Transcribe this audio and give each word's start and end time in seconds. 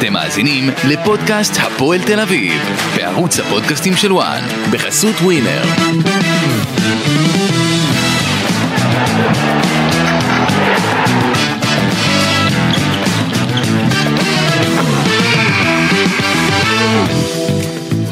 אתם 0.00 0.12
מאזינים 0.12 0.70
לפודקאסט 0.88 1.52
הפועל 1.56 2.00
תל 2.02 2.20
אביב, 2.20 2.52
בערוץ 2.96 3.40
הפודקאסטים 3.40 3.96
של 3.96 4.12
וואן, 4.12 4.40
בחסות 4.72 5.14
ווינר. 5.22 5.62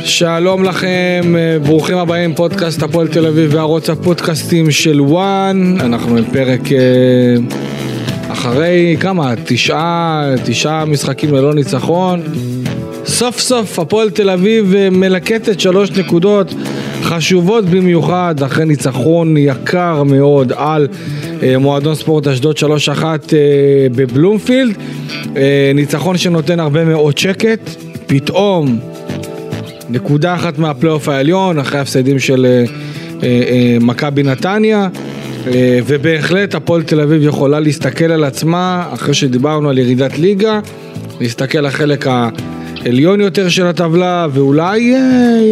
שלום 0.04 0.64
לכם, 0.64 1.34
אה, 1.38 1.58
ברוכים 1.58 1.98
הבאים, 1.98 2.34
פודקאסט 2.34 2.82
הפועל 2.82 3.08
תל 3.08 3.26
אביב 3.26 3.54
וערוץ 3.54 3.90
הפודקאסטים 3.90 4.70
של 4.70 5.00
וואן. 5.00 5.76
אנחנו 5.80 6.14
בפרק 6.14 6.72
אה, 6.72 7.36
אחרי 8.38 8.96
כמה? 9.00 9.34
תשעה, 9.44 10.34
תשעה 10.44 10.84
משחקים 10.84 11.34
ללא 11.34 11.54
ניצחון. 11.54 12.22
סוף 13.06 13.40
סוף 13.40 13.78
הפועל 13.78 14.10
תל 14.10 14.30
אביב 14.30 14.74
אה, 14.74 14.90
מלקטת 14.90 15.60
שלוש 15.60 15.90
נקודות 15.90 16.54
חשובות 17.02 17.64
במיוחד 17.64 18.42
אחרי 18.42 18.64
ניצחון 18.64 19.36
יקר 19.36 20.02
מאוד 20.02 20.52
על 20.56 20.88
מועדון 21.58 21.94
ספורט 21.94 22.26
אשדוד 22.26 22.56
3-1 22.56 22.62
בבלומפילד. 23.92 24.76
ניצחון 25.74 26.18
שנותן 26.18 26.60
הרבה 26.60 26.84
מאוד 26.84 27.18
שקט. 27.18 27.70
פתאום 28.06 28.78
נקודה 29.90 30.34
אחת 30.34 30.58
מהפלייאוף 30.58 31.08
העליון, 31.08 31.58
אחרי 31.58 31.80
הפסדים 31.80 32.18
של 32.18 32.46
אה, 32.46 32.64
אה, 33.22 33.42
אה, 33.50 33.76
מכבי 33.80 34.22
נתניה, 34.22 34.88
ובהחלט 35.86 36.54
הפועל 36.54 36.82
תל 36.82 37.00
אביב 37.00 37.22
יכולה 37.22 37.60
להסתכל 37.60 38.04
על 38.04 38.24
עצמה, 38.24 38.88
אחרי 38.94 39.14
שדיברנו 39.14 39.68
על 39.68 39.78
ירידת 39.78 40.18
ליגה, 40.18 40.60
להסתכל 41.20 41.58
על 41.58 41.66
החלק 41.66 42.06
העליון 42.06 43.20
יותר 43.20 43.48
של 43.48 43.66
הטבלה, 43.66 44.26
ואולי 44.32 44.94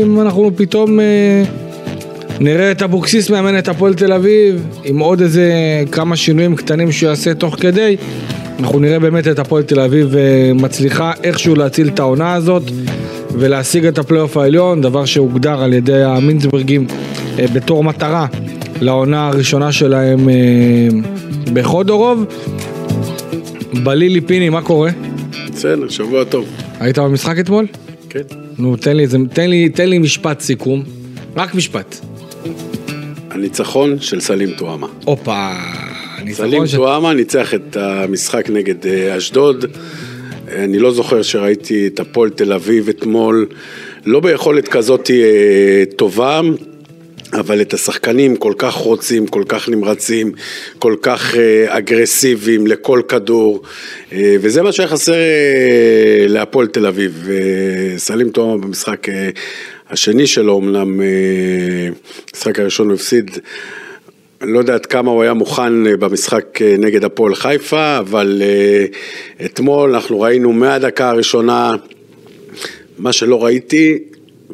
אם 0.03 0.21
אנחנו 0.21 0.51
פתאום 0.57 0.99
נראה 2.41 2.71
את 2.71 2.83
אבוקסיס 2.83 3.31
מאמן 3.31 3.59
את 3.59 3.69
הפועל 3.69 3.95
תל 3.95 4.13
אביב, 4.13 4.67
עם 4.85 4.99
עוד 4.99 5.21
איזה 5.21 5.53
כמה 5.93 6.17
שינויים 6.17 6.57
קטנים 6.57 6.93
שהוא 6.93 7.09
יעשה 7.09 7.35
תוך 7.35 7.57
כדי, 7.61 7.97
אנחנו 8.61 8.79
נראה 8.79 8.99
באמת 8.99 9.29
את 9.29 9.39
הפועל 9.39 9.63
תל 9.63 9.81
אביב 9.81 10.15
מצליחה 10.55 11.13
איכשהו 11.23 11.55
להציל 11.55 11.89
את 11.89 11.99
העונה 11.99 12.35
הזאת. 12.35 12.63
ולהשיג 13.39 13.87
את 13.87 13.99
הפלייאוף 13.99 14.37
העליון, 14.37 14.81
דבר 14.81 15.05
שהוגדר 15.05 15.63
על 15.63 15.73
ידי 15.73 16.03
המינצברגים 16.03 16.87
אה, 17.39 17.45
בתור 17.53 17.85
מטרה 17.85 18.27
לעונה 18.81 19.29
הראשונה 19.29 19.73
שלהם 19.73 20.29
אה, 20.29 20.35
בחודורוב. 21.53 22.25
בלילי 23.85 24.21
פיני, 24.21 24.49
מה 24.49 24.63
קורה? 24.63 24.91
בסדר, 25.53 25.89
שבוע 25.89 26.25
טוב. 26.25 26.47
היית 26.81 26.99
במשחק 26.99 27.39
אתמול? 27.39 27.67
כן. 28.09 28.21
נו, 28.59 28.77
תן 28.77 28.97
לי, 28.97 29.07
תן 29.33 29.51
לי, 29.51 29.69
תן 29.69 29.89
לי 29.89 29.99
משפט 29.99 30.41
סיכום. 30.41 30.83
רק 31.37 31.55
משפט. 31.55 31.97
הניצחון 33.31 34.01
של 34.01 34.21
סלים 34.21 34.51
טועמה. 34.51 34.87
הופה. 35.05 35.53
סלים 36.33 36.67
ש... 36.67 36.75
טועמה 36.75 37.15
ניצח 37.15 37.55
את 37.55 37.77
המשחק 37.77 38.51
נגד 38.51 38.87
אה, 38.87 39.17
אשדוד. 39.17 39.65
אני 40.49 40.79
לא 40.79 40.93
זוכר 40.93 41.23
שראיתי 41.23 41.87
את 41.87 42.01
הפועל 42.01 42.31
תל 42.31 42.53
אביב 42.53 42.89
אתמול, 42.89 43.47
לא 44.07 44.21
ביכולת 44.21 44.69
כזאת 44.69 45.11
אה, 45.11 45.85
טובה. 45.97 46.41
אבל 47.37 47.61
את 47.61 47.75
השחקנים 47.75 48.37
כל 48.37 48.53
כך 48.59 48.75
רוצים, 48.75 49.27
כל 49.27 49.43
כך 49.49 49.69
נמרצים, 49.69 50.33
כל 50.79 50.97
כך 51.03 51.37
אה, 51.37 51.79
אגרסיביים 51.79 52.67
לכל 52.67 53.03
כדור, 53.09 53.63
אה, 54.13 54.37
וזה 54.41 54.63
מה 54.63 54.73
שהיה 54.73 54.89
חסר 54.89 55.15
להפועל 56.29 56.67
תל 56.67 56.87
אביב. 56.87 57.29
סלים 57.97 58.31
תומר 58.31 58.57
במשחק 58.57 59.07
השני 59.91 60.27
שלו, 60.27 60.59
אמנם 60.59 61.01
המשחק 62.33 62.59
הראשון 62.61 62.87
הוא 62.87 62.95
הפסיד 62.95 63.31
לא 64.41 64.59
יודע 64.59 64.75
עד 64.75 64.87
כמה 64.87 65.11
הוא 65.11 65.23
היה 65.23 65.35
מוכן 65.35 65.87
אה, 65.87 65.97
במשחק 65.97 66.63
אה, 66.63 66.75
נגד 66.79 67.05
הפועל 67.05 67.35
חיפה, 67.35 67.99
אבל 67.99 68.43
אה, 68.45 68.87
אתמול 69.45 69.95
אנחנו 69.95 70.21
ראינו 70.21 70.53
מהדקה 70.53 71.11
הראשונה 71.11 71.73
מה 72.99 73.13
שלא 73.13 73.45
ראיתי, 73.45 73.99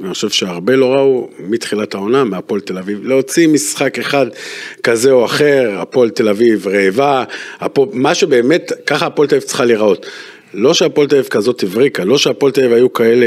אני 0.03 0.15
חושב 0.15 0.29
שהרבה 0.29 0.77
לא 0.77 0.95
ראו 0.95 1.29
מתחילת 1.39 1.95
העונה 1.95 2.25
מהפועל 2.25 2.61
תל 2.61 2.79
אביב, 2.79 3.01
להוציא 3.05 3.49
משחק 3.49 3.99
אחד 3.99 4.27
כזה 4.83 5.11
או 5.11 5.25
אחר, 5.25 5.71
הפועל 5.79 6.11
תל 6.11 6.29
אביב 6.29 6.69
רעבה, 6.69 7.25
הפועל, 7.61 7.89
מה 7.93 8.15
שבאמת, 8.15 8.73
ככה 8.87 9.07
הפועל 9.07 9.29
תל 9.29 9.35
אביב 9.35 9.49
צריכה 9.49 9.65
להיראות. 9.65 10.07
לא 10.55 10.75
שהפועל 10.75 11.09
תל 11.09 11.17
אביב 11.17 11.29
כזאת 11.29 11.63
הבריקה, 11.63 12.05
לא 12.05 12.19
שהפועל 12.19 12.53
תל 12.53 12.61
אביב 12.61 12.73
היו 12.73 12.93
כאלה 12.93 13.27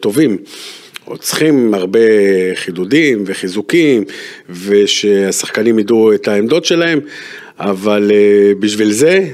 טובים. 0.00 0.38
עוד 1.04 1.20
צריכים 1.20 1.74
הרבה 1.74 2.00
חידודים 2.54 3.24
וחיזוקים, 3.26 4.04
ושהשחקנים 4.50 5.78
ידעו 5.78 6.12
את 6.12 6.28
העמדות 6.28 6.64
שלהם, 6.64 7.00
אבל 7.58 8.10
אה, 8.14 8.52
בשביל 8.60 8.92
זה, 8.92 9.28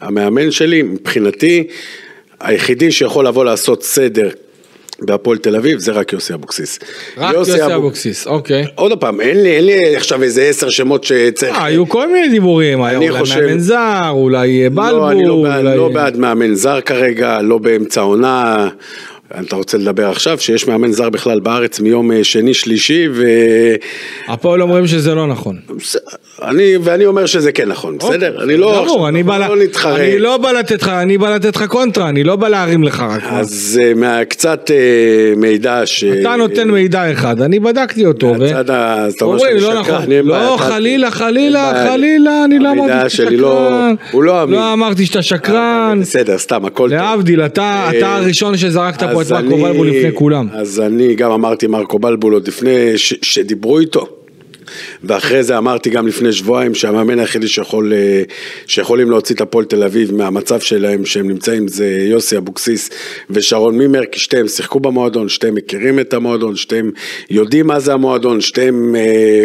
המאמן 0.00 0.50
שלי, 0.50 0.82
מבחינתי, 0.82 1.66
היחידי 2.40 2.92
שיכול 2.92 3.26
לבוא 3.26 3.44
לעשות 3.44 3.82
סדר 3.82 4.28
בהפועל 5.00 5.38
תל 5.38 5.56
אביב 5.56 5.78
זה 5.78 5.92
רק 5.92 6.12
יוסי 6.12 6.34
אבוקסיס. 6.34 6.78
רק 7.16 7.34
יוסי, 7.34 7.50
יוסי 7.50 7.74
אבוקסיס, 7.74 8.26
אוקיי. 8.26 8.64
עוד 8.74 9.00
פעם, 9.00 9.20
אין 9.20 9.42
לי, 9.42 9.56
אין 9.56 9.66
לי 9.66 9.96
עכשיו 9.96 10.22
איזה 10.22 10.42
עשר 10.42 10.70
שמות 10.70 11.04
שצריך... 11.04 11.56
אה, 11.56 11.64
היו 11.64 11.88
כל 11.88 12.12
מיני 12.12 12.28
דיבורים, 12.28 12.82
היה 12.82 12.98
אולי 12.98 13.18
חושב... 13.18 13.40
מאמן 13.40 13.58
זר, 13.58 14.08
אולי 14.10 14.68
בלבול. 14.68 14.92
לא, 14.92 15.10
אני 15.10 15.26
לא, 15.26 15.32
אולי... 15.32 15.76
לא 15.76 15.88
בעד 15.88 16.16
מאמן 16.16 16.54
זר 16.54 16.80
כרגע, 16.80 17.42
לא 17.42 17.58
באמצע 17.58 18.00
עונה. 18.00 18.68
אתה 19.40 19.56
רוצה 19.56 19.78
לדבר 19.78 20.10
עכשיו, 20.10 20.38
שיש 20.38 20.68
מאמן 20.68 20.92
זר 20.92 21.10
בכלל 21.10 21.40
בארץ 21.40 21.80
מיום 21.80 22.12
אה, 22.12 22.24
שני 22.24 22.54
שלישי 22.54 23.08
ו... 23.14 23.24
הפועל 24.28 24.62
אומרים 24.62 24.86
שזה 24.86 25.14
לא 25.14 25.26
נכון. 25.26 25.60
אני, 26.42 26.76
ואני 26.82 27.06
אומר 27.06 27.26
שזה 27.26 27.52
כן 27.52 27.68
נכון, 27.68 27.94
אוקיי. 27.94 28.08
בסדר? 28.08 28.42
אני 28.42 28.56
לא, 28.56 28.82
עכשיו, 28.82 29.08
אני 29.08 29.22
בא 29.22 29.38
לא 29.48 29.56
נתחרה. 29.56 29.96
אני 29.96 30.18
לא 30.18 30.36
בא 30.36 30.52
לתת 30.52 30.82
לך, 30.82 30.88
אני 30.88 31.18
בא 31.18 31.34
לתת 31.34 31.56
לך 31.56 31.62
קונטרה, 31.62 32.08
אני 32.08 32.24
לא 32.24 32.36
בא 32.36 32.48
להרים 32.48 32.82
לך 32.84 33.00
רק. 33.00 33.22
אז 33.30 33.80
אה, 33.82 33.94
מהקצת 33.94 34.70
אה, 34.70 34.76
מידע 35.36 35.82
ש... 35.84 36.04
אתה 36.04 36.36
נותן 36.36 36.70
מידע 36.70 37.12
אחד, 37.12 37.40
אני 37.40 37.58
בדקתי 37.58 38.06
אותו. 38.06 38.34
מהצד 38.34 38.70
ה... 38.70 39.08
אתה 39.16 39.24
אומר 39.24 39.38
שאני 39.38 39.60
לא 39.60 39.80
נכון. 39.80 40.12
לא, 40.24 40.56
חלילה, 40.58 41.10
חלילה, 41.10 41.72
חלילה, 41.88 42.44
אני 42.44 42.58
לא 42.58 42.70
אמרתי 42.72 43.10
שאתה 43.10 43.30
לא- 43.30 43.90
שקרן. 44.08 44.50
לא 44.50 44.72
אמרתי 44.72 45.06
שאתה 45.06 45.22
שקרן. 45.22 45.98
בסדר, 46.00 46.38
סתם, 46.38 46.64
הכל 46.64 46.88
טוב. 46.90 46.98
להבדיל, 46.98 47.40
אתה 47.42 47.90
הראשון 48.02 48.56
שזרקת 48.56 49.02
פה 49.12 49.22
את 49.22 49.30
מרקו 49.30 49.56
בלבול 49.56 49.88
לפני 49.88 50.10
כולם. 50.14 50.48
אז 50.52 50.80
אני 50.80 51.14
גם 51.14 51.30
אמרתי 51.30 51.66
מרקו 51.66 51.98
בלבול 51.98 52.32
עוד 52.32 52.48
לפני 52.48 52.92
שדיברו 53.22 53.78
איתו. 53.78 54.06
ואחרי 55.04 55.42
זה 55.42 55.58
אמרתי 55.58 55.90
גם 55.90 56.06
לפני 56.06 56.32
שבועיים 56.32 56.74
שהמאמן 56.74 57.18
היחידי 57.18 57.48
שיכול, 57.48 57.92
אה, 57.92 58.22
שיכולים 58.66 59.10
להוציא 59.10 59.34
את 59.34 59.40
הפועל 59.40 59.64
תל 59.64 59.82
אביב 59.82 60.14
מהמצב 60.14 60.60
שלהם 60.60 61.04
שהם 61.04 61.28
נמצאים 61.28 61.68
זה 61.68 61.86
יוסי 61.86 62.36
אבוקסיס 62.36 62.90
ושרון 63.30 63.78
מימר 63.78 64.04
כי 64.04 64.20
שתיהם 64.20 64.48
שיחקו 64.48 64.80
במועדון, 64.80 65.28
שתיהם 65.28 65.54
מכירים 65.54 66.00
את 66.00 66.14
המועדון, 66.14 66.56
שתיהם 66.56 66.90
יודעים 67.30 67.66
מה 67.66 67.80
זה 67.80 67.92
המועדון, 67.92 68.40
שתיהם 68.40 68.96
אה, 68.96 69.44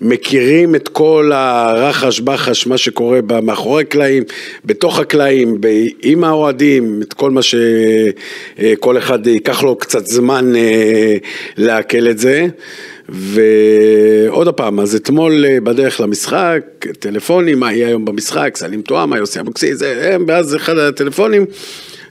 מכירים 0.00 0.74
את 0.74 0.88
כל 0.88 1.30
הרחש 1.34 2.20
בחש 2.20 2.66
מה 2.66 2.78
שקורה 2.78 3.20
מאחורי 3.42 3.84
קלעים, 3.84 4.22
בתוך 4.64 4.98
הקלעים, 4.98 5.60
עם 6.02 6.24
האוהדים, 6.24 7.00
את 7.02 7.12
כל 7.12 7.30
מה 7.30 7.40
שכל 7.42 8.96
אה, 8.96 9.02
אחד 9.02 9.26
ייקח 9.26 9.62
לו 9.62 9.76
קצת 9.76 10.06
זמן 10.06 10.56
אה, 10.56 11.16
לעכל 11.56 12.08
את 12.08 12.18
זה 12.18 12.46
ועוד 13.08 14.48
פעם, 14.48 14.80
אז 14.80 14.94
אתמול 14.94 15.44
אה, 15.44 15.60
בדרך 15.60 16.00
למשחק, 16.00 16.60
טלפונים, 16.98 17.60
מה 17.60 17.72
יהיה 17.72 17.86
היום 17.86 18.04
במשחק, 18.04 18.56
סלים 18.56 18.82
טועמה, 18.82 19.18
יוסי 19.18 19.40
אבוקסיס, 19.40 19.82
הם, 19.82 20.24
ואז 20.28 20.56
אחד 20.56 20.78
הטלפונים, 20.78 21.44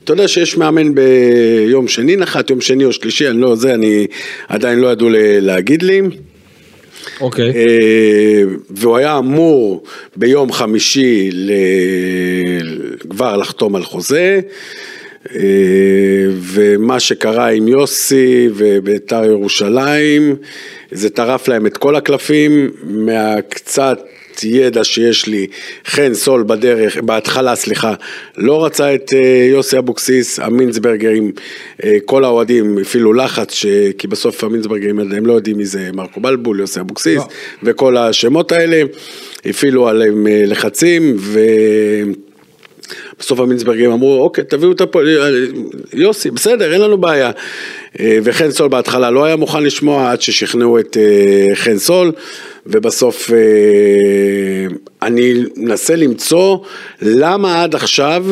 אתה 0.03 0.13
יודע 0.13 0.27
שיש 0.27 0.57
מאמן 0.57 0.95
ביום 0.95 1.87
שני 1.87 2.15
נחת, 2.15 2.49
יום 2.49 2.61
שני 2.61 2.85
או 2.85 2.93
שלישי, 2.93 3.27
אני 3.27 3.41
לא, 3.41 3.55
זה, 3.55 3.73
אני 3.73 4.07
עדיין 4.47 4.79
לא 4.79 4.87
ידעו 4.91 5.07
להגיד 5.41 5.83
לי. 5.83 6.01
אוקיי. 7.21 7.51
Okay. 7.51 7.55
אה, 7.55 8.43
והוא 8.69 8.97
היה 8.97 9.17
אמור 9.17 9.83
ביום 10.15 10.51
חמישי 10.51 11.29
כבר 13.09 13.37
לחתום 13.37 13.75
על 13.75 13.83
חוזה. 13.83 14.41
אה, 15.35 15.41
ומה 16.41 16.99
שקרה 16.99 17.47
עם 17.47 17.67
יוסי 17.67 18.49
ובית"ר 18.55 19.25
ירושלים, 19.25 20.35
זה 20.91 21.09
טרף 21.09 21.47
להם 21.47 21.65
את 21.65 21.77
כל 21.77 21.95
הקלפים, 21.95 22.71
מהקצת 22.83 23.99
ידע 24.43 24.83
שיש 24.83 25.27
לי, 25.27 25.47
חן 25.85 26.13
סול 26.13 26.43
בדרך, 26.43 26.97
בהתחלה 26.97 27.55
סליחה, 27.55 27.93
לא 28.37 28.65
רצה 28.65 28.95
את 28.95 29.13
אה, 29.13 29.47
יוסי 29.51 29.77
אבוקסיס, 29.77 30.39
המינסברגרים, 30.39 31.31
אה, 31.83 31.97
כל 32.05 32.23
האוהדים 32.23 32.77
הפעילו 32.77 33.13
לחץ, 33.13 33.53
ש... 33.53 33.65
כי 33.97 34.07
בסוף 34.07 34.43
המינסברגרים 34.43 34.99
הם 34.99 35.25
לא 35.25 35.33
יודעים 35.33 35.57
מי 35.57 35.65
זה 35.65 35.89
מרקו 35.93 36.19
בלבול, 36.19 36.59
יוסי 36.59 36.79
אבוקסיס, 36.79 37.17
לא. 37.17 37.27
וכל 37.63 37.97
השמות 37.97 38.51
האלה, 38.51 38.83
הפעילו 39.45 39.87
עליהם 39.87 40.27
לחצים, 40.29 41.15
ו... 41.19 41.39
בסוף 43.19 43.39
המינסברגים 43.39 43.91
אמרו, 43.91 44.23
אוקיי, 44.23 44.43
תביאו 44.43 44.71
את 44.71 44.81
הפועל, 44.81 45.47
יוסי, 45.93 46.31
בסדר, 46.31 46.73
אין 46.73 46.81
לנו 46.81 46.97
בעיה. 46.97 47.31
אה, 47.99 48.17
וחן 48.23 48.51
סול 48.51 48.67
בהתחלה 48.67 49.11
לא 49.11 49.25
היה 49.25 49.35
מוכן 49.35 49.63
לשמוע 49.63 50.11
עד 50.11 50.21
ששכנעו 50.21 50.79
את 50.79 50.97
אה, 50.97 51.55
חן 51.55 51.77
סול, 51.77 52.11
ובסוף 52.65 53.31
אה, 53.31 53.37
אני 55.01 55.33
מנסה 55.55 55.95
למצוא 55.95 56.57
למה 57.01 57.63
עד 57.63 57.75
עכשיו, 57.75 58.25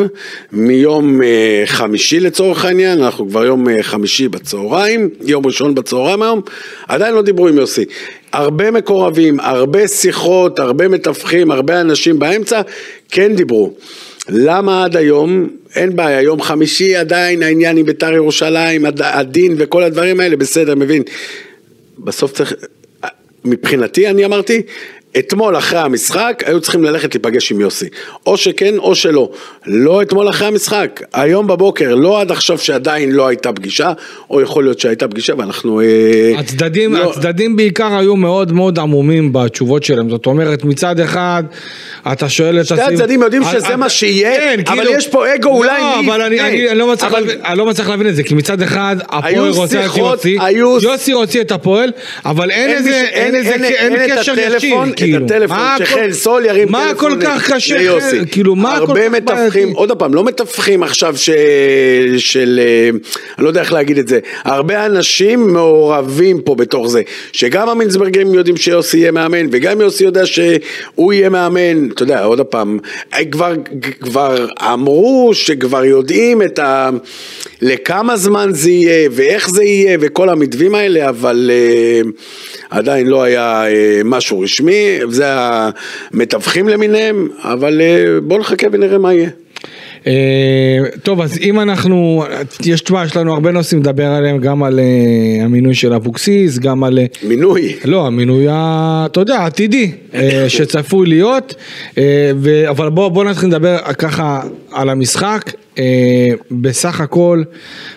מיום 0.51 1.19
חמישי 1.65 2.19
לצורך 2.19 2.65
העניין, 2.65 3.03
אנחנו 3.03 3.29
כבר 3.29 3.45
יום 3.45 3.81
חמישי 3.81 4.27
בצהריים, 4.27 5.09
יום 5.21 5.45
ראשון 5.45 5.75
בצהריים 5.75 6.21
היום, 6.21 6.41
עדיין 6.87 7.15
לא 7.15 7.21
דיברו 7.21 7.47
עם 7.47 7.57
יוסי. 7.57 7.85
הרבה 8.33 8.71
מקורבים, 8.71 9.39
הרבה 9.39 9.87
שיחות, 9.87 10.59
הרבה 10.59 10.87
מתווכים, 10.87 11.51
הרבה 11.51 11.81
אנשים 11.81 12.19
באמצע, 12.19 12.61
כן 13.09 13.35
דיברו. 13.35 13.73
למה 14.29 14.83
עד 14.83 14.97
היום, 14.97 15.49
אין 15.75 15.95
בעיה, 15.95 16.21
יום 16.21 16.41
חמישי 16.41 16.95
עדיין 16.95 17.43
העניין 17.43 17.77
עם 17.77 17.85
בית"ר 17.85 18.13
ירושלים, 18.13 18.85
הדין 18.99 19.55
וכל 19.57 19.83
הדברים 19.83 20.19
האלה, 20.19 20.35
בסדר, 20.35 20.75
מבין. 20.75 21.03
בסוף 21.99 22.31
צריך, 22.31 22.53
מבחינתי 23.45 24.07
אני 24.07 24.25
אמרתי, 24.25 24.61
אתמול 25.17 25.57
אחרי 25.57 25.79
המשחק 25.79 26.43
היו 26.45 26.61
צריכים 26.61 26.83
ללכת 26.83 27.15
להיפגש 27.15 27.51
עם 27.51 27.59
יוסי, 27.59 27.85
או 28.25 28.37
שכן 28.37 28.77
או 28.77 28.95
שלא, 28.95 29.29
לא 29.65 30.01
אתמול 30.01 30.29
אחרי 30.29 30.47
המשחק, 30.47 31.01
היום 31.13 31.47
בבוקר, 31.47 31.95
לא 31.95 32.21
עד 32.21 32.31
עכשיו 32.31 32.57
שעדיין 32.57 33.11
לא 33.11 33.27
הייתה 33.27 33.53
פגישה, 33.53 33.93
או 34.29 34.41
יכול 34.41 34.63
להיות 34.63 34.79
שהייתה 34.79 35.07
פגישה 35.07 35.33
ואנחנו... 35.37 35.81
אה, 35.81 36.33
הצדדים, 36.37 36.93
לא... 36.93 37.09
הצדדים 37.09 37.55
בעיקר 37.55 37.97
היו 37.97 38.15
מאוד 38.15 38.51
מאוד 38.51 38.79
עמומים 38.79 39.33
בתשובות 39.33 39.83
שלהם, 39.83 40.09
זאת 40.09 40.25
אומרת 40.25 40.63
מצד 40.63 40.99
אחד 40.99 41.43
אתה 42.11 42.29
שואל 42.29 42.59
את. 42.59 42.65
שתי 42.65 42.81
הצדדים 42.81 43.21
יודעים 43.21 43.43
שזה 43.51 43.75
מה 43.75 43.89
שיהיה, 43.89 44.35
כן, 44.35 44.59
אבל 44.67 44.75
כאילו... 44.75 44.91
יש 44.91 45.07
פה 45.07 45.35
אגו 45.35 45.49
אולי 45.49 45.81
לא, 45.81 45.99
אבל 45.99 46.21
אני, 46.21 46.41
אני, 46.41 46.69
אני, 46.69 46.79
לא 46.79 46.93
מצליח 46.93 47.11
אבל... 47.11 47.19
להבין, 47.19 47.39
אני 47.45 47.57
לא 47.57 47.65
מצליח 47.65 47.89
להבין 47.89 48.07
את 48.07 48.15
זה, 48.15 48.23
כי 48.23 48.33
מצד 48.33 48.61
אחד 48.61 48.95
הפועל 49.09 49.49
רוצה 49.49 49.85
את 49.85 49.97
יוסי, 49.97 50.37
היו... 50.41 50.77
יוסי 50.81 51.13
רוצה 51.13 51.41
את 51.41 51.51
הפועל, 51.51 51.91
אבל 52.25 52.51
אין 52.51 52.69
איזה, 52.69 52.89
אין, 52.89 53.35
אין, 53.35 53.45
אין, 53.45 53.63
אין, 53.63 53.95
אין 53.95 54.17
קשר 54.17 54.33
ישיר. 54.39 54.75
כאילו. 55.05 55.25
את 55.25 55.31
הטלפון, 55.31 55.57
שחן 55.77 56.13
סול 56.13 56.45
ירים 56.45 56.67
טלפון 56.67 56.81
ליוסי. 56.81 56.93
מה 56.93 56.99
כל 56.99 57.17
כך 57.21 57.51
קשה, 57.51 57.75
כאילו 58.31 58.55
מה 58.55 58.75
כל 58.79 58.85
כך... 58.85 58.89
הרבה 58.89 59.09
מתווכים, 59.09 59.71
עוד 59.71 59.91
פעם, 59.91 60.13
לא 60.13 60.23
מתווכים 60.23 60.83
עכשיו 60.83 61.15
של, 62.17 62.59
אה, 62.63 62.89
אני 63.37 63.43
לא 63.43 63.47
יודע 63.47 63.61
איך 63.61 63.73
להגיד 63.73 63.97
את 63.97 64.07
זה, 64.07 64.19
הרבה 64.43 64.85
אנשים 64.85 65.53
מעורבים 65.53 66.41
פה 66.41 66.55
בתוך 66.55 66.87
זה, 66.87 67.01
שגם 67.31 67.69
המינסברגים 67.69 68.33
יודעים 68.33 68.57
שיוסי 68.57 68.97
יהיה 68.97 69.11
מאמן, 69.11 69.47
וגם 69.51 69.81
יוסי 69.81 70.03
יודע 70.03 70.25
שהוא 70.25 71.13
יהיה 71.13 71.29
מאמן, 71.29 71.89
אתה 71.89 72.03
יודע, 72.03 72.23
עוד 72.23 72.41
פעם, 72.41 72.79
כבר, 73.31 73.53
כבר 74.01 74.47
אמרו 74.73 75.31
שכבר 75.33 75.85
יודעים 75.85 76.41
את 76.41 76.59
ה... 76.59 76.89
לכמה 77.61 78.17
זמן 78.17 78.49
זה 78.53 78.71
יהיה, 78.71 79.09
ואיך 79.11 79.49
זה 79.49 79.63
יהיה, 79.63 79.97
וכל 80.01 80.29
המתווים 80.29 80.75
האלה, 80.75 81.09
אבל 81.09 81.51
uh, 82.05 82.07
עדיין 82.69 83.07
לא 83.07 83.23
היה 83.23 83.63
משהו 84.05 84.39
רשמי, 84.39 84.88
זה 85.09 85.25
המתווכים 85.27 86.69
למיניהם, 86.69 87.27
אבל 87.43 87.81
uh, 87.81 88.21
בואו 88.21 88.39
נחכה 88.39 88.67
ונראה 88.71 88.97
מה 88.97 89.13
יהיה. 89.13 89.29
טוב, 91.03 91.21
אז 91.21 91.37
אם 91.37 91.59
אנחנו, 91.59 92.23
יש, 92.65 92.81
תשמע, 92.81 93.05
יש 93.05 93.17
לנו 93.17 93.33
הרבה 93.33 93.51
נושאים 93.51 93.79
לדבר 93.79 94.05
עליהם, 94.05 94.37
גם 94.37 94.63
על 94.63 94.79
המינוי 95.41 95.73
של 95.75 95.93
אבוקסיס, 95.93 96.59
גם 96.59 96.83
על... 96.83 96.99
מינוי? 97.23 97.75
לא, 97.85 98.07
המינוי, 98.07 98.45
אתה 98.49 99.19
יודע, 99.19 99.45
עתידי, 99.45 99.91
שצפוי 100.47 101.07
להיות, 101.07 101.55
אבל 102.69 102.89
בואו 102.89 103.23
נתחיל 103.23 103.49
לדבר 103.49 103.77
ככה 103.97 104.41
על 104.71 104.89
המשחק. 104.89 105.51
אה, 105.79 105.83
בסך 106.51 107.01
הכל, 107.01 107.43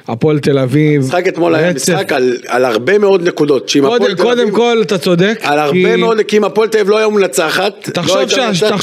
הפועל 0.09 0.39
תל 0.39 0.59
אביב, 0.59 1.03
המשחק 1.03 1.29
אתמול 1.29 1.55
היה 1.55 1.73
משחק 1.73 2.13
על, 2.13 2.37
על 2.49 2.65
הרבה 2.65 2.99
מאוד 2.99 3.29
נקודות. 3.29 3.73
קודם, 3.81 4.17
קודם 4.17 4.51
כל 4.51 4.79
אתה 4.83 4.99
צודק. 4.99 5.39
על 5.43 5.71
כי... 5.73 5.87
הרבה 5.87 5.97
מאוד, 5.97 6.21
כי 6.29 6.37
אם 6.37 6.45
הפועל 6.45 6.69
תל 6.69 6.79
אביב 6.79 6.91
לא 6.91 6.99
היו 6.99 7.11
מנצחת. 7.11 7.89
תחשוב, 7.93 8.17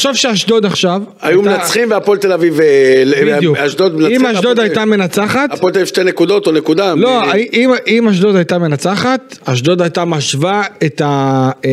לא 0.05 0.13
שאשדוד 0.13 0.65
עכשיו. 0.65 1.01
היו 1.21 1.39
הייתה... 1.39 1.57
מנצחים 1.57 1.91
והפועל 1.91 2.17
תל 2.17 2.33
אביב, 2.33 2.59
אה, 2.61 3.03
בדיוק. 3.37 3.57
אשדוד 3.57 3.95
מנצחים. 3.95 4.25
אם 4.25 4.35
אשדוד 4.35 4.59
הייתה 4.59 4.85
מנצחת. 4.85 5.49
הפועל 5.53 5.73
תל 5.73 5.79
אביב 5.79 5.87
שתי 5.87 6.03
נקודות 6.03 6.47
או 6.47 6.51
נקודה. 6.51 6.95
לא, 6.95 7.21
מ... 7.21 7.23
אם, 7.53 7.71
אם 7.87 8.07
אשדוד 8.07 8.35
הייתה 8.35 8.57
מנצחת, 8.57 9.37
אשדוד 9.45 9.81
הייתה 9.81 10.05
משווה 10.05 10.63
את, 10.85 11.01
ה, 11.01 11.49
אה, 11.65 11.71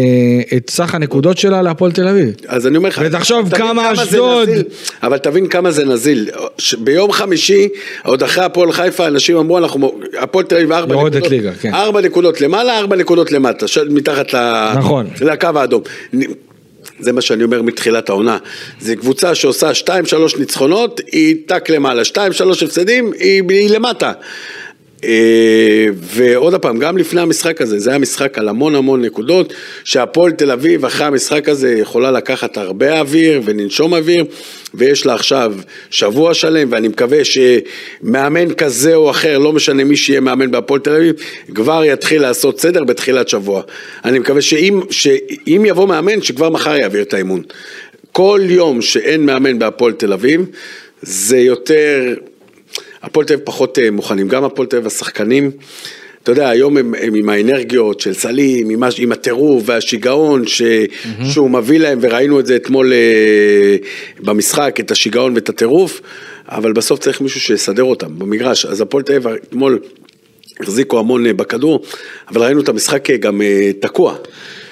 את 0.57 0.71
סך 0.71 0.95
הנקודות 0.95 1.39
שלה 1.39 1.63
להפועל 1.63 1.93
תל 1.93 2.09
אביב. 2.09 2.29
אז 2.49 2.67
אני 2.67 2.77
אומר 2.77 2.89
לך. 2.89 3.01
ותחשוב 3.05 3.55
כמה 3.55 3.93
אשדוד. 3.93 4.49
אבל 5.03 5.19
תבין 5.19 5.47
כמה 5.49 5.71
זה 5.71 5.85
נזיל. 5.85 6.06
ביום 6.79 7.13
חמישי, 7.13 7.69
עוד 8.05 8.23
אחרי 8.23 8.45
הפועל 8.45 8.73
חיפה, 8.73 9.07
אנשים 9.07 9.37
אמרו, 9.37 9.59
אנחנו, 9.59 10.01
הפועל 10.19 10.45
תל 10.45 10.55
אביב 10.55 10.73
ארבע 10.73 10.95
נקודות, 10.95 11.31
ליגה, 11.31 11.53
כן. 11.61 11.75
ארבע 11.75 12.01
נקודות 12.01 12.41
למעלה, 12.41 12.79
ארבע 12.79 12.97
נקודות 12.97 13.33
למטה, 13.33 13.67
מתחת 13.91 14.35
נכון. 14.77 15.07
לקו 15.21 15.49
האדום. 15.55 15.83
זה 17.01 17.13
מה 17.13 17.21
שאני 17.21 17.45
אומר 17.45 17.63
מתחילת 17.63 18.09
העונה. 18.09 18.39
זו 18.81 18.93
קבוצה 19.01 19.35
שעושה 19.35 19.71
2-3 19.71 20.39
ניצחונות, 20.39 21.01
היא 21.13 21.37
טק 21.47 21.71
למעלה, 21.71 22.03
2-3 22.03 22.17
הפסדים, 22.65 23.13
היא, 23.19 23.43
היא 23.49 23.71
למטה. 23.71 24.13
אה, 25.05 25.87
ועוד 26.01 26.55
פעם, 26.55 26.79
גם 26.79 26.99
לפני 26.99 27.21
המשחק 27.21 27.61
הזה, 27.61 27.79
זה 27.79 27.91
היה 27.91 27.99
משחק 27.99 28.39
על 28.39 28.49
המון 28.49 28.75
המון 28.75 29.03
נקודות, 29.03 29.55
שהפועל 29.85 30.33
תל 30.33 30.51
אביב 30.51 30.85
אחרי 30.85 31.07
המשחק 31.07 31.49
הזה 31.49 31.75
יכולה 31.79 32.11
לקחת 32.11 32.57
הרבה 32.57 33.01
אוויר 33.01 33.43
וננשום 33.45 33.95
אוויר, 33.95 34.25
ויש 34.75 35.07
לה 35.07 35.15
עכשיו 35.15 35.55
שבוע 35.91 36.35
שלם, 36.35 36.73
ואני 36.73 36.89
מקווה 36.89 37.19
שמאמן 37.25 38.55
כזה 38.55 38.95
או 38.95 39.11
אחר, 39.11 39.39
לא 39.39 39.53
משנה 39.53 39.85
מי 39.85 39.97
שיהיה 39.97 40.21
מאמן 40.21 40.51
בהפועל 40.51 40.81
תל 40.81 40.95
אביב, 40.95 41.15
כבר 41.55 41.83
יתחיל 41.85 42.23
לעשות 42.23 42.61
סדר 42.61 42.85
בתחילת 42.85 43.29
שבוע. 43.29 43.63
אני 44.05 44.19
מקווה 44.19 44.43
שאם, 44.43 44.81
שאם 44.91 45.63
יבוא 45.67 45.89
מאמן, 45.89 46.23
שכבר 46.23 46.51
מחר 46.51 46.77
יעביר 46.77 47.03
את 47.03 47.15
האימון. 47.15 47.43
כל 48.13 48.41
יום 48.45 48.83
שאין 48.83 49.27
מאמן 49.27 49.59
בהפועל 49.59 49.93
תל 49.93 50.13
אביב, 50.13 50.47
זה 51.03 51.39
יותר... 51.39 52.15
הפועל 53.07 53.27
תל 53.27 53.33
אביב 53.33 53.47
פחות 53.47 53.79
אה, 53.79 53.91
מוכנים, 53.91 54.29
גם 54.29 54.45
הפועל 54.45 54.69
תל 54.69 54.77
אביב 54.77 54.87
השחקנים, 54.87 55.51
אתה 56.23 56.33
יודע, 56.33 56.49
היום 56.49 56.77
הם, 56.77 56.95
הם 57.01 57.15
עם 57.15 57.29
האנרגיות 57.29 58.01
של 58.01 58.15
סלים, 58.15 58.71
עם, 58.71 58.83
עם 58.99 59.13
הטירוף 59.13 59.63
והשיגעון 59.67 60.47
ש, 60.47 60.63
mm-hmm. 60.63 61.25
שהוא 61.25 61.51
מביא 61.51 61.79
להם, 61.79 61.99
וראינו 62.03 62.41
את 62.41 62.47
זה 62.47 62.57
אתמול 62.57 62.93
אה, 62.93 63.77
במשחק, 64.21 64.77
את 64.81 64.91
השיגעון 64.91 65.35
ואת 65.35 65.49
הטירוף, 65.49 66.01
אבל 66.49 66.73
בסוף 66.73 67.01
צריך 67.01 67.21
מישהו 67.21 67.41
שיסדר 67.41 67.83
אותם 67.83 68.19
במגרש. 68.19 68.67
אז 68.67 68.81
הפועל 68.81 69.05
תל 69.05 69.13
אביב 69.13 69.27
אתמול 69.27 69.79
החזיקו 70.61 70.99
המון 70.99 71.27
אה, 71.27 71.33
בכדור, 71.33 71.83
אבל 72.29 72.43
ראינו 72.43 72.61
את 72.61 72.69
המשחק 72.69 73.11
גם 73.11 73.41
תקוע. 73.81 74.17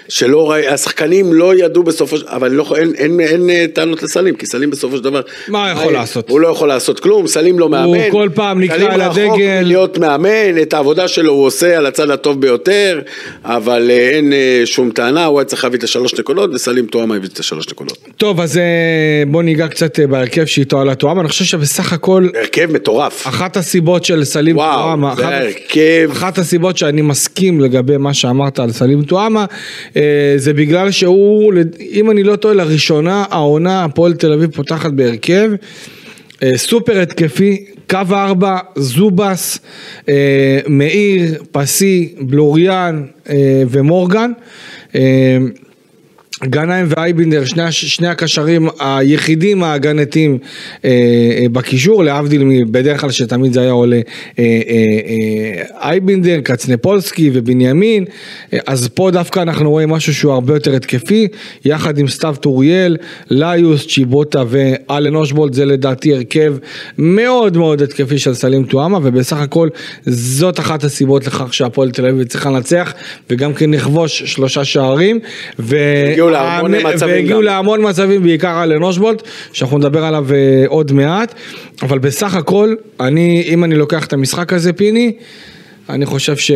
שלא 0.08 0.54
השחקנים 0.70 1.32
לא 1.32 1.54
ידעו 1.54 1.82
בסופו 1.82 2.16
של 2.16 2.23
דבר, 2.23 2.37
אבל 2.37 2.50
לא, 2.50 2.75
אין, 2.76 2.92
אין, 2.96 3.20
אין, 3.20 3.50
אין 3.50 3.66
טענות 3.66 4.02
לסלים, 4.02 4.34
כי 4.34 4.46
סלים 4.46 4.70
בסופו 4.70 4.96
של 4.96 5.02
דבר... 5.02 5.20
מה 5.49 5.73
הוא 5.73 5.80
יכול 5.80 5.92
לעשות? 5.92 6.28
הוא 6.30 6.40
לא 6.40 6.49
יכול 6.49 6.68
לעשות 6.68 7.00
כלום, 7.00 7.26
סלים 7.26 7.58
לא 7.58 7.68
מאמן. 7.68 7.87
הוא 7.87 8.11
כל 8.11 8.28
פעם 8.34 8.61
נקרא 8.61 8.76
על 8.76 9.00
הדגל. 9.00 9.14
סלים 9.14 9.26
רחוק 9.26 9.40
מלהיות 9.40 9.99
מאמן, 9.99 10.62
את 10.62 10.75
העבודה 10.75 11.08
שלו 11.08 11.32
הוא 11.32 11.46
עושה 11.46 11.76
על 11.76 11.87
הצד 11.87 12.11
הטוב 12.11 12.40
ביותר, 12.40 13.00
אבל 13.44 13.90
אה, 13.90 14.11
אין 14.11 14.32
אה, 14.32 14.62
שום 14.64 14.90
טענה, 14.90 15.25
הוא 15.25 15.38
היה 15.38 15.44
צריך 15.44 15.64
להביא 15.64 15.78
את 15.78 15.84
השלוש 15.84 16.14
נקודות, 16.14 16.50
וסלים 16.54 16.87
טועמה 16.87 17.16
הביא 17.16 17.28
את 17.32 17.38
השלוש 17.38 17.68
נקודות. 17.68 17.99
טוב, 18.16 18.40
אז 18.40 18.56
אה, 18.56 18.62
בוא 19.26 19.42
ניגע 19.42 19.68
קצת 19.68 20.00
בהרכב 20.00 20.44
שאיתו 20.44 20.80
על 20.80 20.88
הטועמה, 20.88 21.20
אני 21.20 21.28
חושב 21.28 21.44
שבסך 21.44 21.92
הכל... 21.92 22.28
הרכב 22.34 22.73
מטורף. 22.73 23.26
אחת 23.26 23.56
הסיבות 23.56 24.04
של 24.04 24.25
סלים 24.25 24.56
טועמה, 24.56 25.12
אחת, 25.12 25.32
הרכב... 25.32 26.08
אחת 26.12 26.38
הסיבות 26.38 26.78
שאני 26.78 27.02
מסכים 27.02 27.61
לגבי 27.61 27.96
מה 27.96 28.14
שאמרת 28.14 28.58
על 28.58 28.73
סלים 28.73 29.02
אה, 29.93 29.93
זה 30.36 30.52
בגלל 30.52 30.90
שהוא, 30.90 31.52
אם 31.92 32.10
אני 32.10 32.22
לא 32.22 32.36
טועה, 32.36 32.54
לראשונה 32.54 33.24
העונה 33.30 33.84
הפועל 33.84 34.14
תל 34.14 34.32
אביב 34.32 34.50
פותחת 34.50 34.90
בהרכב 34.90 35.50
אה, 36.42 36.50
סופר 36.56 37.00
התקפי, 37.00 37.64
קו 37.90 37.98
ארבע, 38.12 38.58
זובס, 38.76 39.58
אה, 40.08 40.60
מאיר, 40.68 41.42
פסי, 41.52 42.14
בלוריאן 42.20 43.04
ומורגן. 43.70 44.32
גנאים 46.46 46.86
ואייבינדר, 46.88 47.44
שני, 47.44 47.72
שני 47.72 48.08
הקשרים 48.08 48.68
היחידים 48.78 49.62
ההגנתיים 49.62 50.38
אה, 50.84 50.90
אה, 50.90 51.48
בקישור, 51.52 52.04
להבדיל 52.04 52.64
בדרך 52.70 53.00
כלל 53.00 53.10
שתמיד 53.10 53.52
זה 53.52 53.60
היה 53.60 53.70
עולה 53.70 53.96
אה, 53.96 54.02
אה, 54.38 54.44
אה, 55.06 55.88
אייבינדר, 55.88 56.40
קצנפולסקי 56.40 57.30
ובנימין, 57.32 58.04
אה, 58.52 58.58
אז 58.66 58.88
פה 58.88 59.10
דווקא 59.10 59.40
אנחנו 59.40 59.70
רואים 59.70 59.88
משהו 59.88 60.14
שהוא 60.14 60.32
הרבה 60.32 60.54
יותר 60.54 60.74
התקפי, 60.74 61.28
יחד 61.64 61.98
עם 61.98 62.08
סתיו 62.08 62.36
טוריאל, 62.40 62.96
ליוס, 63.30 63.86
צ'יבוטה 63.86 64.42
ואלן 64.48 65.14
אושבולד, 65.14 65.52
זה 65.52 65.64
לדעתי 65.64 66.14
הרכב 66.14 66.54
מאוד 66.98 67.56
מאוד 67.56 67.82
התקפי 67.82 68.18
של 68.18 68.34
סלים 68.34 68.64
טועמה, 68.64 68.98
ובסך 69.02 69.36
הכל 69.36 69.68
זאת 70.06 70.60
אחת 70.60 70.84
הסיבות 70.84 71.26
לכך 71.26 71.54
שהפועל 71.54 71.90
תל 71.90 72.06
אביב 72.06 72.24
צריכה 72.24 72.50
לנצח, 72.50 72.94
וגם 73.30 73.54
כן 73.54 73.70
לכבוש 73.70 74.22
שלושה 74.22 74.64
שערים. 74.64 75.18
ו... 75.58 75.76
להמון 76.42 76.74
מצבים 76.74 77.14
והגיעו 77.14 77.38
גם. 77.38 77.44
להמון 77.44 77.88
מצבים, 77.88 78.22
בעיקר 78.22 78.58
על 78.58 78.72
אנושבולט, 78.72 79.22
שאנחנו 79.52 79.78
נדבר 79.78 80.04
עליו 80.04 80.26
אה, 80.32 80.64
עוד 80.66 80.92
מעט, 80.92 81.34
אבל 81.82 81.98
בסך 81.98 82.34
הכל, 82.34 82.74
אני, 83.00 83.44
אם 83.46 83.64
אני 83.64 83.74
לוקח 83.74 84.06
את 84.06 84.12
המשחק 84.12 84.52
הזה, 84.52 84.72
פיני, 84.72 85.12
אני 85.88 86.06
חושב 86.06 86.36
ש... 86.36 86.50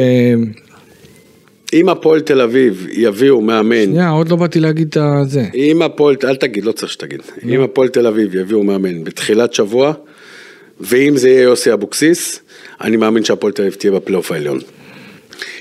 אם 1.72 1.88
הפועל 1.88 2.20
תל 2.20 2.40
אביב 2.40 2.86
יביאו 2.90 3.40
מאמן, 3.40 3.84
שנייה, 3.84 4.08
עוד 4.08 4.28
לא 4.28 4.36
באתי 4.36 4.60
להגיד 4.60 4.96
את 4.98 5.30
זה. 5.30 5.44
אם 5.54 5.82
הפועל, 5.82 6.16
אל 6.24 6.36
תגיד, 6.36 6.64
לא 6.64 6.72
צריך 6.72 6.92
שתגיד, 6.92 7.20
אם 7.48 7.60
הפועל 7.60 7.88
תל 7.88 8.06
אביב 8.06 8.34
יביאו 8.34 8.62
מאמן 8.62 9.04
בתחילת 9.04 9.54
שבוע, 9.54 9.92
ואם 10.80 11.16
זה 11.16 11.28
יהיה 11.28 11.42
יוסי 11.42 11.72
אבוקסיס, 11.72 12.40
אני 12.80 12.96
מאמין 12.96 13.24
שהפועל 13.24 13.52
תל 13.52 13.62
אביב 13.62 13.74
תהיה 13.74 13.92
בפלייאוף 13.92 14.32
העליון. 14.32 14.58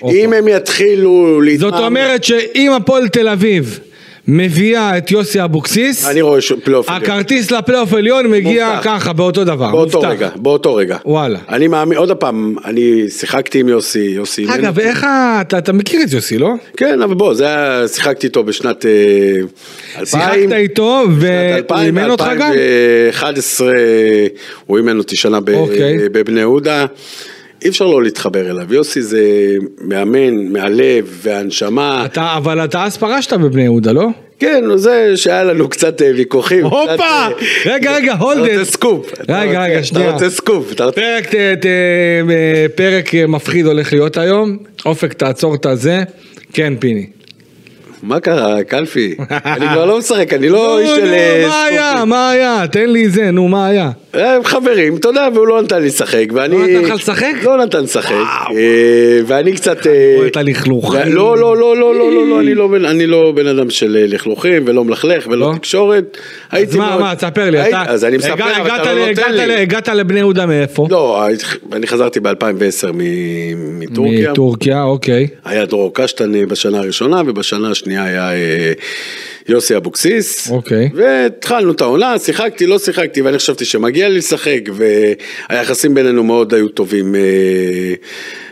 אם 0.04 0.34
הם 0.34 0.48
יתחילו 0.48 1.42
להתמאמן, 1.42 1.72
זאת 1.72 1.84
אומרת 1.84 2.24
שאם 2.24 2.72
הפועל 2.72 3.08
תל 3.08 3.28
אביב 3.28 3.80
מביאה 4.28 4.98
את 4.98 5.12
יוסי 5.12 5.44
אבוקסיס, 5.44 6.06
אני 6.08 6.22
רואה 6.22 6.42
ש- 6.42 6.52
פלייאוף 6.64 6.90
עליון. 6.90 7.04
הכרטיס 7.04 7.52
לפלייאוף 7.52 7.94
עליון 7.94 8.28
מגיע 8.32 8.68
מובטח. 8.70 8.84
ככה, 8.84 9.14
באותו 9.14 9.44
דבר. 9.44 9.72
באותו 9.72 9.98
מובטח. 9.98 10.12
רגע, 10.12 10.30
באותו 10.36 10.76
רגע. 10.76 10.98
וואלה. 11.06 11.40
אני 11.50 11.68
מאמין, 11.68 11.98
עוד 11.98 12.12
פעם, 12.12 12.56
אני 12.66 13.10
שיחקתי 13.10 13.60
עם 13.60 13.70
יוסי, 13.70 14.00
יוסי 14.00 14.46
אגב. 14.50 14.80
איך 14.80 15.04
ה... 15.04 15.38
אתה, 15.42 15.58
אתה 15.58 15.74
מכיר 15.74 16.02
את 16.04 16.14
יוסי, 16.14 16.38
לא? 16.38 16.50
כן, 16.78 17.02
אבל 17.02 17.14
בוא, 17.14 17.34
זה 17.34 17.46
היה, 17.46 17.88
שיחקתי 17.88 18.28
איתו 18.28 18.44
בשנת 18.44 18.86
אה, 18.86 18.92
2000. 20.00 20.06
שיחקת 20.22 20.54
איתו, 20.54 21.04
בשנת 21.08 21.22
והוא 21.24 21.56
2000, 21.58 21.86
אימן 21.86 22.10
אותך 22.10 22.26
גם? 22.40 22.52
ב-2011 22.52 23.62
הוא 24.66 24.78
אימן 24.78 24.98
אותי 24.98 25.16
שנה 25.16 25.40
ב- 25.40 25.50
אוקיי. 25.50 26.10
בבני 26.12 26.40
יהודה. 26.40 26.86
אי 27.64 27.70
אפשר 27.70 27.86
לא 27.86 28.04
להתחבר 28.04 28.50
אליו, 28.52 28.74
יוסי 28.74 29.02
זה 29.02 29.22
מאמן 29.82 30.48
מהלב 30.48 31.06
והנשמה. 31.22 32.06
אתה, 32.06 32.34
אבל 32.38 32.64
אתה 32.64 32.84
אז 32.84 32.98
פרשת 32.98 33.34
בבני 33.34 33.64
יהודה, 33.64 33.92
לא? 33.92 34.08
כן, 34.40 34.64
זה 34.76 35.12
שהיה 35.16 35.44
לנו 35.44 35.70
קצת 35.70 36.02
אה, 36.02 36.12
ויכוחים. 36.16 36.66
הופה! 36.66 37.04
אה, 37.04 37.30
רגע, 37.66 37.92
רגע, 37.96 38.14
אתה 38.14 38.24
הולד. 38.24 38.40
רוצה 38.40 38.66
סקופ. 38.66 39.14
אתה 39.14 39.40
רגע, 39.42 39.64
רגע, 39.64 39.84
שנייה. 39.84 40.06
אתה 40.08 40.14
רוצה 40.14 40.30
סקופ. 40.30 40.72
אתה. 40.72 40.92
פרק, 40.92 41.36
אה, 41.36 42.66
פרק 42.76 43.14
מפחיד 43.28 43.66
הולך 43.66 43.94
להיות 43.94 44.18
היום. 44.18 44.58
אופק, 44.86 45.14
תעצור 45.14 45.56
את 45.56 45.66
הזה. 45.66 46.04
כן, 46.54 46.74
פיני. 46.80 47.06
מה 48.04 48.20
קרה, 48.20 48.64
קלפי? 48.64 49.16
אני 49.46 49.68
כבר 49.74 49.86
לא 49.86 49.98
משחק, 50.00 50.34
אני 50.34 50.50
לא 50.50 50.80
איש 50.80 50.90
של... 50.90 51.06
נו, 51.06 51.14
אה, 51.14 51.46
מה 51.48 51.64
היה? 51.64 51.90
סקופים. 51.92 52.10
מה 52.10 52.30
היה? 52.30 52.64
תן 52.72 52.90
לי 52.90 53.10
זה, 53.10 53.32
נו, 53.32 53.48
מה 53.48 53.68
היה? 53.68 53.92
הם 54.14 54.44
חברים, 54.44 54.96
אתה 54.96 55.08
יודע, 55.08 55.28
והוא 55.34 55.48
לא 55.48 55.62
נתן 55.62 55.82
לי 55.82 55.88
לשחק, 55.88 56.26
ואני... 56.34 56.56
לא 56.58 56.68
נתן 56.68 56.82
לך 56.86 56.94
לשחק? 56.96 57.34
לא 57.44 57.58
נתן 57.66 57.84
לשחק, 57.84 58.12
אה, 58.56 59.20
ואני 59.28 59.54
קצת... 59.54 59.88
אה, 59.88 60.14
רואה 60.18 60.28
את 60.28 60.38
הלכלוכים. 60.38 61.00
לא, 61.06 61.38
לא, 61.38 61.58
לא, 61.58 61.78
לא, 61.78 61.96
לא, 61.96 62.12
לא, 62.12 62.28
לא, 62.28 62.40
אני 62.40 62.56
לא 62.56 62.68
בן- 62.68 62.86
אני 62.86 63.08
לא 63.08 63.32
בן 63.36 63.48
אדם 63.48 63.70
של 63.70 63.98
אה, 64.00 64.08
לכלוכים, 64.08 64.64
ולא 64.66 64.84
מלכלך, 64.84 65.28
ולא 65.28 65.52
לא? 65.52 65.56
תקשורת. 65.56 66.18
אז 66.52 66.76
מה, 66.76 66.98
מה, 67.00 67.16
תספר 67.16 67.50
לי, 67.50 67.70
אתה... 67.70 67.84
אז 67.88 68.06
אני 68.06 68.18
מספר, 68.18 68.34
אבל 68.62 68.82
אתה 68.82 68.94
לא 68.94 69.08
נותן 69.10 69.34
לי. 69.34 69.54
הגעת 69.62 69.88
לבני 69.90 70.20
יהודה 70.20 70.46
מאיפה? 70.46 70.88
לא, 70.90 71.26
אני 71.74 71.88
חזרתי 71.88 72.20
ב-2010 72.20 72.88
מטורקיה. 73.58 74.32
מטורקיה, 74.32 74.84
אוקיי. 74.84 75.28
היה 75.46 75.66
דרור 75.66 75.92
קשטן 75.94 76.36
אה, 76.36 76.46
בשנה 76.46 76.80
הראשונה, 76.80 77.22
ובשנה 77.26 77.72
השנייה 77.72 78.04
היה 78.04 78.32
אה, 78.32 78.72
יוסי 79.48 79.78
אבוקסיס. 79.78 80.52
אוקיי. 80.52 80.90
והתחלנו 80.94 81.72
את 81.72 81.82
העונה, 81.82 82.20
שיחקתי, 82.20 82.68
לא 82.68 82.80
שיחקתי, 82.80 83.22
ואני 83.22 83.38
חשבתי 83.38 83.66
שמגיע 83.66 84.10
לי 84.10 84.18
לשחק, 84.18 84.62
והיחסים 85.50 85.94
בינינו 85.94 86.24
מאוד 86.24 86.54
היו 86.54 86.68
טובים. 86.68 87.16
אה, 87.16 87.94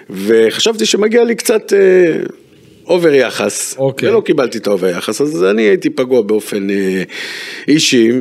וחשבתי 0.09 0.85
שמגיע 0.85 1.23
לי 1.23 1.35
קצת 1.35 1.73
אה, 1.73 2.23
over 2.87 3.13
יחס. 3.13 3.75
אוקיי. 3.77 4.09
ולא 4.09 4.21
קיבלתי 4.25 4.57
את 4.57 4.67
ה 4.67 4.71
over 4.71 4.87
יחס, 4.87 5.21
אז 5.21 5.43
אני 5.43 5.61
הייתי 5.61 5.89
פגוע 5.89 6.21
באופן 6.21 6.69
אה, 6.69 7.03
אישי, 7.67 8.11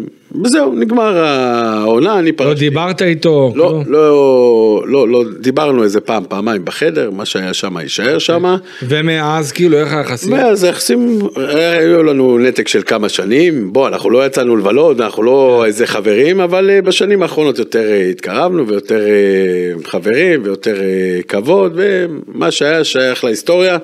וזהו, 0.44 0.74
נגמר 0.74 1.18
העונה, 1.24 2.18
אני 2.18 2.30
לא 2.30 2.36
פרשתי. 2.36 2.54
דיברת 2.60 3.02
איתו? 3.02 3.52
לא? 3.56 3.82
לא, 3.86 4.82
לא, 4.86 5.08
לא, 5.08 5.24
דיברנו 5.40 5.82
איזה 5.84 6.00
פעם, 6.00 6.24
פעמיים 6.28 6.64
בחדר, 6.64 7.10
מה 7.10 7.24
שהיה 7.24 7.54
שם 7.54 7.76
יישאר 7.78 8.18
שם. 8.18 8.56
ומאז, 8.82 9.52
כאילו, 9.52 9.76
איך 9.78 9.92
היחסים? 9.92 10.32
ואז 10.32 10.64
היחסים, 10.64 11.18
היו 11.54 12.02
לנו 12.02 12.38
נתק 12.38 12.68
של 12.68 12.82
כמה 12.86 13.08
שנים, 13.08 13.72
בוא, 13.72 13.88
אנחנו 13.88 14.10
לא 14.10 14.26
יצאנו 14.26 14.56
לבלות, 14.56 15.00
אנחנו 15.00 15.22
לא. 15.22 15.62
איזה 15.66 15.86
חברים, 15.86 16.40
אבל 16.40 16.70
אה, 16.70 16.82
בשנים 16.82 17.22
האחרונות 17.22 17.58
יותר 17.58 17.90
אה, 17.90 18.08
התקרבנו, 18.10 18.68
ויותר 18.68 19.00
אה, 19.00 19.82
חברים, 19.84 20.40
ויותר 20.44 20.74
כבוד, 21.28 21.72
ומה 21.76 22.50
שהיה 22.50 22.84
שייך 22.84 23.24
להיסטוריה, 23.24 23.76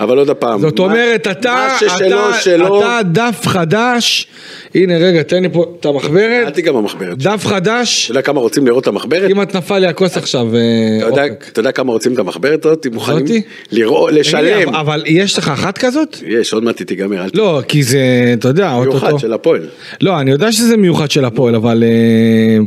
אבל 0.00 0.18
עוד 0.18 0.30
פעם, 0.30 0.60
זאת 0.60 0.78
מה- 0.80 0.84
אומרת, 0.84 1.26
אתה, 1.30 1.50
מה 1.52 1.76
ששלו, 1.80 2.28
אתה, 2.30 2.38
שלו, 2.40 2.78
אתה 2.80 3.00
דף 3.12 3.46
חדש, 3.46 4.26
הנה 4.74 4.98
רגע, 4.98 5.22
תן 5.22 5.42
לי 5.42 5.48
פה 5.52 5.64
את 5.82 5.86
המחברת, 5.86 6.46
אל 6.46 6.50
תיגע 6.50 6.72
במחברת. 6.72 7.08
אתה 7.12 7.36
דף 7.36 7.46
חדש, 7.46 8.08
יודע 8.08 8.22
כמה 8.22 8.40
רוצים 8.40 8.66
לראות 8.66 8.82
את 8.82 8.88
המחברת? 8.88 9.30
כמעט 9.30 9.56
נפל 9.56 9.78
לי 9.78 9.86
הכוס 9.86 10.16
עכשיו, 10.16 10.56
אה, 10.56 10.60
אתה 10.98 11.06
יודע- 11.06 11.22
אופק. 11.22 11.44
אתה 11.52 11.60
יודע 11.60 11.72
כמה 11.72 11.92
רוצים 11.92 12.14
את 12.14 12.18
המחברת 12.18 12.64
הזאת? 12.66 12.86
מוכנים? 12.92 13.42
לראות, 13.72 14.12
לשלם. 14.12 14.74
אבל- 14.74 15.02
יש 15.06 15.38
לך 15.38 15.48
אחת 15.48 15.78
כזאת? 15.78 16.16
יש, 16.26 16.52
עוד 16.52 16.64
מעט 16.64 16.78
היא 16.78 16.86
תיגמר. 16.86 17.24
לא, 17.34 17.60
כי 17.68 17.82
זה, 17.82 18.00
אתה 18.38 18.48
יודע, 18.48 18.78
מיוחד. 18.80 19.18
של 19.18 19.32
הפועל. 19.32 19.66
לא, 20.00 20.20
אני 20.20 20.30
יודע 20.30 20.52
שזה 20.52 20.76
מיוחד 20.76 21.10
של 21.10 21.24
הפועל, 21.24 21.54
אבל 21.54 21.84
אה, 21.86 22.58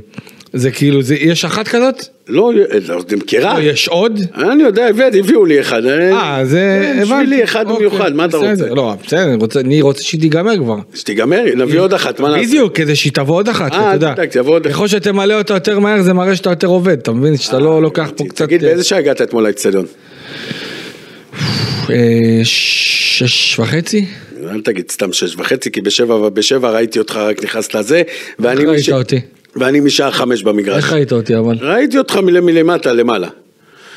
זה 0.56 0.72
כאילו, 0.72 1.02
זה- 1.02 1.16
יש 1.16 1.46
אחת 1.46 1.68
כזאת? 1.68 2.06
לא, 2.28 2.52
לא, 2.88 3.00
זה 3.10 3.16
מכירה. 3.18 3.60
לא, 3.60 3.64
יש 3.64 3.88
עוד? 3.88 4.20
אני 4.36 4.64
יודע, 4.64 4.88
הבאתי, 4.88 5.20
הביאו 5.20 5.46
לי 5.46 5.60
אחד. 5.62 5.86
אה, 5.86 6.40
זה 6.46 6.82
כן, 6.94 7.00
הבנתי. 7.02 7.24
בשבילי 7.26 7.44
אחד 7.44 7.66
אוקיי, 7.70 7.88
מיוחד, 7.88 8.14
מה 8.16 8.26
אתה 8.26 8.38
רוצה? 8.38 8.66
לא, 8.76 8.94
בסדר, 9.06 9.24
אני 9.24 9.36
רוצה- 9.36 9.60
אני 9.60 9.82
רוצה 9.82 10.04
שהיא 10.04 10.22
תיגמר 10.22 10.58
כבר. 10.58 10.76
שתיגמר, 10.96 11.44
נביא 11.56 11.80
עוד 11.80 11.94
אחת, 11.94 12.20
מה 12.20 12.30
נעשה? 12.30 12.44
בדיוק, 12.48 12.76
כדי 12.78 12.96
שהיא 12.96 13.14
תבוא 13.14 13.36
עוד 13.36 13.50
אחת, 13.50 13.72
אה, 13.74 13.78
אתה 13.88 13.96
יודע. 13.96 14.14
תדאג, 14.14 14.30
תבוא 14.30 14.54
עוד 14.54 14.66
אחת. 14.66 14.74
ככל 14.76 14.88
שתמלא 14.88 15.34
אותה 15.38 15.54
יותר 15.54 15.80
מהר 15.80 16.02
זה 16.02 16.14
מראה 16.14 16.36
שאתה 16.36 16.50
יותר 16.50 16.68
עובד, 16.68 16.98
אתה 17.00 17.12
מבין? 17.12 17.38
שאתה 17.38 17.60
לא 17.60 17.82
לוקח 17.82 18.10
פה 18.16 18.26
קצת... 18.30 18.46
תגיד, 18.46 18.62
באיזה 18.62 18.84
שעה 18.84 19.00
הגעת 19.00 19.22
אתמול 19.22 19.44
לאצטדיון? 19.44 19.86
אה, 21.90 22.40
שש 22.44 23.60
וחצי? 23.60 24.06
אל 24.52 24.62
תגיד 24.62 24.92
סתם 24.92 25.14
שש 25.14 25.36
וחצי, 25.36 25.72
כי 25.72 25.82
בשבע 26.34 26.70
ראיתי 26.70 27.00
אותך 27.00 27.16
רק 27.18 27.44
נכנס 27.44 27.74
לזה, 27.76 28.02
ואני 28.40 28.62
איך 28.62 28.70
ראית 28.70 28.90
אותי? 28.90 29.20
ואני 29.56 29.80
משעה 29.80 30.12
חמש 30.12 30.44
במגרש. 30.44 30.78
איך 30.78 30.94
ראית 30.94 31.12
אותי 31.12 31.38
אבל? 31.38 31.56
ראיתי 31.62 31.98
אותך 31.98 32.18
מל- 32.18 32.40
מלמטה 32.40 32.94
למעלה. 32.94 33.28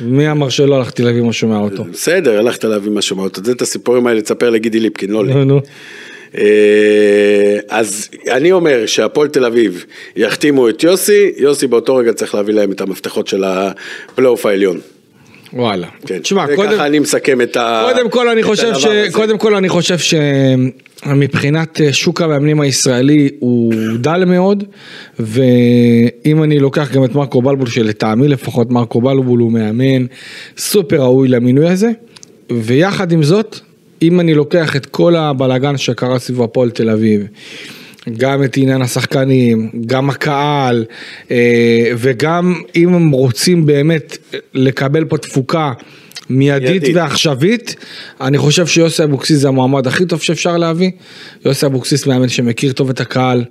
מי 0.00 0.30
אמר 0.30 0.48
שלא 0.48 0.76
הלכתי 0.76 1.02
להביא 1.02 1.22
משהו 1.22 1.48
מהאוטו? 1.48 1.84
בסדר, 1.84 2.38
הלכת 2.38 2.64
להביא 2.64 2.90
משהו 2.90 3.16
מהאוטו. 3.16 3.40
זה 3.44 3.52
את 3.52 3.62
הסיפורים 3.62 4.06
האלה, 4.06 4.20
תספר 4.20 4.50
לגידי 4.50 4.80
ליפקין, 4.80 5.10
לא 5.10 5.26
לי. 5.26 5.34
נו 5.34 5.44
נו. 5.44 5.60
אה, 6.38 6.42
אז 7.68 8.08
אני 8.30 8.52
אומר 8.52 8.86
שהפועל 8.86 9.28
תל 9.28 9.44
אביב 9.44 9.84
יחתימו 10.16 10.68
את 10.68 10.82
יוסי, 10.82 11.32
יוסי 11.36 11.66
באותו 11.66 11.96
רגע 11.96 12.12
צריך 12.12 12.34
להביא 12.34 12.54
להם 12.54 12.72
את 12.72 12.80
המפתחות 12.80 13.28
של 13.28 13.44
הפלייאוף 13.44 14.46
העליון. 14.46 14.80
וואלה. 15.52 15.86
כן. 16.06 16.18
תשמע, 16.18 16.46
קודם... 16.56 16.80
אני 16.80 16.98
מסכם 16.98 17.40
את 17.40 17.56
ה... 17.56 17.88
קודם 17.94 18.10
כל 18.10 18.28
אני 18.28 18.42
חושב 18.42 18.74
ש... 18.74 18.84
הזה. 18.84 19.06
קודם 19.12 19.38
כל 19.38 19.54
אני 19.54 19.68
חושב 19.68 19.98
שמבחינת 19.98 20.87
אה, 21.06 21.92
שוק 21.92 22.22
המאמנים 22.22 22.60
הישראלי 22.60 23.28
הוא 23.38 23.74
דל 23.98 24.24
מאוד 24.24 24.64
ואם 25.18 26.42
אני 26.42 26.58
לוקח 26.58 26.92
גם 26.92 27.04
את 27.04 27.14
מרקו 27.14 27.42
בלבול 27.42 27.68
שלטעמי 27.68 28.28
לפחות 28.28 28.70
מרקו 28.70 29.00
בלבול 29.00 29.40
הוא 29.40 29.52
מאמן 29.52 30.06
סופר 30.56 31.00
ראוי 31.00 31.28
למינוי 31.28 31.68
הזה 31.68 31.90
ויחד 32.52 33.12
עם 33.12 33.22
זאת 33.22 33.58
אם 34.02 34.20
אני 34.20 34.34
לוקח 34.34 34.76
את 34.76 34.86
כל 34.86 35.16
הבלאגן 35.16 35.76
שקרה 35.76 36.18
סביב 36.18 36.42
הפועל 36.42 36.70
תל 36.70 36.90
אביב 36.90 37.26
גם 38.16 38.44
את 38.44 38.56
עניין 38.56 38.82
השחקנים, 38.82 39.70
גם 39.86 40.10
הקהל, 40.10 40.84
אה, 41.30 41.90
וגם 41.96 42.54
אם 42.76 42.94
הם 42.94 43.10
רוצים 43.10 43.66
באמת 43.66 44.18
לקבל 44.54 45.04
פה 45.04 45.18
תפוקה 45.18 45.72
מיידית 46.30 46.70
מיידית. 46.70 46.96
ועכשווית, 46.96 47.76
אני 48.20 48.38
חושב 48.38 48.66
שיוסי 48.66 49.04
אבוקסיס 49.04 49.38
זה 49.38 49.48
המועמד 49.48 49.86
הכי 49.86 50.06
טוב 50.06 50.22
שאפשר 50.22 50.56
להביא. 50.56 50.90
יוסי 51.44 51.66
אבוקסיס 51.66 52.06
מאמן 52.06 52.28
שמכיר 52.28 52.72
טוב 52.72 52.90
את 52.90 53.00
הקהל, 53.00 53.44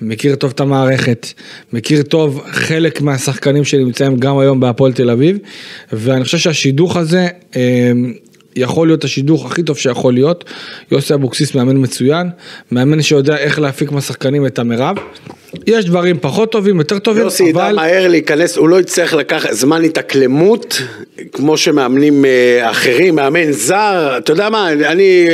מכיר 0.00 0.34
טוב 0.34 0.50
את 0.54 0.60
המערכת, 0.60 1.26
מכיר 1.72 2.02
טוב 2.02 2.42
חלק 2.50 3.00
מהשחקנים 3.00 3.64
שנמצאים 3.64 4.16
גם 4.16 4.38
היום 4.38 4.60
בהפועל 4.60 4.92
תל 4.92 5.10
אביב, 5.10 5.38
ואני 5.92 6.24
חושב 6.24 6.38
שהשידוך 6.38 6.96
הזה 6.96 7.28
אה, 7.56 7.92
יכול 8.56 8.88
להיות 8.88 9.04
השידוך 9.04 9.46
הכי 9.46 9.62
טוב 9.62 9.78
שיכול 9.78 10.14
להיות. 10.14 10.44
יוסי 10.92 11.14
אבוקסיס 11.14 11.54
מאמן 11.54 11.82
מצוין, 11.82 12.30
מאמן 12.72 13.02
שיודע 13.02 13.36
איך 13.36 13.58
להפיק 13.58 13.92
מהשחקנים 13.92 14.46
את 14.46 14.58
המרב. 14.58 14.96
יש 15.66 15.84
דברים 15.84 16.16
פחות 16.20 16.52
טובים, 16.52 16.78
יותר 16.78 16.98
טובים, 16.98 17.22
יוסי 17.22 17.44
ידע 17.44 17.66
אבל... 17.66 17.76
מהר 17.76 18.08
להיכנס, 18.08 18.56
הוא 18.56 18.68
לא 18.68 18.80
יצטרך 18.80 19.14
לקחת 19.14 19.52
זמן 19.52 19.84
התאקלמות, 19.84 20.82
כמו 21.32 21.56
שמאמנים 21.56 22.24
אה, 22.24 22.70
אחרים, 22.70 23.14
מאמן 23.14 23.52
זר, 23.52 24.14
אתה 24.18 24.32
יודע 24.32 24.48
מה, 24.50 24.72
אני... 24.72 25.26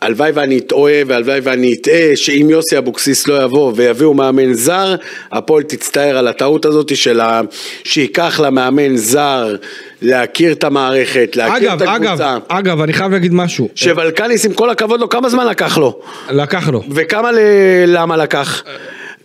הלוואי 0.00 0.30
ואני 0.34 0.60
טועה 0.60 0.94
והלוואי 1.06 1.40
ואני 1.42 1.74
אטעה 1.74 2.16
שאם 2.16 2.46
יוסי 2.50 2.78
אבוקסיס 2.78 3.28
לא 3.28 3.42
יבוא 3.42 3.72
ויביאו 3.76 4.14
מאמן 4.14 4.52
זר, 4.52 4.94
הפועל 5.32 5.62
תצטער 5.62 6.18
על 6.18 6.28
הטעות 6.28 6.64
הזאת 6.64 6.96
של 6.96 7.20
ה... 7.20 7.40
שייקח 7.84 8.40
למאמן 8.40 8.96
זר 8.96 9.56
להכיר 10.02 10.52
את 10.52 10.64
המערכת, 10.64 11.36
להכיר 11.36 11.72
אגב, 11.72 11.82
את 11.82 11.88
הקבוצה. 11.88 12.36
אגב, 12.36 12.42
אגב, 12.48 12.80
אני 12.80 12.92
חייב 12.92 13.12
להגיד 13.12 13.34
משהו. 13.34 13.68
שוולקניס 13.74 14.46
עם 14.46 14.52
כל 14.52 14.70
הכבוד 14.70 15.00
לו, 15.00 15.08
כמה 15.08 15.28
זמן 15.28 15.46
לקח 15.46 15.78
לו? 15.78 16.00
לקח 16.30 16.68
לו. 16.68 16.82
וכמה 16.90 17.32
ל... 17.32 17.38
למה 17.86 18.16
לקח? 18.16 18.62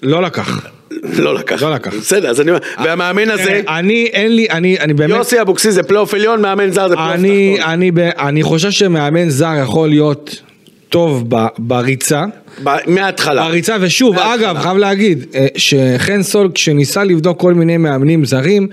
לא 0.04 0.22
לקח. 0.22 0.68
לא 1.04 1.36
לקח. 1.36 1.62
לא 1.62 1.72
לקח. 1.72 1.94
בסדר, 1.94 2.30
אז 2.30 2.42
אני 2.42 2.52
אומר, 2.52 2.62
והמאמן 2.84 3.30
הזה, 3.30 3.62
אה, 3.68 3.80
אני, 3.80 4.10
אין 4.14 4.36
לי, 4.36 4.48
אני, 4.50 4.80
אני 4.80 4.94
באמת... 4.94 5.10
יוסי 5.10 5.42
אבוקסיס 5.42 5.74
זה 5.74 5.84
פלייאוף 5.84 6.14
עליון, 6.14 6.42
מאמן 6.42 6.72
זר 6.72 6.88
זה 6.88 6.96
פלייאוף 6.96 7.16
אני, 7.16 7.56
תחתון. 7.58 8.28
אני, 8.28 8.44
חושב 8.44 8.72
שמאמן 8.72 9.30
זר 9.30 9.54
יכול 9.64 9.90
להיות 9.90 10.42
טוב 10.90 11.24
בריצה. 11.58 12.24
מההתחלה. 12.88 13.48
בריצה, 13.48 13.76
ושוב, 13.82 14.16
מההתחלה. 14.16 14.36
אגב, 14.52 14.60
חייב 14.62 14.78
להגיד, 14.78 15.26
אה, 15.36 15.48
שחן 15.58 16.24
סול, 16.24 16.50
כשניסה 16.54 17.04
לבדוק 17.04 17.40
כל 17.40 17.54
מיני 17.54 17.78
מאמנים 17.78 18.26
זרים, 18.26 18.68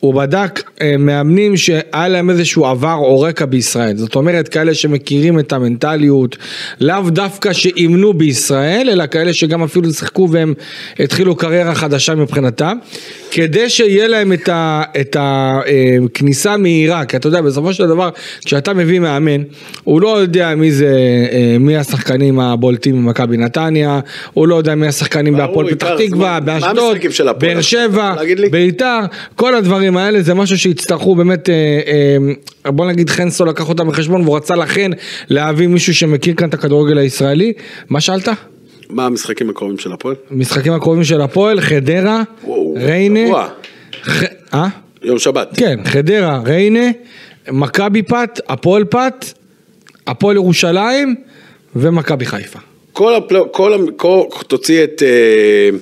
הוא 0.00 0.14
בדק 0.14 0.62
אה, 0.80 0.96
מאמנים 0.98 1.56
שהיה 1.56 2.08
להם 2.08 2.30
איזשהו 2.30 2.66
עבר 2.66 2.94
או 2.94 3.20
רקע 3.20 3.44
בישראל. 3.46 3.96
זאת 3.96 4.14
אומרת, 4.14 4.48
כאלה 4.48 4.74
שמכירים 4.74 5.38
את 5.38 5.52
המנטליות, 5.52 6.36
לאו 6.80 7.10
דווקא 7.10 7.52
שאימנו 7.52 8.12
בישראל, 8.12 8.88
אלא 8.92 9.06
כאלה 9.06 9.32
שגם 9.32 9.62
אפילו 9.62 9.92
שיחקו 9.92 10.28
והם 10.30 10.54
התחילו 10.98 11.36
קריירה 11.36 11.74
חדשה 11.74 12.14
מבחינתם, 12.14 12.76
כדי 13.30 13.70
שיהיה 13.70 14.08
להם 14.08 14.32
את 14.32 14.48
ה- 14.48 14.82
את 15.00 15.16
הכניסה 15.20 16.56
מהירה, 16.56 17.04
כי 17.04 17.16
אתה 17.16 17.28
יודע, 17.28 17.40
בסופו 17.40 17.74
של 17.74 17.86
דבר, 17.86 18.08
כשאתה 18.44 18.74
מביא 18.74 19.00
מאמן, 19.00 19.42
הוא 19.84 20.00
לא 20.00 20.18
יודע 20.20 20.54
מי 20.54 20.72
זה, 20.72 20.96
אה, 21.32 21.56
מי 21.60 21.76
השחקנים 21.76 22.40
הבולטים 22.40 22.96
במכבי 22.96 23.23
נתניה, 23.32 24.00
הוא 24.32 24.48
לא 24.48 24.54
יודע 24.54 24.74
מי 24.74 24.86
השחקנים 24.86 25.36
בהפועל 25.36 25.74
פתח 25.74 25.88
תקווה, 25.98 26.40
באשדוד, 26.40 26.96
המשחקים? 27.04 27.10
באר 27.38 27.60
שבע? 27.60 28.14
ביתר, 28.50 28.98
כל 29.36 29.54
הדברים 29.54 29.96
האלה 29.96 30.22
זה 30.22 30.34
משהו 30.34 30.58
שיצטרכו 30.58 31.14
באמת, 31.14 31.48
אה, 31.48 31.54
אה, 32.66 32.70
בוא 32.70 32.86
נגיד 32.86 33.10
חנסו 33.10 33.44
לקח 33.44 33.68
אותם 33.68 33.88
בחשבון 33.88 34.20
והוא 34.20 34.36
רצה 34.36 34.54
לכן 34.54 34.90
להביא 35.28 35.66
מישהו 35.66 35.94
שמכיר 35.94 36.34
כאן 36.34 36.48
את 36.48 36.54
הכדורגל 36.54 36.98
הישראלי. 36.98 37.52
מה 37.88 38.00
שאלת? 38.00 38.28
מה 38.90 39.06
המשחקים 39.06 39.50
הקרובים 39.50 39.78
של 39.78 39.92
הפועל? 39.92 40.14
משחקים 40.30 40.72
הקרובים 40.72 41.04
של 41.04 41.20
הפועל, 41.20 41.60
חדרה, 41.60 42.22
וואו, 42.44 42.74
ריינה, 42.76 43.26
שבוע. 43.26 43.48
ח... 44.02 44.22
אה? 44.54 44.68
יום 45.02 45.18
שבת. 45.18 45.48
כן, 45.56 45.80
חדרה, 45.84 46.40
ריינה, 46.44 46.90
מכבי 47.50 48.02
פת, 48.02 48.40
הפועל 48.48 48.84
פת, 48.84 49.24
הפועל 50.06 50.36
ירושלים 50.36 51.14
ומכבי 51.76 52.26
חיפה. 52.26 52.58
כל 52.94 53.14
הפלייאוף, 53.14 53.48
כל, 53.52 53.86
כל, 53.96 54.22
תוציא 54.46 54.84
את, 54.84 55.02
אה, 55.02 55.78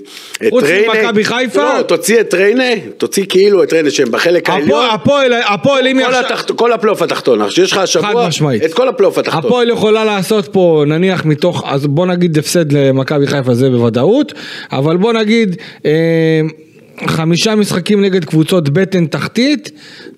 את 0.46 0.50
חוץ 0.50 0.64
ריינה, 0.64 0.92
ממכבי 0.94 1.24
חיפה? 1.24 1.62
לא, 1.78 1.82
תוציא 1.82 2.20
את 2.20 2.34
ריינה, 2.34 2.64
תוציא 2.96 3.24
כאילו 3.28 3.62
את 3.62 3.72
ריינה 3.72 3.90
שהם 3.90 4.10
בחלק 4.10 4.50
העליון, 4.50 4.86
הפועל, 4.92 5.32
הפועל, 5.32 5.86
אם 5.86 6.00
כל, 6.06 6.14
התחת, 6.14 6.50
כל 6.50 6.72
הפלייאוף 6.72 7.02
התחתון, 7.02 7.50
שיש 7.50 7.72
לך 7.72 7.78
חד 7.78 7.82
השבוע, 7.84 8.28
משמעית. 8.28 8.64
את 8.64 8.74
כל 8.74 8.88
הפלייאוף 8.88 9.18
התחתון, 9.18 9.38
הפועל 9.50 9.70
יכולה 9.70 10.04
לעשות 10.04 10.48
פה 10.52 10.84
נניח 10.86 11.24
מתוך, 11.24 11.64
אז 11.66 11.86
בוא 11.86 12.06
נגיד 12.06 12.38
הפסד 12.38 12.72
למכבי 12.72 13.26
חיפה 13.26 13.54
זה 13.54 13.70
בוודאות, 13.70 14.32
אבל 14.72 14.96
בוא 14.96 15.12
נגיד 15.12 15.56
אה, 15.86 16.40
חמישה 17.06 17.54
משחקים 17.54 18.00
נגד 18.04 18.24
קבוצות 18.24 18.68
בטן 18.68 19.06
תחתית, 19.06 19.70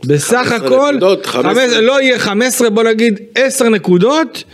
בסך 0.06 0.32
15 0.48 0.56
הכל, 0.56 0.90
נקודות, 0.96 1.26
15. 1.26 1.64
חמש- 1.68 1.76
לא 1.76 2.00
יהיה 2.02 2.18
15 2.18 2.70
בוא 2.70 2.82
נגיד 2.82 3.20
10 3.34 3.68
נקודות, 3.68 4.44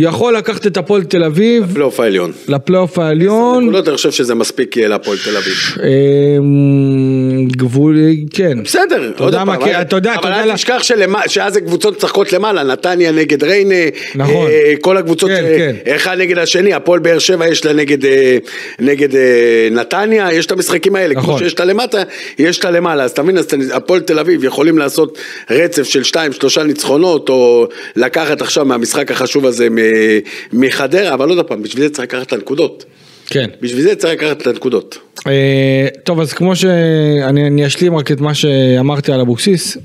יכול 0.00 0.36
לקחת 0.36 0.66
את 0.66 0.76
הפועל 0.76 1.04
תל 1.04 1.24
אביב 1.24 1.64
הפלייאוף 1.70 2.00
העליון. 2.00 2.32
לפלייאוף 2.48 2.98
העליון, 2.98 3.62
נקודות, 3.64 3.88
אני 3.88 3.96
חושב 3.96 4.10
שזה 4.10 4.34
מספיק 4.34 4.76
יהיה 4.76 4.88
להפועל 4.88 5.18
תל 5.24 5.36
אביב. 5.36 5.54
אה, 5.82 5.88
גבול, 7.56 7.96
כן, 8.32 8.62
בסדר, 8.64 9.12
עוד 9.18 9.34
פעם, 9.34 9.64
כי- 9.64 9.70
אתה 9.80 9.96
יודע, 9.96 10.14
אבל 10.14 10.32
אל 10.32 10.54
תשכח 10.54 10.82
שאז 11.26 11.52
זה 11.54 11.60
קבוצות 11.60 11.96
משחקות 11.96 12.32
למעלה, 12.32 12.62
נתניה 12.62 13.12
נגד 13.12 13.44
ריינה, 13.44 13.74
נכון. 14.14 14.46
אה, 14.46 14.72
כל 14.80 14.96
הקבוצות, 14.96 15.30
כן, 15.30 15.44
כן. 15.84 15.90
אחד 15.96 16.16
נגד 16.18 16.38
השני, 16.38 16.74
הפועל 16.74 17.00
באר 17.00 17.18
שבע 17.18 17.48
יש 17.48 17.64
לה 17.64 17.72
נגד, 17.72 18.04
אה, 18.04 18.36
אה, 19.14 19.68
נתניה, 19.70 20.32
יש 20.32 20.46
את 20.46 20.52
המשחקים 20.52 20.96
האלה, 20.96 21.14
כמו 21.14 21.22
נכון. 21.22 21.38
שיש 21.38 21.54
את 21.54 21.60
הלמטה, 21.60 22.02
יש 22.38 22.58
את 22.58 22.64
הלמעלה, 22.64 23.04
אז 23.04 23.10
אתה- 23.10 23.22
הפועל 23.72 24.00
תל 24.00 24.18
אביב 24.18 24.44
יכולים 24.44 24.78
לעשות 24.78 25.18
רצף 25.50 25.82
של 25.82 26.02
שתיים, 26.02 26.32
שלושה 26.32 26.62
ניצחונות, 26.62 27.28
או 27.28 27.66
לקחת 27.96 28.42
עכשיו 28.42 28.64
מהמשחק 28.64 29.10
החשוב 29.10 29.46
הזה 29.46 29.70
מחדרה, 30.52 31.14
אבל 31.14 31.28
עוד 31.28 31.46
פעם, 31.46 31.62
בשביל 31.62 31.82
זה 31.82 31.90
צריך 31.90 32.08
לקחת 32.08 32.26
את 32.26 32.32
הנקודות, 32.32 32.84
כן. 33.26 33.50
בשביל 33.62 33.82
זה 33.82 33.94
צריך 33.94 34.12
לקחת 34.12 34.42
את 34.42 34.46
הנקודות. 34.46 34.98
אה, 35.26 35.88
טוב 36.04 36.20
אז 36.20 36.32
כמו 36.32 36.56
שאני 36.56 37.46
אני 37.46 37.66
אשלים 37.66 37.96
רק 37.96 38.12
את 38.12 38.20
מה 38.20 38.34
שאמרתי 38.34 39.12
על 39.12 39.20
אבוקסיס, 39.20 39.76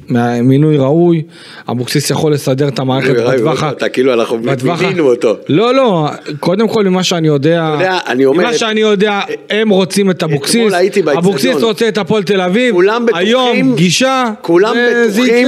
מינוי 0.43 0.77
ראוי, 0.77 1.23
אבוקסיס 1.69 2.09
יכול 2.09 2.33
לסדר 2.33 2.67
את 2.67 2.79
המערכת 2.79 3.15
בטווח 3.15 3.63
ה... 3.63 3.71
אתה 3.71 3.89
כאילו 3.89 4.13
אנחנו 4.13 4.37
מינינו 4.37 5.09
אותו. 5.09 5.37
לא 5.49 5.75
לא, 5.75 6.09
קודם 6.39 6.67
כל 6.67 6.83
ממה 6.83 7.03
שאני 7.03 7.27
יודע, 7.27 7.75
ממה 8.15 8.53
שאני 8.53 8.81
יודע, 8.81 9.21
הם 9.49 9.69
רוצים 9.69 10.11
את 10.11 10.23
אבוקסיס. 10.23 10.73
אבוקסיס 11.17 11.63
רוצה 11.63 11.87
את 11.87 11.97
הפועל 11.97 12.23
תל 12.23 12.41
אביב, 12.41 12.75
היום 13.13 13.73
פגישה, 13.73 14.31
כולם 14.41 14.75
בטוחים. 15.07 15.47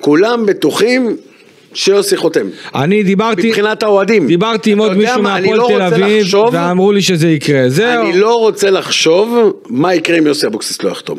כולם 0.00 0.46
בטוחים 0.46 1.16
שיוסי 1.74 2.16
חותם. 2.16 2.46
אני 2.74 3.02
דיברתי, 3.02 3.48
מבחינת 3.48 3.82
האוהדים. 3.82 4.26
דיברתי 4.26 4.72
עם 4.72 4.78
עוד 4.78 4.92
מישהו 4.96 5.22
מהפועל 5.22 5.58
לא 5.58 5.68
תל 5.68 5.82
אביב, 5.82 6.20
לחשוב- 6.22 6.48
ואמרו 6.52 6.92
לי 6.92 7.02
שזה 7.02 7.28
יקרה, 7.28 7.68
זהו. 7.68 8.02
אני 8.02 8.18
לא 8.18 8.34
רוצה 8.34 8.70
לחשוב 8.70 9.52
מה 9.68 9.94
יקרה 9.94 10.18
אם 10.18 10.26
יוסי 10.26 10.46
אבוקסיס 10.46 10.82
לא 10.82 10.90
יחתום. 10.90 11.18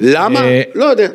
למה? 0.00 0.40
אה, 0.44 0.62
לא 0.74 0.84
יודע. 0.84 1.08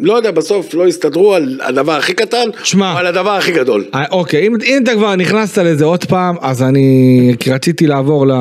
לא 0.00 0.12
יודע, 0.12 0.30
בסוף 0.30 0.74
לא 0.74 0.88
יסתדרו 0.88 1.34
על 1.34 1.60
הדבר 1.62 1.92
הכי 1.92 2.14
קטן, 2.14 2.48
שמע. 2.64 2.92
או 2.92 2.98
על 2.98 3.06
הדבר 3.06 3.30
הכי 3.30 3.52
גדול. 3.52 3.84
אה, 3.94 4.04
אוקיי, 4.10 4.46
אם, 4.46 4.54
אם 4.66 4.80
אתה 4.82 4.92
כבר 4.92 5.16
נכנסת 5.16 5.58
לזה 5.58 5.84
עוד 5.84 6.04
פעם, 6.04 6.36
אז 6.40 6.62
אני, 6.62 7.34
רציתי 7.48 7.86
לעבור 7.86 8.26
ל... 8.26 8.32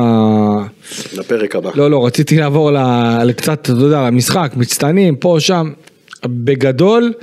לפרק 1.18 1.56
הבא. 1.56 1.70
לא, 1.76 1.92
לא, 1.92 2.06
רציתי 2.06 2.38
לעבור 2.38 2.72
ל... 2.72 2.78
לקצת, 3.24 3.60
אתה 3.62 3.72
יודע, 3.72 4.02
למשחק, 4.08 4.52
מצטיינים, 4.56 5.16
פה, 5.16 5.36
שם. 5.40 5.72
בגדול, 6.26 7.14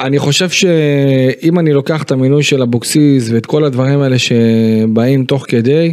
אני 0.00 0.18
חושב 0.18 0.50
שאם 0.50 1.58
אני 1.58 1.72
לוקח 1.72 2.02
את 2.02 2.10
המינוי 2.10 2.42
של 2.42 2.62
אבוקסיס 2.62 3.30
ואת 3.30 3.46
כל 3.46 3.64
הדברים 3.64 4.00
האלה 4.00 4.16
שבאים 4.18 5.24
תוך 5.24 5.44
כדי, 5.48 5.92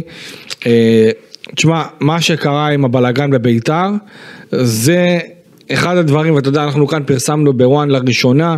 אה, 0.66 1.10
תשמע, 1.54 1.82
מה 2.00 2.20
שקרה 2.20 2.68
עם 2.68 2.84
הבלגן 2.84 3.30
בביתר, 3.30 3.90
זה 4.52 5.18
אחד 5.72 5.96
הדברים, 5.96 6.34
ואתה 6.34 6.48
יודע, 6.48 6.64
אנחנו 6.64 6.86
כאן 6.86 7.02
פרסמנו 7.06 7.52
בוואן 7.52 7.88
לראשונה, 7.90 8.56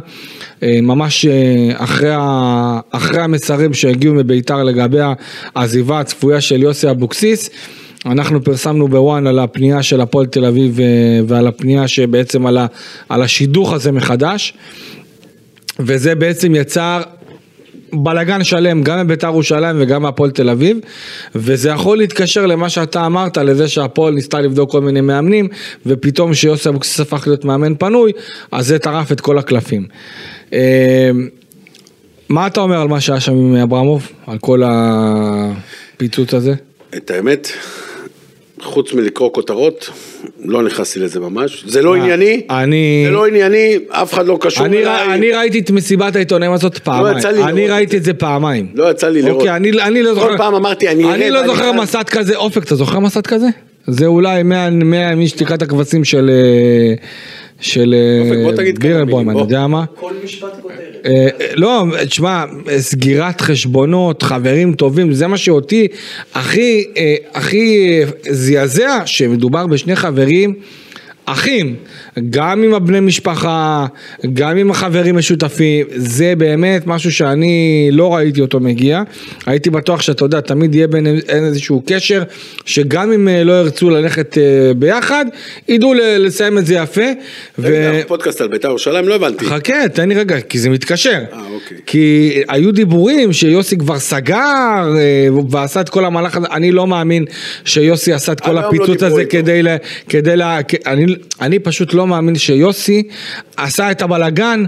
אה, 0.62 0.78
ממש 0.82 1.26
אה, 1.26 1.70
אחרי, 1.76 2.10
ה, 2.12 2.80
אחרי 2.90 3.20
המסרים 3.20 3.74
שהגיעו 3.74 4.14
מביתר 4.14 4.62
לגבי 4.62 4.98
העזיבה 5.54 6.00
הצפויה 6.00 6.40
של 6.40 6.62
יוסי 6.62 6.90
אבוקסיס. 6.90 7.50
אנחנו 8.06 8.44
פרסמנו 8.44 8.88
בוואן 8.88 9.26
על 9.26 9.38
הפנייה 9.38 9.82
של 9.82 10.00
הפועל 10.00 10.26
תל 10.26 10.44
אביב 10.44 10.80
אה, 10.80 10.86
ועל 11.26 11.46
הפנייה 11.46 11.88
שבעצם 11.88 12.46
על, 12.46 12.58
ה, 12.58 12.66
על 13.08 13.22
השידוך 13.22 13.72
הזה 13.72 13.92
מחדש. 13.92 14.54
וזה 15.78 16.14
בעצם 16.14 16.54
יצר 16.54 17.02
בלגן 17.92 18.44
שלם 18.44 18.82
גם 18.82 19.06
בבית"ר 19.06 19.26
ירושלים 19.26 19.76
וגם 19.78 20.02
בהפועל 20.02 20.30
תל 20.30 20.50
אביב 20.50 20.78
וזה 21.34 21.68
יכול 21.68 21.98
להתקשר 21.98 22.46
למה 22.46 22.68
שאתה 22.68 23.06
אמרת 23.06 23.36
לזה 23.36 23.68
שהפועל 23.68 24.14
ניסתה 24.14 24.40
לבדוק 24.40 24.70
כל 24.70 24.80
מיני 24.80 25.00
מאמנים 25.00 25.48
ופתאום 25.86 26.34
שיוסי 26.34 26.68
אבוקסיס 26.68 27.00
הפך 27.00 27.26
להיות 27.26 27.44
מאמן 27.44 27.74
פנוי 27.74 28.12
אז 28.52 28.66
זה 28.66 28.78
טרף 28.78 29.12
את 29.12 29.20
כל 29.20 29.38
הקלפים. 29.38 29.86
אה, 30.52 31.10
מה 32.28 32.46
אתה 32.46 32.60
אומר 32.60 32.80
על 32.80 32.88
מה 32.88 33.00
שהיה 33.00 33.20
שם 33.20 33.32
עם 33.32 33.54
אברמוב? 33.54 34.12
על 34.26 34.38
כל 34.38 34.62
הפיצוץ 34.66 36.34
הזה? 36.34 36.54
את 36.96 37.10
האמת, 37.10 37.48
חוץ 38.62 38.92
מלקרוא 38.92 39.32
כותרות, 39.32 39.90
לא 40.44 40.62
נכנסתי 40.62 41.00
לזה 41.00 41.20
ממש. 41.20 41.64
זה 41.66 41.82
לא 41.82 41.96
מה, 41.96 42.02
ענייני, 42.02 42.42
אני- 42.50 43.02
זה 43.06 43.10
לא 43.12 43.26
ענייני, 43.26 43.78
אף 43.88 44.14
אחד 44.14 44.26
לא 44.26 44.38
קשור 44.40 44.66
אני, 44.66 44.78
אליי. 44.78 45.14
אני 45.14 45.32
ראיתי 45.32 45.58
את 45.58 45.70
מסיבת 45.70 46.16
העיתונאים 46.16 46.52
הזאת 46.52 46.78
פעמיים, 46.78 47.18
יצא 47.18 47.30
לי 47.30 47.42
אני 47.44 47.68
ראיתי 47.68 47.96
את 47.96 48.04
זה 48.04 48.14
פעמיים. 48.14 48.66
לא 48.74 48.90
יצא 48.90 49.08
לי 49.08 49.22
לראות. 49.22 49.40
אוקיי, 49.40 49.56
אני, 49.56 49.70
אני 49.82 50.02
לא 50.02 50.08
כל 50.08 50.14
זוכר, 50.14 50.36
פעם 50.36 50.54
אמרתי, 50.54 50.88
אני 50.88 51.04
אראה 51.04 51.14
אני 51.14 51.30
לא 51.30 51.46
זוכר. 51.46 51.72
מסד 51.72 52.02
כזה, 52.08 52.36
אופק, 52.36 52.62
אתה 52.62 52.74
זוכר 52.74 52.98
מסד 52.98 53.26
כזה? 53.26 53.46
זה 53.86 54.06
אולי 54.06 54.42
100 54.42 54.70
100 54.70 55.14
משתיקת 55.14 55.62
הכבשים 55.62 56.04
של, 56.04 56.30
אה, 56.30 56.94
של 57.60 57.94
אה, 57.94 58.72
בירנבוים, 58.80 59.30
אני. 59.30 59.38
יודע 59.38 59.66
מה. 59.66 59.84
כל 59.94 60.12
משפט 60.24 60.60
כותרת. 60.62 61.06
אה, 61.06 61.28
לא, 61.54 61.84
תשמע, 62.06 62.44
סגירת 62.78 63.40
חשבונות, 63.40 64.22
חברים 64.22 64.74
טובים, 64.74 65.12
זה 65.12 65.26
מה 65.26 65.36
שאותי 65.36 65.88
הכי, 66.34 66.84
אה, 66.96 67.14
הכי 67.34 68.00
זעזע, 68.30 69.02
שמדובר 69.06 69.66
בשני 69.66 69.96
חברים 69.96 70.54
אחים, 71.24 71.76
גם 72.30 72.62
עם 72.62 72.74
הבני 72.74 73.00
משפחה, 73.00 73.86
גם 74.32 74.56
עם 74.56 74.70
החברים 74.70 75.16
משותפים, 75.16 75.86
זה 75.96 76.34
באמת 76.38 76.86
משהו 76.86 77.12
שאני 77.12 77.88
לא 77.92 78.14
ראיתי 78.14 78.40
אותו 78.40 78.60
מגיע. 78.60 79.02
הייתי 79.46 79.70
בטוח 79.70 80.00
שאתה 80.00 80.24
יודע, 80.24 80.40
תמיד 80.40 80.74
יהיה 80.74 80.86
בין 80.86 81.06
איזשהו 81.28 81.82
קשר, 81.86 82.22
שגם 82.64 83.12
אם 83.12 83.28
אה, 83.28 83.44
לא 83.44 83.52
ירצו 83.52 83.90
ללכת 83.90 84.38
אה, 84.38 84.74
ביחד, 84.74 85.24
ידעו 85.68 85.94
לסיים 85.94 86.58
את 86.58 86.66
זה 86.66 86.74
יפה. 86.74 87.10
ו... 87.58 88.00
פודקאסט 88.06 88.40
על 88.40 88.48
בית"ר 88.48 88.68
ירושלים, 88.68 89.08
לא 89.08 89.14
הבנתי. 89.14 89.44
חכה, 89.44 89.88
תן 89.88 90.08
לי 90.08 90.14
רגע, 90.14 90.40
כי 90.40 90.58
זה 90.58 90.70
מתקשר. 90.70 91.10
אה, 91.32 91.38
אוקיי. 91.54 91.76
כי 91.86 92.32
היו 92.48 92.72
דיבורים 92.72 93.32
שיוסי 93.32 93.76
כבר 93.78 93.98
סגר 93.98 94.94
ועשה 95.50 95.80
את 95.80 95.88
כל 95.88 96.04
המהלך 96.04 96.36
הזה, 96.36 96.46
אני 96.52 96.72
לא 96.72 96.86
מאמין 96.86 97.24
שיוסי 97.64 98.12
עשה 98.12 98.32
את 98.32 98.40
כל 98.40 98.52
לא 98.52 98.60
הפיצוץ 98.60 99.02
הזה 99.02 99.24
כדי 99.24 99.62
ל... 99.62 99.68
כדי 100.08 100.36
ל... 100.36 100.42
אני, 100.86 101.06
אני 101.40 101.58
פשוט 101.58 101.94
לא 101.94 102.06
מאמין 102.08 102.38
שיוסי 102.38 103.02
עשה 103.56 103.90
את 103.90 104.02
הבלגן. 104.02 104.64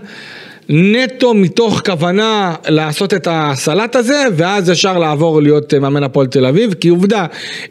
נטו 0.73 1.35
מתוך 1.35 1.83
כוונה 1.87 2.55
לעשות 2.69 3.15
את 3.15 3.29
הסלט 3.31 3.97
הזה, 3.97 4.25
ואז 4.37 4.69
ישר 4.69 4.99
לעבור 4.99 5.43
להיות 5.43 5.75
מאמן 5.75 6.03
הפועל 6.03 6.27
תל 6.27 6.47
אביב, 6.47 6.75
כי 6.75 6.89
עובדה, 6.89 7.27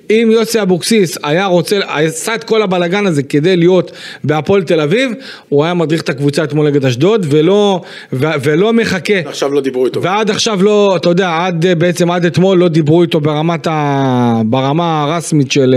אם 0.09 0.29
יוסי 0.31 0.61
אבוקסיס 0.61 1.17
היה 1.23 1.45
רוצה, 1.45 1.79
עשה 1.87 2.35
את 2.35 2.43
כל 2.43 2.61
הבלגן 2.61 3.05
הזה 3.05 3.23
כדי 3.23 3.57
להיות 3.57 3.91
בהפועל 4.23 4.63
תל 4.63 4.81
אביב, 4.81 5.11
הוא 5.49 5.63
היה 5.63 5.73
מדריך 5.73 6.01
את 6.01 6.09
הקבוצה 6.09 6.43
אתמול 6.43 6.69
נגד 6.69 6.85
אשדוד, 6.85 7.25
ולא, 7.29 7.81
ו, 8.13 8.27
ולא 8.43 8.73
מחכה. 8.73 9.19
עכשיו 9.25 9.53
לא 9.53 9.61
דיברו 9.61 9.85
איתו. 9.85 10.01
ועד 10.01 10.29
עכשיו 10.29 10.63
לא, 10.63 10.93
אתה 10.95 11.09
יודע, 11.09 11.37
עד 11.45 11.65
בעצם 11.77 12.11
עד 12.11 12.25
אתמול 12.25 12.57
לא 12.57 12.67
דיברו 12.67 13.01
איתו 13.01 13.19
ברמת 13.19 13.67
ה, 13.67 14.41
ברמה 14.45 15.03
הרשמית 15.03 15.51
של 15.51 15.75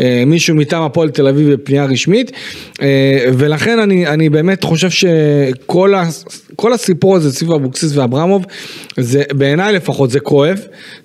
אה, 0.00 0.22
מישהו 0.26 0.56
מטעם 0.56 0.82
הפועל 0.82 1.10
תל 1.10 1.28
אביב 1.28 1.52
בפנייה 1.52 1.84
רשמית, 1.84 2.32
אה, 2.82 3.26
ולכן 3.32 3.78
אני, 3.78 4.06
אני 4.06 4.28
באמת 4.28 4.64
חושב 4.64 4.90
שכל 4.90 5.94
ה... 5.94 6.04
כל 6.60 6.72
הסיפור 6.72 7.16
הזה 7.16 7.32
סביב 7.32 7.52
אבוקסיס 7.52 7.96
ואברמוב, 7.96 8.44
זה 8.96 9.22
בעיניי 9.32 9.72
לפחות 9.72 10.10
זה 10.10 10.20
כואב, 10.20 10.58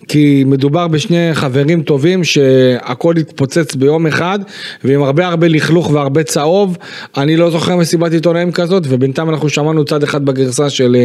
כי 0.08 0.44
מדובר 0.48 0.88
בשני 0.88 1.30
חברים 1.34 1.84
טובים 1.84 2.24
שהכל 2.24 3.18
התפוצץ 3.18 3.76
ביום 3.76 4.08
אחד, 4.08 4.40
ועם 4.84 5.04
הרבה 5.04 5.28
הרבה 5.28 5.48
לכלוך 5.48 5.92
והרבה 5.92 6.24
צהוב, 6.24 6.78
אני 7.18 7.38
לא 7.38 7.50
זוכר 7.50 7.76
מסיבת 7.76 8.12
עיתונאים 8.12 8.52
כזאת, 8.52 8.84
ובינתיים 8.90 9.30
אנחנו 9.30 9.50
שמענו 9.50 9.86
צד 9.86 10.04
אחד 10.04 10.26
בגרסה 10.26 10.70
של 10.70 10.96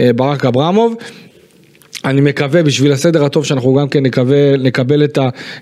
אה, 0.00 0.10
ברק 0.12 0.44
אברמוב. 0.44 0.94
אני 2.06 2.20
מקווה 2.20 2.62
בשביל 2.62 2.92
הסדר 2.92 3.24
הטוב 3.24 3.44
שאנחנו 3.44 3.74
גם 3.74 3.88
כן 3.88 4.02
נקווה, 4.02 4.56
נקבל 4.56 5.04
את 5.04 5.18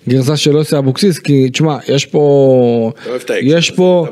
הגרסה 0.07 0.37
של 0.37 0.52
יוסי 0.52 0.78
אבוקסיס 0.78 1.18
כי 1.18 1.50
תשמע 1.50 1.76
יש 1.88 2.07
פה 2.07 2.92
יש 3.40 3.70
פה 3.70 4.07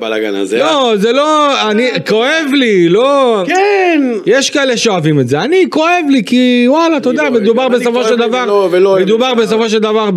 לא 0.59 0.97
זה 0.97 1.13
לא 1.13 1.71
אני 1.71 1.89
כואב 2.09 2.47
לי 2.53 2.89
לא 2.89 3.43
כן! 3.47 4.01
יש 4.27 4.51
כאלה 4.51 4.77
שאוהבים 4.77 5.21
את 5.21 5.29
זה. 5.29 5.41
אני 5.41 5.67
כואב 5.71 6.05
לי 6.11 6.25
כי 6.25 6.65
וואלה 6.69 6.97
אתה 6.97 7.09
יודע 7.09 7.23
לא, 7.23 7.31
מדובר 7.31 7.69
בסופו 7.69 8.05
של 8.05 8.17
דבר 8.17 8.69
מדובר 9.01 9.35
בסופו 9.35 9.69
של 9.69 9.79
דבר 9.79 10.11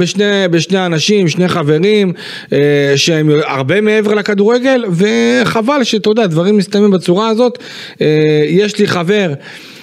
בשני 0.51 0.86
אנשים 0.86 1.28
שני 1.28 1.47
חברים 1.47 2.13
אה, 2.54 2.93
שהם 2.95 3.30
הרבה 3.43 3.82
מעבר 3.82 4.13
לכדורגל 4.13 4.86
וחבל 4.91 5.84
שאתה 5.84 6.10
יודע 6.10 6.25
דברים 6.28 6.58
מסתיימים 6.58 6.91
בצורה 6.91 7.28
הזאת. 7.30 7.60
אה, 8.01 8.45
יש 8.47 8.80
לי 8.80 8.88
חבר 8.88 9.30
אה, 9.30 9.75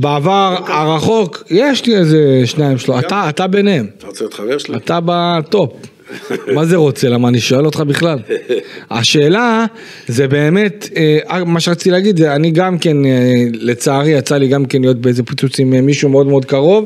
בעבר 0.00 0.56
הרחוק, 0.66 1.42
יש 1.50 1.86
לי 1.86 1.96
איזה 1.96 2.42
שניים 2.44 2.78
שלו, 2.78 2.98
אתה 2.98 3.46
ביניהם. 3.46 3.86
אתה 3.98 4.06
רוצה 4.06 4.24
להיות 4.24 4.34
חבר 4.34 4.58
שלי? 4.58 4.76
אתה 4.76 4.98
בטופ. 5.04 5.72
מה 6.54 6.64
זה 6.64 6.76
רוצה? 6.76 7.08
למה 7.08 7.28
אני 7.28 7.40
שואל 7.40 7.66
אותך 7.66 7.80
בכלל? 7.80 8.18
השאלה 8.90 9.64
זה 10.08 10.28
באמת, 10.28 10.88
אה, 10.96 11.44
מה 11.44 11.60
שרציתי 11.60 11.90
להגיד, 11.90 12.22
אני 12.22 12.50
גם 12.50 12.78
כן, 12.78 13.04
אה, 13.04 13.44
לצערי 13.52 14.10
יצא 14.10 14.36
לי 14.36 14.48
גם 14.48 14.64
כן 14.64 14.80
להיות 14.80 15.00
באיזה 15.00 15.22
פיצוץ 15.22 15.60
עם 15.60 15.86
מישהו 15.86 16.08
מאוד 16.08 16.26
מאוד 16.26 16.44
קרוב, 16.44 16.84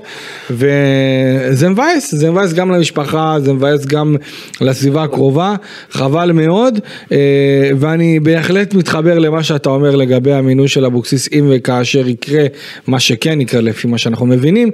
וזה 0.50 1.68
מבאס, 1.68 2.14
זה 2.14 2.30
מבאס 2.30 2.52
גם 2.52 2.70
למשפחה, 2.70 3.37
זה 3.40 3.52
מבאס 3.52 3.87
גם 3.87 4.16
לסביבה 4.61 5.02
הקרובה, 5.02 5.54
חבל 5.90 6.33
מאוד, 6.33 6.78
אה, 7.12 7.70
ואני 7.78 8.20
בהחלט 8.20 8.74
מתחבר 8.74 9.18
למה 9.18 9.42
שאתה 9.42 9.70
אומר 9.70 9.96
לגבי 9.96 10.33
המינוי 10.33 10.68
של 10.68 10.85
אבוקסיס, 10.85 11.28
אם 11.33 11.46
וכאשר 11.50 12.09
יקרה 12.09 12.44
מה 12.87 13.00
שכן 13.00 13.40
יקרה 13.40 13.61
לפי 13.61 13.88
מה 13.88 13.98
שאנחנו 13.98 14.26
מבינים. 14.26 14.70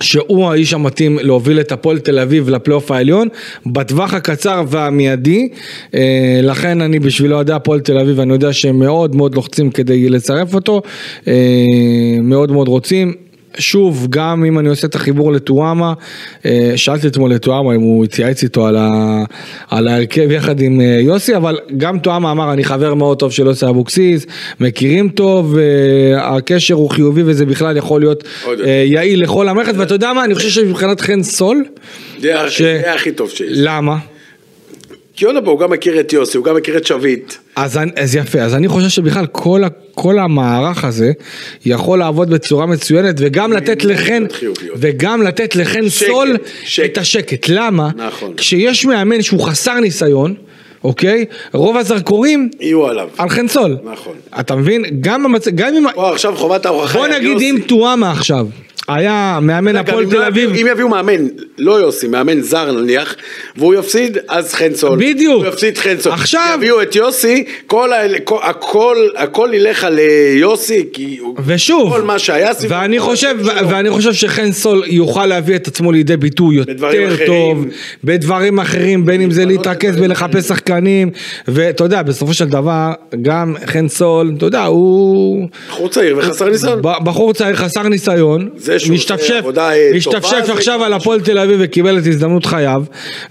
שהוא 0.00 0.50
האיש 0.50 0.74
המתאים 0.74 1.18
להוביל 1.22 1.60
את 1.60 1.72
הפועל 1.72 1.98
תל 1.98 2.18
אביב 2.18 2.48
לפלייאוף 2.48 2.90
העליון 2.90 3.28
בטווח 3.66 4.14
הקצר 4.14 4.62
והמיידי 4.68 5.48
אה, 5.94 6.40
לכן 6.42 6.80
אני 6.80 6.98
בשביל 6.98 7.34
אוהדי 7.34 7.52
הפועל 7.52 7.80
תל 7.80 7.98
אביב 7.98 8.20
אני 8.20 8.32
יודע 8.32 8.52
שהם 8.52 8.78
מאוד 8.78 9.16
מאוד 9.16 9.34
לוחצים 9.34 9.70
כדי 9.70 10.08
לצרף 10.08 10.54
אותו 10.54 10.82
אה, 11.28 11.34
מאוד 12.22 12.52
מאוד 12.52 12.68
רוצים 12.68 13.14
שוב, 13.58 14.06
גם 14.10 14.44
אם 14.44 14.58
אני 14.58 14.68
עושה 14.68 14.86
את 14.86 14.94
החיבור 14.94 15.32
לטואמה, 15.32 15.92
אה, 16.46 16.72
שאלתי 16.76 17.06
אתמול 17.06 17.34
לטואמה 17.34 17.74
אם 17.74 17.80
הוא 17.80 18.04
התייעץ 18.04 18.42
איתו 18.42 18.66
על, 18.66 18.76
ה, 18.76 19.24
על 19.70 19.88
ההרכב 19.88 20.30
יחד 20.30 20.60
עם 20.60 20.80
אה, 20.80 20.98
יוסי, 21.00 21.36
אבל 21.36 21.58
גם 21.76 21.98
טואמה 21.98 22.30
אמר, 22.30 22.52
אני 22.52 22.64
חבר 22.64 22.94
מאוד 22.94 23.18
טוב 23.18 23.32
של 23.32 23.46
יוסי 23.46 23.66
אבוקסיס, 23.66 24.26
מכירים 24.60 25.08
טוב, 25.08 25.56
אה, 25.58 26.36
הקשר 26.36 26.74
הוא 26.74 26.90
חיובי 26.90 27.22
וזה 27.26 27.46
בכלל 27.46 27.76
יכול 27.76 28.00
להיות 28.00 28.24
יעיל 28.84 29.22
לכל 29.22 29.48
המערכת, 29.48 29.74
ואתה 29.76 29.94
יודע 29.94 30.12
מה, 30.12 30.24
אני 30.24 30.34
חושב 30.34 30.48
שמבחינת 30.48 31.00
חן 31.00 31.22
סול, 31.22 31.64
זה 32.20 32.92
הכי 32.94 33.12
טוב 33.12 33.30
שיש. 33.30 33.48
למה? 33.52 33.96
כי 35.16 35.24
פעם, 35.24 35.46
הוא 35.46 35.60
גם 35.60 35.70
מכיר 35.70 36.00
את 36.00 36.12
יוסי, 36.12 36.36
הוא 36.36 36.44
גם 36.44 36.56
מכיר 36.56 36.76
את 36.76 36.86
שביט. 36.86 37.34
אז, 37.56 37.78
אז 37.96 38.16
יפה, 38.16 38.40
אז 38.40 38.54
אני 38.54 38.68
חושב 38.68 38.88
שבכלל 38.88 39.26
כל, 39.26 39.62
כל 39.94 40.18
המערך 40.18 40.84
הזה 40.84 41.12
יכול 41.64 41.98
לעבוד 41.98 42.30
בצורה 42.30 42.66
מצוינת 42.66 43.14
וגם 43.18 43.52
לתת 43.52 43.84
לכן, 43.84 44.22
וגם 44.76 45.22
לתת 45.22 45.56
שקט, 45.88 46.06
סול 46.06 46.36
שקט. 46.64 46.92
את 46.92 46.98
השקט. 46.98 47.48
למה? 47.48 47.90
נכון. 47.96 48.34
כשיש 48.36 48.84
מאמן 48.84 49.22
שהוא 49.22 49.40
חסר 49.40 49.80
ניסיון, 49.80 50.34
אוקיי? 50.86 51.24
רוב 51.52 51.76
הזרקורים 51.76 52.50
יהיו 52.60 52.86
עליו. 52.86 53.08
על 53.18 53.28
חן 53.28 53.48
סול. 53.48 53.76
נכון. 53.84 54.14
אתה 54.40 54.56
מבין? 54.56 54.84
גם, 55.00 55.22
במצ... 55.22 55.48
גם 55.48 55.74
אם... 55.74 55.84
בוא, 55.94 56.12
עכשיו 56.12 56.36
חובת 56.36 56.66
ההוכחה 56.66 56.98
בוא 56.98 57.06
נגיד 57.06 57.36
אם 57.40 57.58
טואמה 57.66 58.10
עכשיו. 58.10 58.46
היה 58.88 59.38
מאמן 59.42 59.76
הפועל 59.76 60.06
תל 60.10 60.22
אביב. 60.22 60.50
אם 60.50 60.66
יביאו 60.70 60.88
מאמן, 60.88 61.26
לא 61.58 61.80
יוסי, 61.80 62.08
מאמן 62.08 62.40
זר 62.40 62.72
נניח, 62.72 63.16
והוא 63.56 63.74
יפסיד, 63.74 64.18
אז 64.28 64.54
חנסון. 64.54 64.98
בדיוק. 64.98 65.44
הוא 65.44 65.52
יפסיד 65.52 65.78
חנסון. 65.78 66.12
עכשיו... 66.12 66.50
יביאו 66.54 66.82
את 66.82 66.96
יוסי, 66.96 67.44
כל 67.66 67.92
ה... 67.92 67.96
הכל, 68.42 68.96
הכל 69.16 69.50
ילך 69.52 69.84
על 69.84 69.98
אה, 69.98 70.34
יוסי, 70.36 70.84
כי... 70.92 71.18
ושוב, 71.46 71.92
כל 71.92 72.02
מה 72.02 72.18
שהיה 72.18 72.54
סביבו. 72.54 72.74
ואני 72.74 73.00
חושב, 73.00 73.34
ואני 73.68 73.90
חושב 73.90 74.12
שחנסון 74.12 74.82
יוכל 74.86 75.26
להביא 75.26 75.56
את 75.56 75.68
עצמו 75.68 75.92
לידי 75.92 76.16
ביטוי 76.16 76.56
יותר 76.56 77.26
טוב, 77.26 77.64
בדברים 78.04 78.60
אחרים, 78.60 79.06
בין 79.06 79.20
אם 79.20 79.30
זה 79.30 79.44
להתרכז 79.44 80.00
ולחפש 80.00 80.44
שחקנים, 80.44 80.75
ואתה 81.48 81.84
יודע, 81.84 82.02
בסופו 82.02 82.34
של 82.34 82.48
דבר, 82.48 82.92
גם 83.22 83.54
חנסון, 83.66 84.34
אתה 84.36 84.46
יודע, 84.46 84.64
הוא... 84.64 85.48
בחור 85.68 85.88
צעיר 85.88 86.18
וחסר 86.18 86.48
ניסיון. 86.48 86.82
בחור 86.82 87.32
צעיר 87.32 87.56
חסר 87.56 87.88
ניסיון. 87.88 88.48
זה 88.56 88.76
משתפשף, 88.90 89.40
משתפשף 89.94 90.44
עכשיו 90.48 90.84
על 90.84 90.92
הפועל 90.92 91.20
תל 91.20 91.38
אביב 91.38 91.58
וקיבל 91.62 91.98
את 91.98 92.06
הזדמנות 92.06 92.46
חייו, 92.46 92.82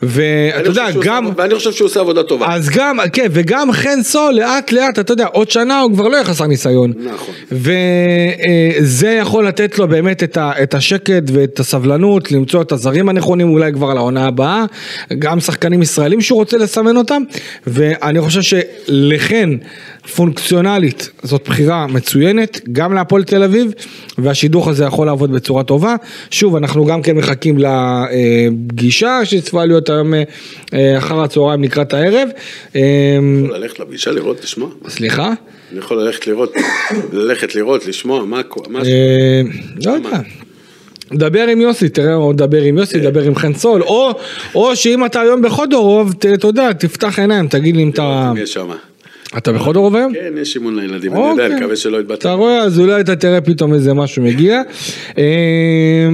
ואתה 0.03 0.69
יודע, 0.69 0.85
גם... 1.01 1.29
ואני 1.37 1.55
חושב 1.55 1.71
שהוא 1.71 1.85
עושה 1.85 1.99
עבודה 1.99 2.23
טובה. 2.23 2.47
אז 2.49 2.69
גם, 2.69 2.97
כן, 3.13 3.27
וגם 3.31 3.71
חן 3.71 4.03
סול 4.03 4.33
לאט 4.33 4.71
לאט, 4.71 4.99
אתה 4.99 5.13
יודע, 5.13 5.25
עוד 5.25 5.51
שנה 5.51 5.81
הוא 5.81 5.93
כבר 5.93 6.07
לא 6.07 6.13
יהיה 6.15 6.23
חסר 6.23 6.47
ניסיון. 6.47 6.93
נכון. 6.97 7.33
וזה 7.51 9.09
יכול 9.09 9.47
לתת 9.47 9.79
לו 9.79 9.87
באמת 9.87 10.37
את 10.37 10.73
השקט 10.73 11.23
ואת 11.33 11.59
הסבלנות, 11.59 12.31
למצוא 12.31 12.61
את 12.61 12.71
הזרים 12.71 13.09
הנכונים 13.09 13.49
אולי 13.49 13.73
כבר 13.73 13.93
לעונה 13.93 14.27
הבאה, 14.27 14.65
גם 15.19 15.39
שחקנים 15.39 15.81
ישראלים 15.81 16.21
שהוא 16.21 16.39
רוצה 16.39 16.57
לסמן 16.57 16.97
אותם, 16.97 17.23
ואני 17.67 18.21
חושב 18.21 18.41
שלכן... 18.41 19.49
פונקציונלית 20.15 21.09
זאת 21.23 21.49
בחירה 21.49 21.87
מצוינת, 21.87 22.61
גם 22.71 22.93
להפועל 22.93 23.23
תל 23.23 23.43
אביב, 23.43 23.71
והשידוך 24.17 24.67
הזה 24.67 24.83
יכול 24.83 25.07
לעבוד 25.07 25.31
בצורה 25.31 25.63
טובה. 25.63 25.95
שוב, 26.31 26.55
אנחנו 26.55 26.85
גם 26.85 27.01
כן 27.01 27.15
מחכים 27.15 27.57
לפגישה 27.57 29.25
שצריכה 29.25 29.65
להיות 29.65 29.89
היום 29.89 30.13
אה, 30.73 30.97
אחר 30.97 31.21
הצהריים 31.21 31.63
לקראת 31.63 31.93
הערב. 31.93 32.29
אני 32.75 32.81
יכול 33.45 33.57
ללכת 33.57 33.79
לפגישה 33.79 34.11
לראות, 34.11 34.43
לשמוע? 34.43 34.69
סליחה? 34.87 35.33
אני 35.71 35.79
יכול 35.79 36.03
ללכת 36.03 36.27
לראות, 36.27 36.53
ללכת 37.13 37.55
לראות, 37.55 37.85
לשמוע, 37.85 38.25
מה... 38.25 38.41
אה, 38.85 39.41
לא 39.85 39.91
יודע. 39.91 40.19
דבר 41.13 41.47
עם 41.47 41.61
יוסי, 41.61 41.89
תראה, 41.89 42.15
או 42.15 42.33
דבר 42.33 42.61
עם 42.61 42.77
יוסי, 42.77 42.99
דבר 42.99 43.21
עם 43.21 43.35
חן 43.35 43.53
סול, 43.53 43.83
או 44.55 44.75
שאם 44.75 45.05
אתה 45.05 45.21
היום 45.21 45.41
בחודורוב, 45.41 46.13
אתה 46.33 46.47
יודע, 46.47 46.73
תפתח 46.73 47.19
עיניים, 47.19 47.47
תגיד 47.47 47.75
לי 47.75 47.83
אם 47.83 47.89
אתה... 47.89 48.31
אתה 49.37 49.51
בחודרוב 49.51 49.95
היום? 49.95 50.13
כן, 50.13 50.33
יש 50.41 50.55
אימון 50.55 50.79
לילדים, 50.79 51.13
אני 51.13 51.29
יודע, 51.29 51.45
אני 51.45 51.55
מקווה 51.55 51.75
שלא 51.75 51.99
התבטא. 51.99 52.13
אתה 52.13 52.31
רואה, 52.31 52.57
אז 52.57 52.79
אולי 52.79 53.01
אתה 53.01 53.15
תראה 53.15 53.41
פתאום 53.41 53.73
איזה 53.73 53.93
משהו 53.93 54.23
מגיע. 54.23 54.61
אני 55.17 55.23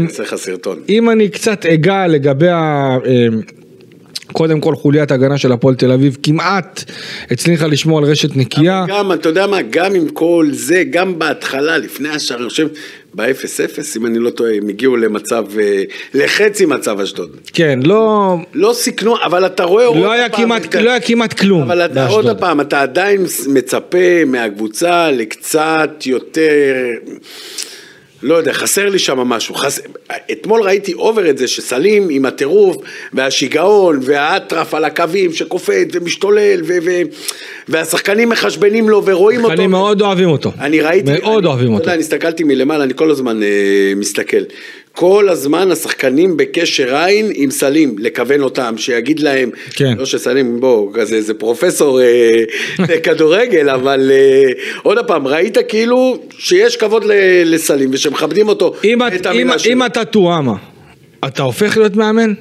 אעשה 0.08 0.24
לך 0.24 0.36
סרטון. 0.36 0.80
אם 0.90 1.10
אני 1.10 1.30
קצת 1.30 1.66
אגע 1.66 2.08
לגבי 2.08 2.48
קודם 4.32 4.60
כל 4.62 4.76
חוליית 4.76 5.12
הגנה 5.12 5.38
של 5.38 5.52
הפועל 5.52 5.76
תל 5.76 5.92
אביב 5.92 6.18
כמעט 6.24 6.84
הצליחה 7.32 7.68
לשמור 7.68 7.98
על 7.98 8.04
רשת 8.04 8.36
נקייה. 8.36 8.86
גם, 8.88 9.12
אתה 9.12 9.30
יודע 9.30 9.48
מה, 9.48 9.62
גם 9.62 9.96
עם 9.96 10.10
כל 10.10 10.48
זה, 10.52 10.84
גם 10.90 11.20
בהתחלה, 11.20 11.78
לפני 11.78 12.10
השאר, 12.10 12.38
אני 12.38 12.50
חושב, 12.50 12.68
ב-0-0, 13.16 13.98
אם 13.98 14.06
אני 14.06 14.20
לא 14.20 14.30
טועה, 14.30 14.56
הם 14.56 14.70
הגיעו 14.70 14.98
למצב, 14.98 15.46
אה, 15.60 15.84
לחצי 16.14 16.66
מצב 16.66 17.00
אשדוד. 17.00 17.30
כן, 17.54 17.80
לא... 17.84 18.36
לא 18.54 18.74
סיכנו, 18.74 19.16
אבל 19.24 19.46
אתה 19.46 19.64
רואה 19.64 19.86
לא 19.86 20.12
היה, 20.12 20.30
כמעט, 20.30 20.76
לא 20.76 20.90
היה 20.90 21.00
כמעט 21.00 21.34
כלום 21.40 21.62
אבל 21.62 21.82
אתה, 21.86 22.08
עוד 22.08 22.40
פעם, 22.40 22.62
אתה 22.62 22.82
עדיין 22.82 23.26
מצפה 23.48 24.26
מהקבוצה 24.26 25.12
לקצת 25.12 25.90
יותר... 26.06 26.74
לא 28.24 28.36
יודע, 28.36 28.54
חסר 28.54 28.90
לי 28.90 29.00
שם 29.00 29.20
משהו. 29.20 29.56
חס... 29.56 29.80
אתמול 30.32 30.62
ראיתי 30.62 30.94
אובר 30.94 31.30
את 31.30 31.38
זה 31.38 31.48
שסלים 31.48 32.08
עם 32.10 32.26
הטירוף 32.26 32.78
והשיגעון 33.14 34.00
והאטרף 34.02 34.74
על 34.74 34.86
הקווים 34.86 35.34
שקופט 35.34 35.88
ומשתולל 35.94 36.62
ו... 36.64 36.74
ו... 36.84 36.92
והשחקנים 37.68 38.30
מחשבנים 38.30 38.90
לו 38.90 39.06
ורואים 39.06 39.40
אותו. 39.40 39.54
השחקנים 39.54 39.72
מאוד 39.72 40.02
אוהבים 40.02 40.30
אותו. 40.30 40.52
אני 40.60 40.82
ראיתי... 40.82 41.12
מאוד 41.12 41.44
אני, 41.44 41.48
אוהבים 41.48 41.74
אותו. 41.74 41.84
יודע, 41.84 41.94
אני 41.94 42.02
הסתכלתי 42.02 42.44
מלמעלה, 42.44 42.84
אני 42.84 42.94
כל 42.96 43.12
הזמן 43.12 43.44
אה, 43.44 43.94
מסתכל. 43.96 44.42
כל 44.96 45.30
הזמן 45.30 45.72
השחקנים 45.72 46.38
בקשר 46.38 46.96
עין 46.96 47.32
עם 47.34 47.52
סלים, 47.52 47.96
לכוון 48.00 48.42
אותם, 48.42 48.74
שיגיד 48.78 49.20
להם, 49.20 49.50
כן. 49.70 49.94
לא 49.98 50.06
שסלים, 50.06 50.60
בוא, 50.60 50.94
כזה, 50.94 51.16
איזה 51.16 51.34
פרופסור 51.34 52.02
אה, 52.02 52.44
בכדורגל, 52.88 53.70
אבל 53.70 54.12
אה, 54.12 54.52
עוד 54.84 54.98
פעם, 55.08 55.28
ראית 55.28 55.58
כאילו 55.68 56.18
שיש 56.38 56.78
כבוד 56.78 57.04
לסלים 57.46 57.90
ושמכבדים 57.94 58.48
אותו. 58.48 58.74
אם, 58.84 59.08
את, 59.08 59.28
אם, 59.28 59.50
אם 59.70 59.86
אתה 59.86 60.06
טועמה, 60.06 60.56
אתה 61.28 61.44
הופך 61.44 61.78
להיות 61.78 61.96
מאמן? 61.96 62.34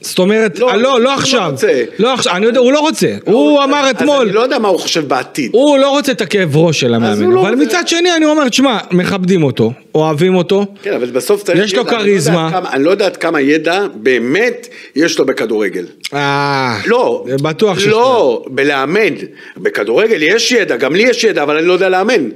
זאת 0.00 0.18
אומרת, 0.18 0.58
לא, 0.58 0.76
לא, 0.76 1.00
לא 1.00 1.14
עכשיו, 1.14 1.54
לא 1.98 2.14
עכשיו, 2.14 2.36
אני 2.36 2.46
יודע, 2.46 2.60
הוא 2.60 2.72
לא 2.72 2.80
רוצה, 2.80 3.06
לא, 3.26 3.32
הוא 3.32 3.64
אמר 3.64 3.90
אתמול, 3.90 4.16
אז 4.16 4.22
אני 4.22 4.32
לא 4.32 4.40
יודע 4.40 4.58
מה 4.58 4.68
הוא 4.68 4.78
חושב 4.78 5.08
בעתיד, 5.08 5.50
הוא 5.54 5.78
לא 5.78 5.90
רוצה 5.90 6.12
את 6.12 6.20
הכאב 6.20 6.56
ראש 6.56 6.80
של 6.80 6.94
המאמן, 6.94 7.30
לא 7.30 7.40
אבל. 7.40 7.54
מצד 7.54 7.88
שני 7.88 8.16
אני 8.16 8.26
אומר, 8.26 8.48
תשמע, 8.48 8.78
מכבדים 8.90 9.42
אותו, 9.42 9.72
אוהבים 9.94 10.34
אותו, 10.34 10.66
כן, 10.82 10.92
אבל 10.92 11.06
בסוף 11.10 11.42
צריך 11.42 11.64
יש 11.64 11.74
לו 11.74 11.86
כריזמה, 11.86 12.60
אני 12.72 12.84
לא 12.84 12.90
יודע 12.90 13.06
עד 13.06 13.16
כמה 13.16 13.40
ידע 13.40 13.86
באמת 13.94 14.68
יש 14.96 15.18
לו 15.18 15.26
בכדורגל, 15.26 15.84
אה, 16.14 16.78
לא, 16.86 17.24
בטוח 17.42 17.78
שיש 17.78 17.88
לא, 17.88 18.44
בלאמן, 18.46 19.14
בכדורגל 19.56 20.22
יש 20.22 20.52
ידע, 20.52 20.76
גם 20.76 20.94
לי 20.94 21.02
יש 21.02 21.24
ידע, 21.24 21.42
אבל 21.42 21.56
אני 21.56 21.66
לא 21.66 21.72
יודע 21.72 21.88
לאמן, 21.88 22.28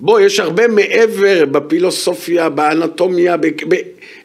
בוא, 0.00 0.20
יש 0.20 0.40
הרבה 0.40 0.68
מעבר 0.68 1.44
בפילוסופיה, 1.44 2.48
באנטומיה, 2.48 3.36
ב... 3.36 3.46
ב... 3.46 3.74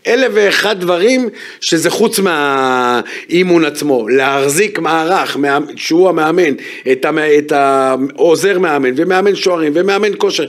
אלף 0.08 0.32
ואחד 0.34 0.80
דברים 0.80 1.30
שזה 1.62 1.90
חוץ 1.90 2.20
מהאימון 2.20 3.66
עצמו, 3.66 4.08
להחזיק 4.10 4.80
מערך 4.80 5.38
שהוא 5.76 6.10
המאמן, 6.10 6.54
את 6.92 7.52
העוזר 7.52 8.60
מאמן 8.60 8.92
ומאמן 8.96 9.36
שוערים 9.36 9.72
ומאמן 9.76 10.12
כושר, 10.18 10.46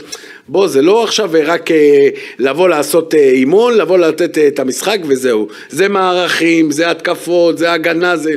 בוא 0.48 0.68
זה 0.68 0.82
לא 0.82 1.04
עכשיו 1.04 1.30
רק 1.44 1.70
אה, 1.70 2.08
לבוא 2.38 2.68
לעשות 2.68 3.14
אה, 3.14 3.30
אימון, 3.30 3.74
לבוא 3.74 3.98
לתת 3.98 4.38
אה, 4.38 4.46
את 4.46 4.58
המשחק 4.58 4.98
וזהו, 5.06 5.48
זה 5.68 5.88
מערכים, 5.88 6.70
זה 6.70 6.90
התקפות, 6.90 7.58
זה 7.58 7.72
הגנה, 7.72 8.16
זה 8.16 8.32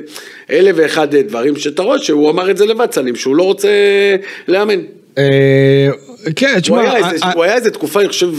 אלף 0.49 0.75
ואחד 0.75 1.15
דברים 1.15 1.55
שאתה 1.55 1.81
רואה 1.81 1.99
שהוא 1.99 2.29
אמר 2.29 2.51
את 2.51 2.57
זה 2.57 2.65
לבד 2.65 2.91
סלים, 2.91 3.15
שהוא 3.15 3.35
לא 3.35 3.43
רוצה 3.43 3.69
לאמן. 4.47 4.79
כן, 6.35 6.59
תשמע, 6.59 6.81
הוא 7.33 7.43
היה 7.43 7.55
איזה 7.55 7.71
תקופה, 7.71 7.99
אני 7.99 8.07
חושב... 8.07 8.29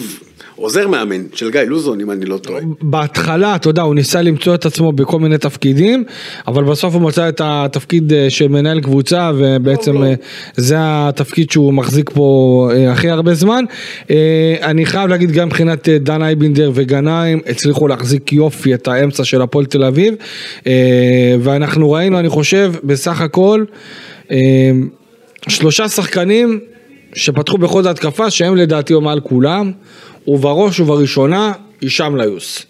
עוזר 0.60 0.88
מאמן 0.88 1.22
של 1.34 1.50
גיא 1.50 1.60
לוזון, 1.60 2.00
אם 2.00 2.10
אני 2.10 2.24
לא 2.24 2.38
טועה. 2.38 2.62
בהתחלה, 2.82 3.54
אתה 3.56 3.68
יודע, 3.68 3.82
הוא 3.82 3.94
ניסה 3.94 4.22
למצוא 4.22 4.54
את 4.54 4.66
עצמו 4.66 4.92
בכל 4.92 5.20
מיני 5.20 5.38
תפקידים, 5.38 6.04
אבל 6.48 6.64
בסוף 6.64 6.94
הוא 6.94 7.02
מצא 7.02 7.28
את 7.28 7.40
התפקיד 7.44 8.12
אה, 8.12 8.30
של 8.30 8.48
מנהל 8.48 8.80
קבוצה, 8.80 9.30
ובעצם 9.38 9.94
לא, 9.94 10.00
לא. 10.00 10.14
זה 10.56 10.76
התפקיד 10.78 11.50
שהוא 11.50 11.74
מחזיק 11.74 12.10
פה 12.10 12.70
אה, 12.74 12.92
הכי 12.92 13.10
הרבה 13.10 13.34
זמן. 13.34 13.64
אני 14.62 14.86
חייב 14.86 15.10
להגיד, 15.10 15.30
גם 15.30 15.46
מבחינת 15.46 15.88
דן 15.88 16.22
אייבינדר 16.22 16.70
וגנאים, 16.74 17.40
הצליחו 17.46 17.88
להחזיק 17.88 18.32
יופי 18.32 18.74
את 18.74 18.88
האמצע 18.88 19.24
של 19.24 19.42
הפועל 19.42 19.66
תל 19.66 19.84
אביב, 19.84 20.14
ואנחנו 21.40 21.90
ראינו, 21.90 22.18
אני 22.18 22.28
חושב, 22.28 22.72
בסך 22.84 23.20
הכל, 23.20 23.64
שלושה 25.48 25.88
שחקנים 25.88 26.60
שפתחו 27.14 27.58
בחוד 27.58 27.86
ההתקפה, 27.86 28.30
שהם 28.30 28.56
לדעתי 28.56 28.92
הוא 28.92 29.02
מעל 29.02 29.20
כולם. 29.20 29.72
ובראש 30.28 30.80
ובראשונה 30.80 31.52
הישאם 31.80 32.16
ליוס. 32.16 32.66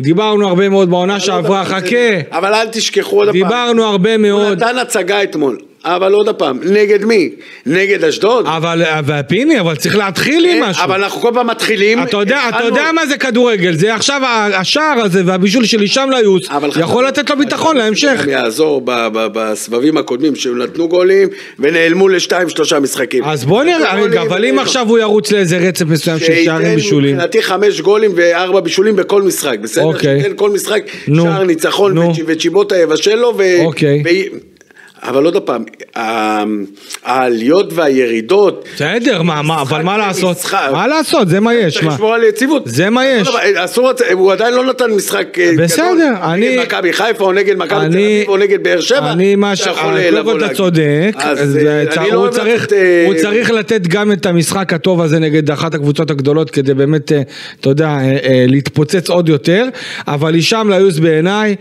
דיברנו 0.00 0.48
הרבה 0.48 0.68
מאוד 0.68 0.90
בעונה 0.90 1.20
שעברה, 1.20 1.64
חכה. 1.64 1.96
אבל 2.32 2.54
אל 2.54 2.68
תשכחו 2.68 3.16
עוד 3.16 3.28
פעם. 3.28 3.32
דיברנו 3.32 3.84
הרבה 3.84 4.16
מאוד. 4.16 4.46
הוא 4.46 4.54
נתן 4.54 4.78
הצגה 4.78 5.22
אתמול. 5.22 5.58
אבל 5.84 6.12
עוד 6.12 6.28
פעם, 6.28 6.58
נגד 6.62 7.04
מי? 7.04 7.30
נגד 7.66 8.04
אשדוד? 8.04 8.46
אבל, 8.46 8.82
פיני, 9.28 9.60
אבל 9.60 9.76
צריך 9.76 9.96
להתחיל 9.96 10.44
עם 10.44 10.62
משהו. 10.62 10.84
אבל 10.84 11.02
אנחנו 11.02 11.20
כל 11.20 11.30
פעם 11.34 11.46
מתחילים. 11.46 12.02
אתה 12.02 12.16
יודע, 12.16 12.40
אתה 12.48 12.64
יודע 12.64 12.92
מה 12.94 13.06
זה 13.06 13.18
כדורגל, 13.18 13.74
זה 13.74 13.94
עכשיו 13.94 14.20
השער 14.54 15.00
הזה 15.04 15.22
והבישול 15.26 15.64
של 15.64 15.80
הישאם 15.80 16.10
ליוס, 16.10 16.42
יכול 16.80 17.06
לתת 17.06 17.30
לו 17.30 17.36
ביטחון 17.36 17.76
להמשך. 17.76 18.22
זה 18.24 18.30
יעזור 18.30 18.82
בסבבים 19.14 19.96
הקודמים 19.96 20.36
שהם 20.36 20.62
נתנו 20.62 20.88
גולים 20.88 21.28
ונעלמו 21.58 22.08
לשתיים 22.08 22.48
שלושה 22.48 22.80
משחקים. 22.80 23.24
אז 23.24 23.44
בוא 23.44 23.64
נראה, 23.64 24.22
אבל 24.22 24.44
אם 24.44 24.58
עכשיו 24.58 24.88
הוא 24.88 24.98
ירוץ 24.98 25.32
לאיזה 25.32 25.58
רצף 25.58 25.86
מסוים 25.86 26.18
של 26.18 26.34
שערים 26.44 26.74
בישולים. 26.74 27.14
מבחינתי 27.14 27.42
חמש 27.42 27.80
גולים 27.80 28.10
וארבע 28.16 28.60
בישולים 28.60 28.96
בכל 28.96 29.22
משחק, 29.22 29.58
בסדר? 29.62 29.84
אוקיי. 29.84 30.20
שייתן 30.20 30.36
כל 30.36 30.50
משחק 30.50 30.82
שער 31.16 31.44
ניצחון 31.44 31.98
וצ'יבוטה 32.26 32.76
יבשל 32.76 33.14
לו. 33.14 33.32
אוקיי. 33.60 34.02
אבל 35.02 35.24
עוד 35.24 35.36
פעם, 35.36 35.64
העליות 37.04 37.72
והירידות... 37.72 38.68
בסדר, 38.74 39.22
מה, 39.22 39.42
מה, 39.42 39.62
אבל 39.62 39.82
מה 39.82 39.98
לעשות? 39.98 40.36
מה 40.72 40.86
לעשות? 40.86 41.28
זה 41.28 41.40
מה 41.40 41.54
יש? 41.54 41.74
צריך 41.74 41.86
לשמור 41.86 42.14
על 42.14 42.24
יציבות. 42.24 42.62
זה 42.66 42.90
מה 42.90 43.06
יש. 43.06 43.28
אסור, 43.56 43.90
הוא 44.12 44.32
עדיין 44.32 44.54
לא 44.54 44.64
נתן 44.64 44.90
משחק 44.90 45.38
אה, 45.38 45.52
גדול. 45.52 45.64
בסדר, 45.64 46.14
אני... 46.22 46.48
נגד 46.48 46.62
מכבי 46.62 46.92
חיפה 46.92 47.24
או 47.24 47.32
נגד 47.32 47.56
מכבי 47.56 47.68
תל 47.68 47.86
אביב 47.86 48.28
או 48.28 48.36
נגד 48.36 48.62
באר 48.62 48.80
שבע. 48.80 49.12
אני 49.12 49.36
מה 49.36 49.56
ש... 49.56 49.68
קודם 50.22 50.44
אתה 50.44 50.54
צודק. 50.54 51.16
לא 52.12 52.28
הוא 53.06 53.14
צריך 53.14 53.50
לתת 53.50 53.86
גם 53.86 54.12
את 54.12 54.26
המשחק 54.26 54.72
הטוב 54.72 55.00
הזה 55.00 55.18
נגד 55.18 55.50
אחת 55.50 55.74
הקבוצות 55.74 56.10
הגדולות 56.10 56.50
כדי 56.50 56.74
באמת, 56.74 57.12
אה, 57.12 57.22
אתה 57.60 57.68
יודע, 57.68 57.88
אה, 57.88 58.44
להתפוצץ 58.48 59.10
עוד 59.10 59.28
יותר. 59.28 59.66
אבל 60.08 60.34
הישאם 60.34 60.70
ליוס 60.70 60.98
בעיניי, 60.98 61.56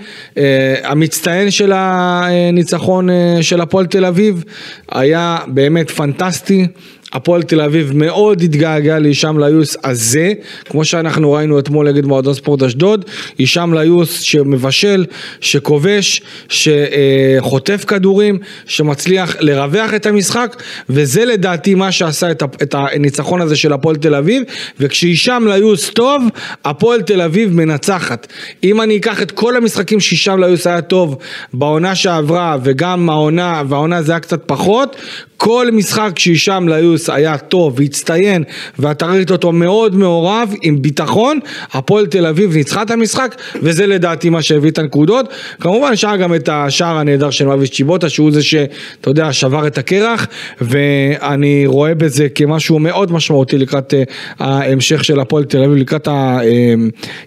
המצטיין 0.84 1.52
של 1.52 1.72
הניצחון 1.76 3.10
של 3.42 3.62
הפועל 3.62 3.86
תל 3.86 4.06
אביב 4.06 4.44
היה 4.92 5.38
באמת 5.48 5.92
פנטסטי. 5.92 6.68
הפועל 7.14 7.44
תל 7.44 7.62
אביב 7.62 7.92
מאוד 7.94 8.42
התגעגע 8.42 9.00
להישאם 9.00 9.40
ליוס 9.40 9.78
הזה, 9.84 10.34
כמו 10.66 10.86
שאנחנו 10.86 11.32
ראינו 11.32 11.60
אתמול 11.60 11.90
נגד 11.92 12.06
מועדון 12.06 12.34
ספורט 12.34 12.64
אשדוד, 12.64 13.06
הישאם 13.38 13.74
ליוס 13.74 14.20
שמבשל, 14.20 15.06
שכובש, 15.42 16.22
שחוטף 16.50 17.86
כדורים, 17.88 18.40
שמצליח 18.66 19.36
לרווח 19.40 19.94
את 19.94 20.06
המשחק, 20.06 20.56
וזה 20.90 21.26
לדעתי 21.26 21.76
מה 21.76 21.92
שעשה 21.92 22.32
את 22.32 22.76
הניצחון 22.78 23.42
הזה 23.42 23.56
של 23.56 23.74
הפועל 23.74 23.96
תל 23.96 24.16
אביב, 24.16 24.44
וכשהישאם 24.80 25.48
ליוס 25.48 25.90
טוב, 25.90 26.24
הפועל 26.66 27.02
תל 27.02 27.22
אביב 27.22 27.56
מנצחת. 27.56 28.28
אם 28.64 28.82
אני 28.82 28.98
אקח 28.98 29.22
את 29.22 29.32
כל 29.32 29.56
המשחקים 29.56 30.00
שהישאם 30.00 30.44
ליוס 30.44 30.68
היה 30.68 30.82
טוב 30.82 31.18
בעונה 31.54 31.96
שעברה, 31.96 32.58
וגם 32.64 33.10
העונה, 33.10 33.64
והעונה 33.70 34.02
זה 34.02 34.12
היה 34.12 34.20
קצת 34.20 34.42
פחות, 34.46 34.96
כל 35.38 35.68
משחק 35.74 36.20
שהישאם 36.20 36.68
ליוס 36.70 36.99
היה 37.08 37.38
טוב 37.38 37.80
והצטיין 37.80 38.44
ואתה 38.80 39.06
ראית 39.06 39.32
אותו 39.32 39.52
מאוד 39.52 39.96
מעורב 39.96 40.54
עם 40.62 40.82
ביטחון, 40.82 41.40
הפועל 41.72 42.06
תל 42.06 42.26
אביב 42.26 42.56
ניצחה 42.56 42.82
את 42.82 42.92
המשחק 42.92 43.36
וזה 43.62 43.88
לדעתי 43.88 44.30
מה 44.30 44.42
שהביא 44.42 44.72
את 44.72 44.78
הנקודות. 44.78 45.26
כמובן 45.60 45.96
שהיה 45.96 46.18
גם 46.18 46.36
את 46.36 46.50
השער 46.52 46.98
הנהדר 46.98 47.30
של 47.30 47.48
מביש 47.48 47.70
צ'יבוטה 47.70 48.10
שהוא 48.10 48.32
זה 48.32 48.44
שאתה 48.44 49.10
יודע 49.10 49.34
שבר 49.34 49.68
את 49.68 49.78
הקרח 49.78 50.28
ואני 50.62 51.66
רואה 51.66 51.96
בזה 51.96 52.30
כמשהו 52.30 52.80
מאוד 52.80 53.12
משמעותי 53.12 53.58
לקראת 53.58 53.94
אה, 53.94 54.04
ההמשך 54.40 55.04
של 55.04 55.20
הפועל 55.20 55.44
תל 55.44 55.64
אביב, 55.64 55.78
לקראת 55.78 56.08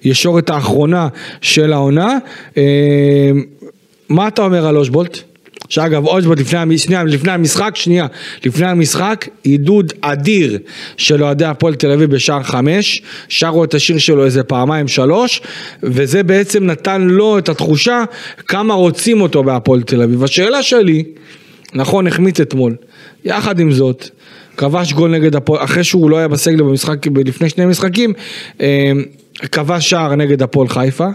הישורת 0.04 0.50
אה, 0.50 0.54
האחרונה 0.54 1.08
של 1.40 1.72
העונה. 1.72 2.18
אה, 2.56 3.30
מה 4.08 4.28
אתה 4.28 4.42
אומר 4.42 4.66
על 4.66 4.76
אושבולט? 4.76 5.31
שאגב 5.68 6.06
אושבולט 6.06 6.40
לפני, 6.40 6.78
שנייה, 6.78 7.04
לפני 7.04 7.32
המשחק, 7.32 7.76
שנייה, 7.76 8.06
לפני 8.44 8.66
המשחק, 8.66 9.28
עידוד 9.42 9.92
אדיר 10.00 10.58
של 10.96 11.24
אוהדי 11.24 11.44
הפועל 11.44 11.74
תל 11.74 11.90
אביב 11.90 12.10
בשער 12.10 12.42
חמש, 12.42 13.02
שרו 13.28 13.64
את 13.64 13.74
השיר 13.74 13.98
שלו 13.98 14.24
איזה 14.24 14.42
פעמיים 14.42 14.88
שלוש, 14.88 15.40
וזה 15.82 16.22
בעצם 16.22 16.66
נתן 16.66 17.02
לו 17.02 17.38
את 17.38 17.48
התחושה 17.48 18.04
כמה 18.46 18.74
רוצים 18.74 19.20
אותו 19.20 19.44
בהפועל 19.44 19.82
תל 19.82 20.02
אביב. 20.02 20.24
השאלה 20.24 20.62
שלי, 20.62 21.04
נכון, 21.74 22.06
החמיץ 22.06 22.40
אתמול, 22.40 22.76
יחד 23.24 23.60
עם 23.60 23.72
זאת, 23.72 24.08
כבש 24.56 24.92
גול 24.92 25.10
נגד 25.10 25.36
הפועל, 25.36 25.64
אחרי 25.64 25.84
שהוא 25.84 26.10
לא 26.10 26.16
היה 26.16 26.28
בסגל 26.28 26.62
במשחק, 26.62 27.06
לפני 27.24 27.48
שני 27.48 27.66
משחקים, 27.66 28.12
אה, 28.60 28.92
כבש 29.52 29.90
שער 29.90 30.14
נגד 30.14 30.42
הפועל 30.42 30.68
חיפה, 30.68 31.08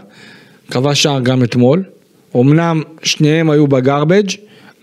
כבש 0.71 1.03
שער 1.03 1.19
גם 1.19 1.43
אתמול. 1.43 1.83
אמנם 2.41 2.82
שניהם 3.04 3.50
היו 3.50 3.67
בגרבג', 3.67 4.30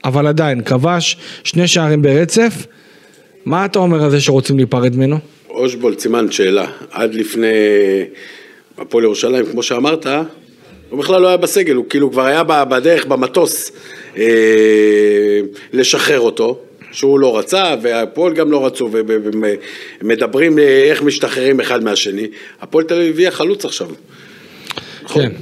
אבל 0.04 0.26
עדיין, 0.26 0.60
כבש 0.60 1.16
שני 1.44 1.68
שערים 1.68 2.02
ברצף. 2.02 2.66
מה 3.44 3.64
אתה 3.64 3.78
אומר 3.78 4.04
על 4.04 4.10
זה 4.10 4.20
שרוצים 4.20 4.56
להיפרד 4.56 4.96
ממנו? 4.96 5.18
אושבולט 5.50 5.98
סימן 5.98 6.30
שאלה. 6.30 6.66
עד 6.90 7.14
לפני 7.14 7.46
הפועל 8.78 9.04
ירושלים, 9.04 9.46
כמו 9.46 9.62
שאמרת, 9.62 10.06
הוא 10.90 10.98
בכלל 10.98 11.22
לא 11.22 11.28
היה 11.28 11.36
בסגל, 11.36 11.74
הוא 11.74 11.84
כאילו 11.88 12.12
כבר 12.12 12.24
היה 12.24 12.44
בדרך, 12.44 13.06
במטוס, 13.06 13.72
אה, 14.16 14.24
לשחרר 15.72 16.20
אותו. 16.20 16.58
שהוא 16.94 17.20
לא 17.20 17.38
רצה, 17.38 17.74
והפועל 17.82 18.34
גם 18.34 18.50
לא 18.50 18.66
רצו, 18.66 18.90
ומדברים 20.00 20.58
איך 20.58 21.02
משתחררים 21.02 21.60
אחד 21.60 21.84
מהשני. 21.84 22.26
הפועל 22.60 22.84
תל 22.84 22.94
אביב 22.94 23.14
הביאה 23.14 23.30
חלוץ 23.30 23.64
עכשיו. 23.64 23.88
כן. 25.14 25.32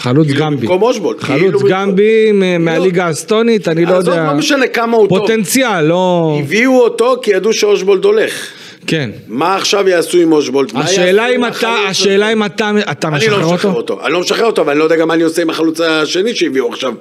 חלוץ 0.00 0.26
כאילו 0.26 0.40
גמבי. 0.40 0.66
במקום 0.66 0.82
אושבולט. 0.82 1.20
חלוץ 1.20 1.40
כאילו 1.40 1.60
גמבי 1.68 2.32
לא. 2.32 2.58
מהליגה 2.58 3.06
האסטונית, 3.06 3.68
אני 3.68 3.84
לא 3.84 3.94
יודע. 3.94 4.24
לא 4.26 4.34
משנה 4.34 4.66
כמה 4.66 4.96
הוא 4.96 5.08
טוב. 5.08 5.18
פוטנציאל, 5.18 5.80
לא... 5.80 6.36
הביאו 6.40 6.80
אותו 6.80 7.16
כי 7.22 7.30
ידעו 7.30 7.52
שאושבולט 7.52 8.04
הולך. 8.04 8.46
כן. 8.86 9.10
מה 9.28 9.56
עכשיו 9.56 9.88
יעשו 9.88 10.18
עם 10.18 10.32
אושבולט? 10.32 10.70
השאלה 10.74 11.26
אם 11.28 11.46
אתה, 11.46 11.74
השאלה 11.88 12.32
אם 12.32 12.44
אתה, 12.44 12.70
אתה 12.90 13.10
משחרר 13.10 13.34
אותו? 13.34 13.40
אני 13.40 13.50
לא 13.50 13.54
משחרר 13.54 13.72
אותו. 13.72 14.00
אני 14.04 14.12
לא 14.12 14.20
משחרר 14.20 14.46
אותו, 14.46 14.62
אבל 14.62 14.70
אני 14.70 14.78
לא 14.78 14.84
יודע 14.84 14.96
גם 14.96 15.08
מה 15.08 15.14
אני 15.14 15.22
עושה 15.22 15.42
עם 15.42 15.50
החלוץ 15.50 15.80
השני 15.80 16.34
שהביאו 16.34 16.68
עכשיו. 16.68 16.92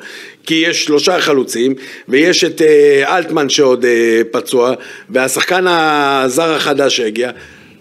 כי 0.45 0.55
יש 0.55 0.85
שלושה 0.85 1.19
חלוצים, 1.19 1.73
ויש 2.09 2.43
את 2.43 2.62
אה, 2.62 3.17
אלטמן 3.17 3.49
שעוד 3.49 3.85
אה, 3.85 4.21
פצוע, 4.31 4.73
והשחקן 5.09 5.65
הזר 5.67 6.53
החדש 6.53 6.97
שהגיע. 6.97 7.31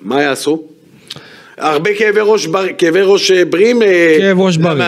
מה 0.03 0.23
יעשו? 0.23 0.78
הרבה 1.59 1.95
כאבי 1.95 2.21
ראש, 2.23 2.47
בר, 2.47 2.65
כאבי 2.79 3.01
ראש 3.03 3.31
אה, 3.31 3.45
בריאים, 3.45 3.83
אה, 3.83 4.17
כאב 4.19 4.41
ראש 4.41 4.57
בריא. 4.57 4.85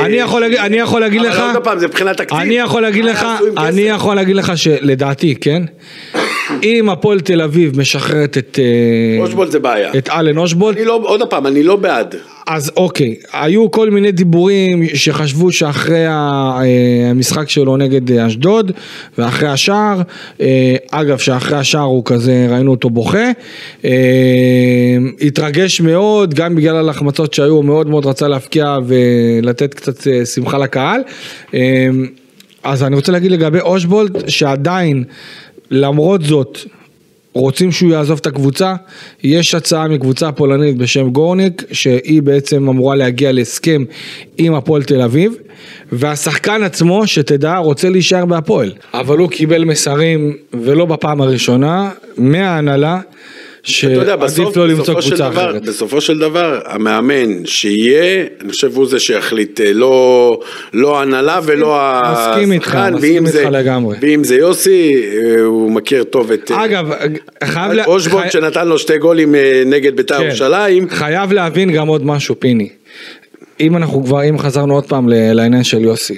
אני 0.00 0.16
יכול, 0.16 0.40
להגיד, 0.40 0.58
אני 0.58 0.76
יכול 0.76 1.00
להגיד 1.00 1.20
לך, 1.20 1.38
אבל 1.38 1.54
עוד 1.54 1.64
פעם, 1.64 1.78
זה 1.78 1.86
מבחינת 1.86 2.16
תקציב. 2.16 2.38
אני 2.38 2.54
יכול 2.54 2.82
להגיד 2.82 3.04
לך, 3.04 3.26
אני 3.56 3.82
יכול 3.82 4.14
להגיד 4.14 4.36
לך 4.36 4.58
שלדעתי, 4.58 5.34
כן? 5.40 5.62
אם 6.62 6.88
הפועל 6.90 7.20
תל 7.20 7.42
אביב 7.42 7.80
משחררת 7.80 8.38
את... 8.38 8.58
אה, 8.62 9.22
אושבולט 9.22 9.50
זה 9.50 9.58
בעיה. 9.58 9.90
את 9.98 10.08
אלן 10.08 10.38
אושבולט. 10.38 10.76
אני 10.76 10.84
לא, 10.84 11.00
עוד 11.04 11.22
פעם, 11.30 11.46
אני 11.46 11.62
לא 11.62 11.76
בעד. 11.76 12.14
אז 12.46 12.72
אוקיי, 12.76 13.14
היו 13.32 13.70
כל 13.70 13.90
מיני 13.90 14.12
דיבורים 14.12 14.86
שחשבו 14.94 15.52
שאחרי 15.52 16.06
אה, 16.06 16.60
המשחק 17.10 17.48
שלו 17.48 17.76
נגד 17.76 18.12
אשדוד 18.12 18.72
ואחרי 19.18 19.48
השער, 19.48 20.02
אה, 20.40 20.76
אגב 20.90 21.18
שאחרי 21.18 21.58
השער 21.58 21.82
הוא 21.82 22.04
כזה, 22.04 22.46
ראינו 22.50 22.70
אותו 22.70 22.90
בוכה, 22.90 23.30
התרגש 25.20 25.80
מאוד, 25.80 26.34
גם 26.34 26.54
בגלל 26.54 26.76
הלחמצות 26.76 27.34
שהיו, 27.34 27.52
הוא 27.52 27.64
מאוד 27.64 27.88
מאוד 27.88 28.06
רצה 28.06 28.28
להפקיע 28.28 28.78
ולתת 28.86 29.74
קצת 29.74 30.06
שמחה 30.34 30.58
לקהל. 30.58 31.00
אז 32.64 32.82
אני 32.82 32.96
רוצה 32.96 33.12
להגיד 33.12 33.30
לגבי 33.30 33.60
אושבולט, 33.60 34.28
שעדיין 34.28 35.04
למרות 35.74 36.22
זאת, 36.22 36.58
רוצים 37.32 37.72
שהוא 37.72 37.92
יעזוב 37.92 38.18
את 38.20 38.26
הקבוצה, 38.26 38.74
יש 39.22 39.54
הצעה 39.54 39.88
מקבוצה 39.88 40.32
פולנית 40.32 40.76
בשם 40.76 41.10
גורניק, 41.10 41.64
שהיא 41.72 42.22
בעצם 42.22 42.68
אמורה 42.68 42.94
להגיע 42.94 43.32
להסכם 43.32 43.84
עם 44.38 44.54
הפועל 44.54 44.82
תל 44.82 45.02
אביב, 45.02 45.34
והשחקן 45.92 46.62
עצמו, 46.62 47.06
שתדע, 47.06 47.56
רוצה 47.56 47.88
להישאר 47.90 48.26
בהפועל. 48.26 48.72
אבל 48.94 49.18
הוא 49.18 49.30
קיבל 49.30 49.64
מסרים, 49.64 50.36
ולא 50.52 50.84
בפעם 50.84 51.20
הראשונה, 51.20 51.90
מההנהלה. 52.18 53.00
שעדיף 53.64 54.56
לא 54.56 54.68
למצוא 54.68 55.00
קבוצה 55.00 55.16
דבר, 55.16 55.50
אחרת. 55.50 55.62
בסופו 55.62 56.00
של 56.00 56.18
דבר, 56.18 56.60
המאמן 56.66 57.46
שיהיה, 57.46 58.24
אני 58.40 58.50
חושב 58.50 58.76
הוא 58.76 58.86
זה 58.86 59.00
שיחליט, 59.00 59.60
אה, 59.60 59.72
לא, 59.72 60.40
לא 60.72 61.02
הנהלה 61.02 61.40
ולא 61.44 61.76
השחקן. 61.80 62.30
מסכים 62.30 62.52
איתך, 62.52 62.78
מסכים 62.92 63.26
איתך 63.26 63.48
לגמרי. 63.50 63.96
ואם 64.00 64.24
זה 64.24 64.36
יוסי, 64.36 65.02
אה, 65.02 65.40
הוא 65.40 65.70
מכיר 65.70 66.04
טוב 66.04 66.32
את... 66.32 66.50
אה, 66.50 66.64
אגב, 66.64 66.90
חייב... 67.44 67.72
לה... 67.72 67.84
אושבולט 67.84 68.24
חי... 68.24 68.30
שנתן 68.30 68.68
לו 68.68 68.78
שתי 68.78 68.98
גולים 68.98 69.34
נגד 69.66 69.96
בית"ר 69.96 70.18
כן. 70.18 70.24
ירושלים. 70.24 70.88
חייב 70.90 71.32
להבין 71.32 71.72
גם 71.72 71.88
עוד 71.88 72.06
משהו, 72.06 72.40
פיני. 72.40 72.68
אם 73.60 73.76
אנחנו 73.76 74.04
כבר, 74.04 74.28
אם 74.28 74.38
חזרנו 74.38 74.74
עוד 74.74 74.86
פעם 74.86 75.08
לעניין 75.08 75.64
של 75.64 75.84
יוסי. 75.84 76.16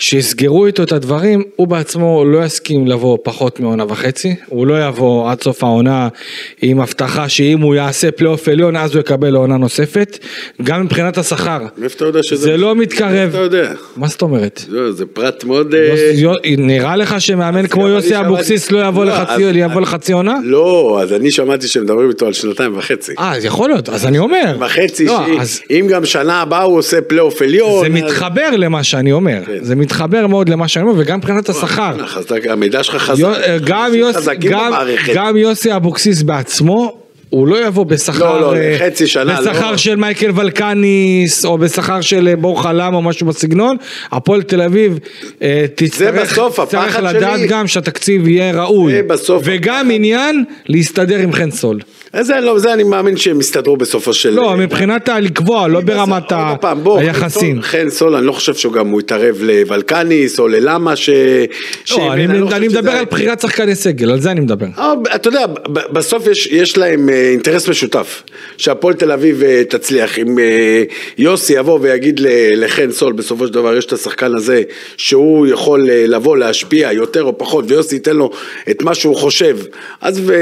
כשיסגרו 0.00 0.66
איתו 0.66 0.82
את 0.82 0.92
הדברים, 0.92 1.42
הוא 1.56 1.68
בעצמו 1.68 2.24
לא 2.24 2.44
יסכים 2.44 2.86
לבוא 2.86 3.18
פחות 3.22 3.60
מעונה 3.60 3.84
וחצי, 3.88 4.34
הוא 4.46 4.66
לא 4.66 4.86
יבוא 4.86 5.30
עד 5.30 5.42
סוף 5.42 5.64
העונה 5.64 6.08
עם 6.62 6.80
הבטחה 6.80 7.28
שאם 7.28 7.60
הוא 7.60 7.74
יעשה 7.74 8.10
פלייאוף 8.10 8.48
עליון 8.48 8.76
אז 8.76 8.94
הוא 8.94 9.00
יקבל 9.00 9.30
לעונה 9.30 9.56
נוספת, 9.56 10.18
גם 10.62 10.84
מבחינת 10.84 11.18
השכר. 11.18 11.58
מאיפה 11.78 11.96
אתה 11.96 12.04
יודע 12.04 12.22
שזה... 12.22 12.42
זה 12.42 12.56
לא 12.56 12.74
מתקרב. 12.74 13.12
מאיפה 13.12 13.28
אתה 13.28 13.38
יודע? 13.38 13.72
מה 13.96 14.08
זאת 14.08 14.22
אומרת? 14.22 14.64
לא, 14.68 14.92
זה 14.92 15.06
פרט 15.06 15.44
מאוד... 15.44 15.74
אה, 15.74 16.54
נראה 16.58 16.96
לך 16.96 17.20
שמאמן 17.20 17.66
כמו 17.66 17.88
יוסי 17.88 18.20
אבוקסיס 18.20 18.70
לא 18.70 18.86
יבוא 18.86 19.04
לא, 19.04 19.12
לחצי 19.80 20.12
עונה? 20.12 20.34
לא, 20.44 20.98
אז 21.02 21.12
אני 21.12 21.30
שמעתי 21.30 21.68
שמדברים 21.68 22.08
איתו 22.08 22.26
על 22.26 22.32
שנתיים 22.32 22.78
וחצי. 22.78 23.12
אה, 23.18 23.36
אז 23.36 23.44
יכול 23.44 23.70
להיות, 23.70 23.88
אז 23.88 24.06
אני 24.06 24.18
אומר. 24.18 24.56
וחצי, 24.60 25.04
לא, 25.04 25.26
אם 25.70 25.86
גם 25.90 26.04
שנה 26.04 26.42
הבאה 26.42 26.62
הוא 26.62 26.78
עושה 26.78 27.00
פלייאוף 27.00 27.42
עליון. 27.42 27.84
זה 27.84 27.88
מתחבר 27.88 28.50
למה 28.56 28.82
שאני 28.82 29.12
אומר. 29.12 29.40
כן. 29.46 29.64
זה 29.90 29.94
מתחבר 29.94 30.26
מאוד 30.26 30.48
למה 30.48 30.68
שאני 30.68 30.84
אומר, 30.84 31.00
וגם 31.00 31.18
מבחינת 31.18 31.48
השכר. 31.48 31.92
המידע 32.50 32.82
שלך 32.82 33.02
חזק. 33.02 34.36
גם 35.14 35.36
יוסי 35.36 35.76
אבוקסיס 35.76 36.22
בעצמו, 36.22 36.96
הוא 37.30 37.48
לא 37.48 37.66
יבוא 37.66 37.86
בשכר, 37.86 38.40
לא, 38.40 38.54
לא, 38.54 38.78
חצי 38.78 39.06
שנה, 39.06 39.40
בשכר 39.40 39.70
לא. 39.70 39.76
של 39.76 39.96
מייקל 39.96 40.30
ולקניס, 40.34 41.44
או 41.44 41.58
בשכר 41.58 42.00
של 42.00 42.28
אה, 42.28 42.36
בור 42.36 42.62
חלם 42.62 42.94
או 42.94 43.02
משהו 43.02 43.26
בסגנון, 43.26 43.76
הפועל 44.12 44.42
תל 44.42 44.62
אביב 44.62 44.98
אה, 45.42 45.64
תצטרך, 45.74 46.38
תצטרך 46.64 46.98
לדעת 47.02 47.38
שלי, 47.38 47.46
גם 47.46 47.66
שהתקציב 47.66 48.28
יהיה 48.28 48.62
ראוי, 48.62 48.94
וגם 49.44 49.90
עניין 49.90 50.44
להסתדר 50.66 51.18
עם 51.18 51.32
חן 51.32 51.50
סול. 51.50 51.80
זה 52.20 52.40
לא, 52.40 52.58
זה 52.58 52.72
אני 52.72 52.82
מאמין 52.82 53.16
שהם 53.16 53.40
יסתדרו 53.40 53.76
בסופו 53.76 54.14
של... 54.14 54.30
לא, 54.30 54.56
מבחינת 54.56 55.08
הלקבוע, 55.08 55.68
לא 55.68 55.80
ברמת 55.80 56.32
היחסים. 56.98 57.62
חן 57.62 57.90
סול, 57.90 58.14
אני 58.14 58.26
לא 58.26 58.32
חושב 58.32 58.54
שהוא 58.54 58.72
גם 58.72 58.88
הוא 58.88 59.00
יתערב 59.00 59.36
לוולקניס 59.40 60.40
או 60.40 60.48
ללמה 60.48 60.96
ש... 60.96 61.10
לא, 61.90 62.12
אני 62.12 62.68
מדבר 62.68 62.90
על 62.90 63.04
בחירת 63.04 63.40
שחקני 63.40 63.74
סגל, 63.74 64.10
על 64.10 64.20
זה 64.20 64.30
אני 64.30 64.40
מדבר. 64.40 64.66
אה, 64.78 64.92
אתה 65.14 65.28
יודע, 65.28 65.46
בסוף 65.68 66.26
יש 66.50 66.78
להם 66.78 67.08
אה, 67.08 67.30
אינטרס 67.30 67.68
משותף, 67.68 68.22
שהפועל 68.56 68.94
תל 68.94 69.12
אביב 69.12 69.42
אה, 69.42 69.62
תצליח. 69.68 70.18
אם 70.18 70.38
יוסי 71.18 71.52
יבוא 71.52 71.78
ויגיד 71.82 72.20
לחן 72.54 72.90
סול, 72.90 73.12
בסופו 73.12 73.46
של 73.46 73.52
דבר 73.52 73.76
יש 73.76 73.86
את 73.86 73.92
השחקן 73.92 74.34
הזה, 74.34 74.62
שהוא 74.96 75.46
יכול 75.46 75.88
לבוא 75.90 76.36
להשפיע 76.36 76.92
יותר 76.92 77.22
או 77.22 77.38
פחות, 77.38 77.64
ויוסי 77.68 77.94
ייתן 77.94 78.16
לו 78.16 78.30
את 78.70 78.82
מה 78.82 78.94
שהוא 78.94 79.16
חושב, 79.16 79.56
אז 80.00 80.20
ו... 80.24 80.34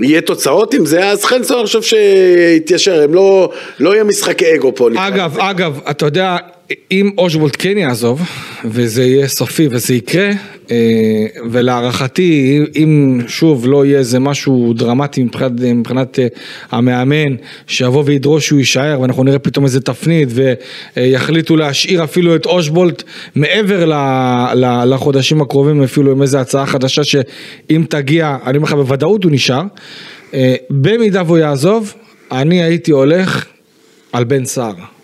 יהיה 0.00 0.20
תוצאות 0.20 0.74
עם 0.74 0.86
זה, 0.86 1.08
אז 1.08 1.24
חן 1.24 1.42
סול 1.42 1.56
אני 1.56 1.66
חושב 1.66 1.82
שיתיישר, 1.82 3.02
הם 3.02 3.14
לא, 3.14 3.52
לא 3.80 3.94
יהיה 3.94 4.04
משחקי 4.04 4.54
אגו 4.54 4.74
פה. 4.74 4.88
אגב, 4.96 5.38
אגב, 5.38 5.80
אתה 5.90 6.06
יודע, 6.06 6.36
אם 6.90 7.10
אושבולט 7.18 7.56
כן 7.58 7.78
יעזוב, 7.78 8.22
וזה 8.64 9.04
יהיה 9.04 9.28
סופי 9.28 9.68
וזה 9.70 9.94
יקרה, 9.94 10.30
אה, 10.70 10.76
ולהערכתי, 11.50 12.60
אם 12.76 13.20
שוב 13.26 13.66
לא 13.66 13.86
יהיה 13.86 13.98
איזה 13.98 14.18
משהו 14.18 14.72
דרמטי 14.76 15.22
מבחינת, 15.22 15.52
מבחינת 15.60 16.18
אה, 16.18 16.26
המאמן, 16.70 17.36
שיבוא 17.66 18.02
וידרוש 18.06 18.46
שהוא 18.46 18.58
יישאר, 18.58 19.00
ואנחנו 19.00 19.24
נראה 19.24 19.38
פתאום 19.38 19.64
איזה 19.64 19.80
תפנית, 19.80 20.28
ויחליטו 20.96 21.56
להשאיר 21.56 22.04
אפילו 22.04 22.36
את 22.36 22.46
אושבולט 22.46 23.02
מעבר 23.34 23.92
לחודשים 24.86 25.42
הקרובים, 25.42 25.82
אפילו 25.82 26.12
עם 26.12 26.22
איזה 26.22 26.40
הצעה 26.40 26.66
חדשה, 26.66 27.04
שאם 27.04 27.84
תגיע, 27.88 28.36
אני 28.46 28.56
אומר 28.56 28.68
לך 28.68 28.74
בוודאות 28.74 29.24
הוא 29.24 29.32
נשאר. 29.32 29.62
אה, 30.34 30.54
במידה 30.70 31.22
והוא 31.26 31.38
יעזוב, 31.38 31.94
אני 32.32 32.62
הייתי 32.62 32.90
הולך 32.90 33.46
על 34.12 34.24
בן 34.24 34.44
סער. 34.44 34.97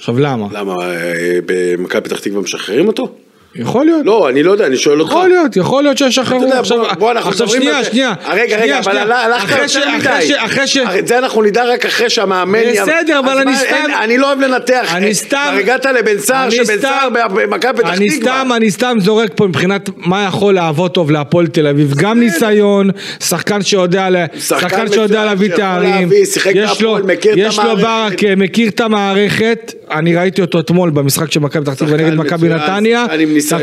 עכשיו 0.00 0.18
למה? 0.18 0.46
למה, 0.52 0.74
אה, 0.82 1.38
במכבי 1.46 2.00
פתח 2.00 2.20
תקווה 2.20 2.40
משחררים 2.40 2.86
אותו? 2.86 3.08
יכול 3.54 3.84
להיות. 3.84 4.06
לא, 4.06 4.28
אני 4.28 4.42
לא 4.42 4.52
יודע, 4.52 4.66
אני 4.66 4.76
שואל 4.76 5.00
אותך. 5.00 5.10
יכול 5.10 5.28
להיות, 5.28 5.56
יכול 5.56 5.82
להיות 5.82 5.98
שישחררו. 5.98 6.52
עכשיו, 7.16 7.48
שנייה, 7.48 7.84
שנייה. 7.84 8.14
רגע, 8.28 8.56
רגע, 8.56 8.78
אבל 8.78 9.12
הלכת 9.12 9.74
יותר 9.74 9.90
מדי. 9.98 10.32
אחרי 10.36 10.66
ש... 10.66 10.76
את 10.76 11.08
זה 11.08 11.18
אנחנו 11.18 11.42
נדע 11.42 11.64
רק 11.64 11.86
אחרי 11.86 12.10
שהמאמן... 12.10 12.58
בסדר, 12.72 13.18
אבל 13.18 13.38
אני 13.38 13.56
סתם... 13.56 13.90
אני 14.02 14.18
לא 14.18 14.26
אוהב 14.26 14.40
לנתח. 14.40 14.94
אני 14.94 15.14
סתם... 15.14 15.46
כבר 15.50 15.58
הגעת 15.58 15.86
לבן 15.86 16.18
סער, 16.18 16.50
שבן 16.50 16.80
סער 16.80 17.08
במכבי 17.10 17.72
פתח 17.72 17.90
תקווה. 17.90 17.94
אני 17.94 18.10
סתם, 18.10 18.48
אני 18.56 18.70
סתם 18.70 18.96
זורק 19.00 19.30
פה 19.34 19.46
מבחינת 19.46 19.90
מה 19.96 20.24
יכול 20.28 20.54
לעבוד 20.54 20.90
טוב 20.90 21.10
להפועל 21.10 21.46
תל 21.46 21.66
אביב. 21.66 21.94
גם 21.96 22.20
ניסיון, 22.20 22.90
שחקן 23.20 23.62
שיודע 23.62 24.10
להביא 25.24 25.50
תארים. 25.56 26.08
יש 27.36 27.58
לו 27.58 27.76
ברכה, 27.76 28.36
מכיר 28.36 28.68
את 28.68 28.80
המערכת. 28.80 29.79
אני 29.90 30.16
ראיתי 30.16 30.40
אותו 30.40 30.60
אתמול 30.60 30.90
במשחק 30.90 31.32
של 31.32 31.40
מכבי 31.40 31.64
פתח 31.64 31.74
תקווה 31.74 31.96
נגד 31.96 32.14
מכבי 32.14 32.48
נתניה. 32.48 33.06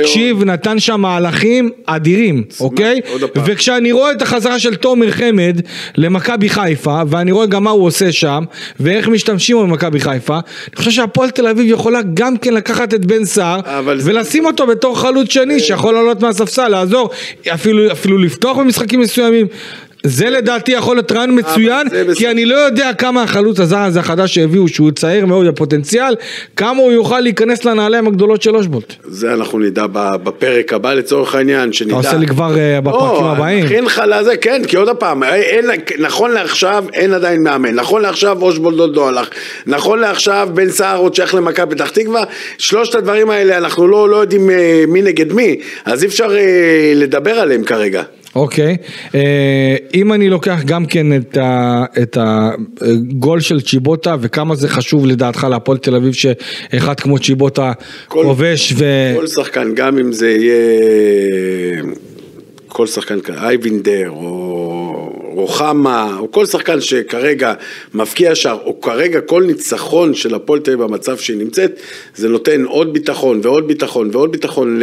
תקשיב, 0.01 0.43
נתן 0.43 0.79
שם 0.79 1.01
מהלכים 1.01 1.69
אדירים, 1.85 2.43
אוקיי? 2.59 3.01
וכשאני 3.45 3.91
רואה 3.91 4.11
את 4.11 4.21
החזרה 4.21 4.59
של 4.59 4.75
תומר 4.75 5.11
חמד 5.11 5.61
למכבי 5.97 6.49
חיפה, 6.49 7.01
ואני 7.07 7.31
רואה 7.31 7.45
גם 7.45 7.63
מה 7.63 7.69
הוא 7.69 7.85
עושה 7.85 8.11
שם, 8.11 8.43
ואיך 8.79 9.07
משתמשים 9.07 9.57
במכבי 9.57 9.99
חיפה, 9.99 10.33
אני 10.35 10.75
חושב 10.75 10.91
שהפועל 10.91 11.29
תל 11.29 11.47
אביב 11.47 11.65
יכולה 11.71 11.99
גם 12.13 12.37
כן 12.37 12.53
לקחת 12.53 12.93
את 12.93 13.05
בן 13.05 13.25
סער, 13.25 13.59
ולשים 13.85 14.45
אותו 14.45 14.67
בתור 14.67 14.99
חלוץ 14.99 15.31
שני, 15.31 15.59
שיכול 15.59 15.93
לעלות 15.93 16.21
מהספסל, 16.21 16.67
לעזור, 16.67 17.09
אפילו, 17.53 17.91
אפילו 17.91 18.17
לפתוח 18.17 18.57
במשחקים 18.57 18.99
מסוימים. 18.99 19.47
זה 20.03 20.29
לדעתי 20.29 20.71
יכול 20.71 20.95
להיות 20.95 21.11
רעיון 21.11 21.39
מצוין, 21.39 21.89
זה 21.89 22.03
כי. 22.15 22.27
אני 22.27 22.45
לא 22.45 22.55
יודע 22.55 22.93
כמה 22.93 23.23
החלוץ 23.23 23.59
הזר 23.59 23.77
הזה 23.77 23.99
החדש 23.99 24.35
שהביאו, 24.35 24.67
שהוא 24.67 24.91
צעיר 24.91 25.25
מאוד 25.25 25.47
בפוטנציאל, 25.47 26.15
כמה 26.55 26.81
הוא 26.81 26.91
יוכל 26.91 27.19
להיכנס 27.19 27.65
לנעליים 27.65 28.07
הגדולות 28.07 28.41
של 28.41 28.55
אושבולט. 28.55 28.93
זה 29.03 29.33
אנחנו 29.33 29.59
נדע 29.59 29.85
בפרק 30.23 30.73
הבא 30.73 30.93
לצורך 30.93 31.35
העניין, 31.35 31.73
שנדע. 31.73 31.99
אתה 31.99 32.07
עושה 32.07 32.17
לי 32.17 32.27
כבר 32.27 32.57
אה, 32.57 32.81
בפרקים 32.81 33.25
הבאים. 33.25 33.65
נכין 33.65 33.83
לך 33.85 34.01
לזה, 34.07 34.37
כן, 34.37 34.61
כי 34.67 34.77
עוד 34.77 34.89
פעם, 34.89 35.23
אין, 35.23 35.65
נכון 35.99 36.31
לעכשיו 36.31 36.85
אין 36.93 37.13
עדיין 37.13 37.43
מאמן, 37.43 37.75
נכון 37.75 38.01
לעכשיו 38.01 38.41
אושבולד 38.41 38.79
עוד 38.79 38.95
לא 38.95 39.07
הלך, 39.09 39.29
נכון 39.65 39.99
לעכשיו 39.99 40.49
בן 40.53 40.69
סער 40.69 40.97
עוד 40.97 41.15
שייך 41.15 41.35
למכבי 41.35 41.75
פתח 41.75 41.89
תקווה, 41.89 42.23
שלושת 42.57 42.95
הדברים 42.95 43.29
האלה 43.29 43.57
אנחנו 43.57 43.87
לא, 43.87 44.09
לא 44.09 44.17
יודעים 44.17 44.49
אה, 44.49 44.83
מי 44.87 45.01
נגד 45.01 45.33
מי, 45.33 45.55
אז 45.85 46.03
אי 46.03 46.07
אפשר 46.07 46.37
אה, 46.37 46.93
לדבר 46.95 47.39
עליהם 47.39 47.63
כרגע. 47.63 48.03
אוקיי, 48.37 48.77
אה, 49.15 49.21
אם 49.93 50.13
אני 50.13 50.29
לוקח 50.29 50.59
גם 50.65 50.85
כן 50.85 51.07
את 51.17 51.37
ה- 51.37 51.85
את 52.01 52.17
הגול 52.21 53.39
של 53.39 53.61
צ'יבוטה 53.61 54.15
וכמה 54.21 54.55
זה 54.55 54.69
חשוב 54.69 55.05
לדעתך 55.05 55.47
להפועל 55.49 55.77
תל 55.77 55.95
אביב 55.95 56.13
שאחד 56.13 56.99
כמו 56.99 57.19
צ'יבוטה 57.19 57.71
כובש 58.07 58.73
ו... 58.77 58.85
כל 59.19 59.27
שחקן, 59.27 59.71
גם 59.75 59.97
אם 59.97 60.11
זה 60.11 60.29
יהיה 60.29 61.83
כל 62.67 62.87
שחקן, 62.87 63.19
כ- 63.23 63.29
אייבינדר 63.29 64.09
או 64.09 65.16
רוחמה, 65.37 66.17
או 66.19 66.31
כל 66.31 66.45
שחקן 66.45 66.81
שכרגע 66.81 67.53
מבקיע 67.93 68.35
שער, 68.35 68.57
או 68.65 68.81
כרגע 68.81 69.21
כל 69.21 69.43
ניצחון 69.43 70.15
של 70.15 70.35
הפועל 70.35 70.59
תל 70.59 70.71
אביב 70.71 70.83
במצב 70.83 71.17
שהיא 71.17 71.37
נמצאת, 71.37 71.79
זה 72.15 72.29
נותן 72.29 72.63
עוד 72.63 72.93
ביטחון 72.93 73.39
ועוד 73.43 73.67
ביטחון 73.67 74.09
ועוד 74.13 74.31
ביטחון 74.31 74.81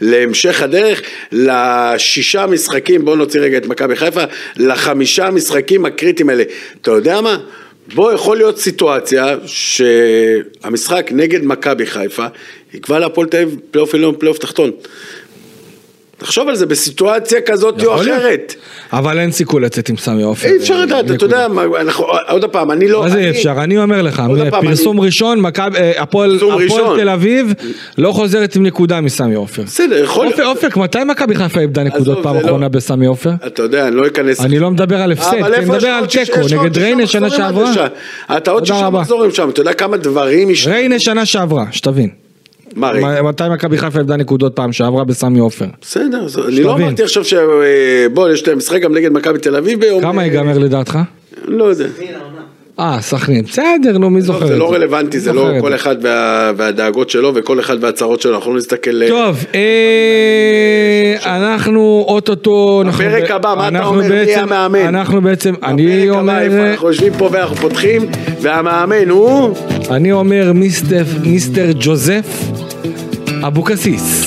להמשך 0.00 0.62
הדרך, 0.62 1.02
לשישה 1.32 2.46
משחקים, 2.46 3.04
בואו 3.04 3.16
נוציא 3.16 3.40
רגע 3.40 3.58
את 3.58 3.66
מכבי 3.66 3.96
חיפה, 3.96 4.24
לחמישה 4.56 5.30
משחקים 5.30 5.84
הקריטיים 5.84 6.28
האלה. 6.28 6.44
אתה 6.80 6.90
יודע 6.90 7.20
מה? 7.20 7.38
בוא 7.94 8.12
יכול 8.12 8.36
להיות 8.36 8.58
סיטואציה 8.58 9.36
שהמשחק 9.46 11.10
נגד 11.14 11.44
מכבי 11.44 11.86
חיפה 11.86 12.26
יקבע 12.74 12.98
להפועל 12.98 13.26
תל 13.26 13.36
אביב 13.36 13.56
פלייאוף 13.70 13.94
עליון 13.94 14.14
פלייאוף 14.18 14.38
תחתון. 14.38 14.70
תחשוב 16.20 16.48
על 16.48 16.54
זה 16.56 16.66
בסיטואציה 16.66 17.40
כזאת 17.40 17.84
או 17.84 18.02
להיות. 18.02 18.18
אחרת. 18.18 18.54
אבל 18.92 19.18
אין 19.18 19.32
סיכוי 19.32 19.60
לצאת 19.62 19.88
עם 19.88 19.96
סמי 19.96 20.22
עופר. 20.22 20.48
אי 20.48 20.56
אפשר 20.56 20.80
לדעת, 20.80 21.10
אתה. 21.10 21.24
יודע, 21.24 21.46
עוד 22.28 22.44
פעם, 22.44 22.70
אני 22.70 22.88
לא... 22.88 23.00
מה 23.02 23.10
זה 23.10 23.18
אי 23.18 23.30
אפשר? 23.30 23.52
אני 23.62 23.78
אומר 23.78 24.02
לך, 24.02 24.22
פרסום 24.60 25.00
ראשון, 25.00 25.42
אה, 25.76 25.92
הפועל. 26.02 26.38
תל 26.96 27.08
אביב 27.08 27.52
לא 27.98 28.12
חוזרת 28.12 28.56
עם 28.56 28.62
נקודה 28.62 29.00
מסמי 29.00 29.34
עופר. 29.34 29.62
בסדר, 29.62 30.04
יכול 30.04 30.26
אופק, 30.26 30.40
אופק, 30.44 30.76
מתי 30.76 30.98
מכבי 31.06 31.34
חיפה 31.34 31.60
איבדה 31.60 31.82
נקודות 31.84 32.18
פעם 32.22 32.34
לא- 32.34 32.40
אחרונה 32.40 32.68
בסמי 32.68 33.06
עופר? 33.06 33.30
אתה 33.46 33.62
יודע, 33.62 33.88
אני 33.88 33.96
לא 33.96 34.06
אכנס... 34.06 34.40
אני 34.40 34.58
לא 34.58 34.70
מדבר 34.70 34.96
על 35.02 35.12
הפסד, 35.12 35.36
אבל 35.40 35.54
אני 35.54 35.64
מדבר 35.64 35.88
על 35.88 36.06
תיקו 36.06 36.40
נגד 36.60 36.78
ריינה 36.78 37.06
שנה 37.06 37.30
שעברה. 37.30 37.72
אתה 38.36 38.50
עוד 38.50 38.66
שישה. 38.66 38.90
מחזורים 38.90 39.30
שם, 39.30 39.48
אתה 39.48 39.60
יודע 39.60 39.72
כמה 39.72 39.96
דברים... 39.96 40.50
יש- 40.50 40.66
ריינה 40.66 40.98
שנה 40.98 41.26
שעברה, 41.26 41.64
שתבין. 41.70 42.29
מתי 42.76 43.44
מכבי 43.52 43.78
חיפה 43.78 43.98
איבדה 43.98 44.16
נקודות 44.16 44.56
פעם 44.56 44.72
שעברה 44.72 45.04
בסמי 45.04 45.38
עופר? 45.38 45.66
בסדר, 45.80 46.26
אני 46.48 46.62
לא. 46.62 46.76
אמרתי 46.76 47.02
עכשיו 47.02 47.24
ש... 47.24 47.34
בוא, 48.12 48.28
יש 48.28 48.48
להם 48.48 48.58
משחק 48.58 48.80
גם 48.80 48.94
נגד 48.94 49.12
מכבי 49.12 49.38
תל 49.38 49.56
אביב 49.56 49.80
ביום... 49.80 50.00
כמה 50.02 50.24
ייגמר 50.24 50.58
לדעתך? 50.58 50.98
לא 51.44 51.64
יודע. 51.64 51.86
אה, 52.80 52.98
סכנין, 53.00 53.44
בסדר, 53.44 53.98
נו, 53.98 54.10
מי 54.10 54.20
זוכר 54.22 54.42
את 54.42 54.46
זה 54.46 54.52
זה? 54.52 54.58
לא 54.58 54.72
רלוונטי, 54.72 55.20
זה 55.20 55.32
לא 55.32 55.48
כל. 55.60 55.74
אחד 55.74 55.96
וה- 56.02 56.52
והדאגות 56.56 57.10
שלו 57.10 57.32
וכל 57.34 57.60
אחד 57.60 57.84
והצרות 57.84 58.20
שלו, 58.20 58.34
אנחנו 58.36 58.52
לא 58.52 58.58
נסתכל... 58.58 59.08
טוב, 59.08 59.44
אה, 59.54 61.16
אנחנו 61.36 62.04
אוטוטו... 62.08 62.82
ב- 62.98 63.32
הבא, 63.32 63.54
מה 63.56 63.68
אתה 63.68 63.84
אומר, 63.84 64.08
מי 64.08 64.34
המאמן? 64.34 64.80
אנחנו 64.80 65.20
בעצם, 65.20 65.54
אני 65.62 66.10
הבא, 66.10 66.18
אומר... 66.18 66.38
איפה 66.40 66.70
אנחנו 66.70 66.88
יושבים 66.88 67.12
פה 67.18 67.28
ואנחנו 67.32 67.56
פותחים, 67.56 68.02
והמאמן 68.40 69.08
הוא... 69.08 69.54
אני 69.90 70.12
אומר 70.12 70.52
מיסטר, 70.54 71.04
מיסטר 71.24 71.66
ג'וזף 71.80 72.26
אבוקסיס. 73.46 74.26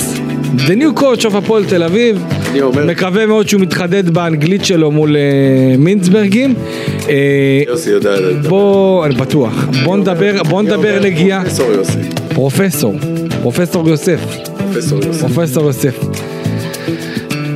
The 0.56 0.70
new 0.70 1.00
coach 1.00 1.24
of 1.24 1.36
הפועל 1.36 1.64
תל 1.64 1.82
אביב. 1.82 2.22
אני 2.50 2.60
אומר- 2.62 2.86
מקווה 2.86 3.26
מאוד 3.26 3.48
שהוא 3.48 3.60
מתחדד 3.60 4.10
באנגלית 4.10 4.64
שלו 4.64 4.90
מול 4.90 5.16
אה, 5.16 5.22
מינצברגים. 5.78 6.54
אה, 7.08 7.14
יוסי 7.66 7.90
יודע... 7.90 8.14
בוא, 8.48 9.06
אני 9.06 9.14
בטוח. 9.14 9.52
בוא 9.84 9.96
נדבר, 9.96 10.42
בוא 10.42 10.62
נדבר 10.62 11.00
נגיעה. 11.02 11.42
פרופסור 11.44 11.72
יוסי. 11.72 11.98
פרופסור. 12.34 12.94
פרופסור 13.42 13.88
יוסף. 13.88 14.20
פרופסור 15.20 15.64
יוסף. 15.66 15.94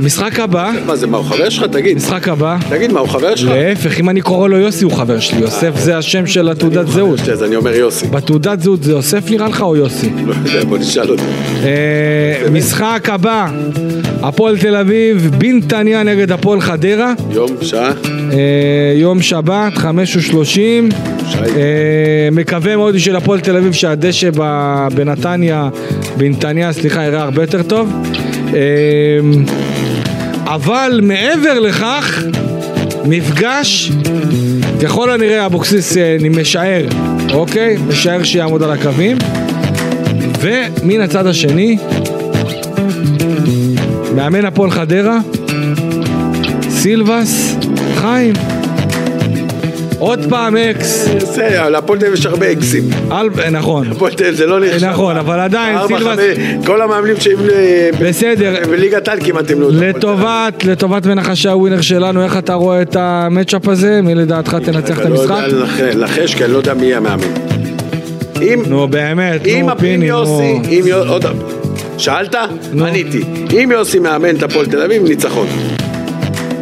משחק 0.02 0.40
הבא, 0.40 0.70
מה 0.86 0.96
זה, 0.96 1.06
מה, 1.06 1.16
הוא 1.18 1.26
חבר 1.26 1.48
שלך? 1.48 1.64
תגיד. 1.64 1.96
משחק 1.96 2.28
הבא. 2.28 2.56
תגיד, 2.68 2.92
מה, 2.92 3.00
הוא 3.00 3.08
חבר 3.08 3.34
שלך? 3.36 3.50
להפך, 3.50 4.00
אם 4.00 4.08
אני 4.08 4.20
קורא 4.20 4.48
לו 4.48 4.56
יוסי 4.56 4.84
הוא 4.84 4.92
חבר 4.92 5.20
שלי. 5.20 5.40
יוסף 5.40 5.70
זה 5.76 5.98
השם 5.98 6.26
של 6.26 6.48
התעודת 6.48 6.88
זהות. 6.88 7.20
אז 7.20 7.42
אני 7.42 7.56
אומר 7.56 7.74
יוסי. 7.74 8.06
בתעודת 8.06 8.60
זהות 8.60 8.82
זה 8.82 8.92
יוסף 8.92 9.30
נראה 9.30 9.48
לך 9.48 9.62
או 9.62 9.76
יוסי? 9.76 10.10
לא 10.26 10.34
יודע, 10.44 10.64
בוא 10.64 10.78
נשאל 10.78 11.10
אותו. 11.10 11.22
אה, 11.64 12.50
משחק 12.50 13.08
הבא, 13.12 13.46
הפועל 14.22 14.58
תל 14.58 14.76
אביב, 14.76 15.30
בנתניה 15.38 16.02
נגד 16.02 16.32
הפועל 16.32 16.60
חדרה, 16.60 17.12
יום, 17.30 17.50
שעה, 17.62 17.92
אה, 18.32 18.92
יום 18.96 19.22
שבת, 19.22 19.76
חמש 19.76 20.16
ושלושים. 20.16 20.88
שי. 21.30 21.38
אה, 21.38 22.28
מקווה 22.32 22.76
מאוד 22.76 22.94
בשביל 22.94 23.16
הפועל 23.16 23.40
תל 23.40 23.56
אביב 23.56 23.72
שהדשא 23.72 24.30
בנתניה, 24.94 25.68
בנתניה, 26.16 26.72
סליחה, 26.72 27.04
יראה 27.04 27.22
הרבה 27.22 27.42
יותר 27.42 27.62
טוב. 27.62 27.92
אבל 30.54 31.00
מעבר 31.02 31.60
לכך, 31.60 32.22
מפגש, 33.04 33.92
ככל 34.82 35.10
הנראה 35.10 35.46
אבוקסיס 35.46 35.96
אה, 35.96 36.16
משער, 36.30 36.84
אוקיי? 37.32 37.76
משער 37.88 38.22
שיעמוד 38.22 38.62
על 38.62 38.70
הקווים. 38.70 39.16
ומן 40.40 41.00
הצד 41.00 41.26
השני, 41.26 41.78
מאמן 44.16 44.44
הפועל 44.44 44.70
חדרה, 44.70 45.18
סילבס, 46.68 47.56
חיים. 47.94 48.34
עוד 49.98 50.26
פעם 50.28 50.56
אקס, 50.56 51.08
בסדר, 51.16 51.68
להפועל 51.68 51.98
תל 51.98 52.04
אביב 52.06 52.18
יש 52.18 52.26
הרבה 52.26 52.52
אקסים. 52.52 52.84
על... 53.10 53.28
נכון, 53.50 53.86
הפועל 53.90 54.12
תל 54.12 54.24
אביב 54.24 54.34
זה 54.36 54.46
לא 54.46 54.60
נחשב. 54.60 54.86
נכון, 54.86 55.16
אבל 55.16 55.40
עדיין 55.40 55.78
סילבס, 55.86 56.18
כל 56.66 56.82
המאמנים 56.82 57.16
שהם 57.20 57.38
אה, 57.52 57.90
בסדר, 58.00 58.54
בליגת 58.70 59.08
העל 59.08 59.18
כמעט 59.24 59.50
הם 59.50 59.60
לא... 59.60 59.68
לטובת, 59.72 60.64
לטובת 60.64 61.06
מנחשי 61.06 61.48
הווינר 61.48 61.80
שלנו, 61.80 62.22
איך 62.24 62.36
אתה 62.38 62.54
רואה 62.54 62.82
את 62.82 62.96
המצ'אפ 62.98 63.68
הזה? 63.68 64.00
מי 64.02 64.14
לדעתך 64.14 64.56
תנצח 64.64 65.00
את 65.00 65.06
אני 65.06 65.14
לא 65.14 65.20
המשחק? 65.22 65.36
יודע 65.46 65.58
לנח- 65.64 65.80
לנחש, 65.96 66.34
כי 66.34 66.44
אני 66.44 66.52
לא 66.52 66.58
יודע 66.58 66.74
מי 66.74 66.94
המאמן. 66.94 67.28
אם 68.42 68.62
נו 68.66 68.88
באמת, 68.88 69.46
אם 69.46 69.66
נו 69.68 69.78
פיני, 69.78 70.08
נו. 70.08 70.16
עוד 71.08 71.24
שאלת? 71.98 72.34
עניתי. 72.80 73.22
אם 73.62 73.70
יוסי 73.72 73.98
מאמן 73.98 74.36
את 74.36 74.42
הפועל 74.42 74.66
תל 74.66 74.82
אביב, 74.82 75.02
ניצחון. 75.02 75.46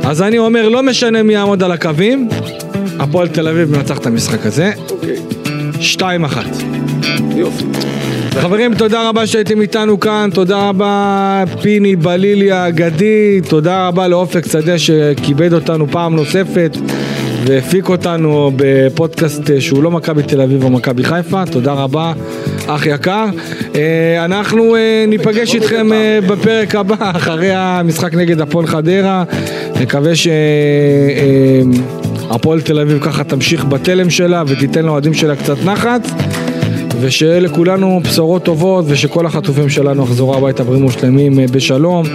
אז 0.04 0.22
אני 0.22 0.38
אומר, 0.38 0.68
לא 0.68 0.82
משנה 0.82 1.22
מי 1.22 1.32
יעמוד 1.34 1.62
על 1.62 1.72
הקווים, 1.72 2.28
הפועל 2.98 3.28
תל 3.28 3.48
אביב 3.48 3.70
מנצח 3.76 3.98
את 3.98 4.06
המשחק 4.06 4.46
הזה, 4.46 4.72
אוקיי, 4.90 5.16
2-1. 5.98 6.02
יופי. 7.36 7.64
חברים, 8.30 8.74
תודה 8.74 9.08
רבה 9.08 9.26
שהייתם 9.26 9.60
איתנו 9.60 10.00
כאן, 10.00 10.30
תודה 10.34 10.68
רבה 10.68 11.44
פיני 11.62 11.96
בלילי 11.96 12.52
האגדי, 12.52 13.40
תודה 13.48 13.88
רבה 13.88 14.08
לאופק 14.08 14.46
שדה 14.46 14.78
שכיבד 14.78 15.52
אותנו 15.52 15.86
פעם 15.90 16.16
נוספת 16.16 16.76
והפיק 17.46 17.88
אותנו 17.88 18.50
בפודקאסט 18.56 19.50
אה, 19.50 19.60
שהוא 19.60 19.82
לא 19.82 19.90
מכבי 19.90 20.22
תל 20.22 20.40
אביב 20.40 20.64
או 20.64 20.70
מכבי 20.70 21.04
חיפה, 21.04 21.46
תודה 21.46 21.72
רבה, 21.72 22.12
אח 22.66 22.86
יקר. 22.86 23.26
אה, 23.74 24.24
אנחנו 24.24 24.76
אה, 24.76 25.04
ניפגש 25.08 25.54
איתכם 25.54 25.92
אה, 25.92 26.18
בפרק 26.26 26.74
הבא, 26.74 26.96
אחרי 27.00 27.50
המשחק 27.54 28.14
נגד 28.14 28.40
הפועל 28.40 28.66
חדרה, 28.66 29.24
נקווה 29.80 30.12
שהפועל 32.28 32.60
תל 32.60 32.80
אביב 32.80 32.98
ככה 33.04 33.24
תמשיך 33.24 33.64
בתלם 33.64 34.10
שלה 34.10 34.42
ותיתן 34.46 34.84
לאוהדים 34.84 35.14
שלה 35.14 35.36
קצת 35.36 35.64
נחת. 35.64 36.10
ושיהיה 37.00 37.40
לכולנו 37.40 38.00
בשורות 38.04 38.44
טובות 38.44 38.84
ושכל 38.88 39.26
החטופים 39.26 39.68
שלנו 39.68 40.02
יחזרו 40.02 40.34
הביתה 40.34 40.64
בריאים 40.64 40.84
ושלמים 40.84 41.40
אה, 41.40 41.44
בשלום 41.52 42.06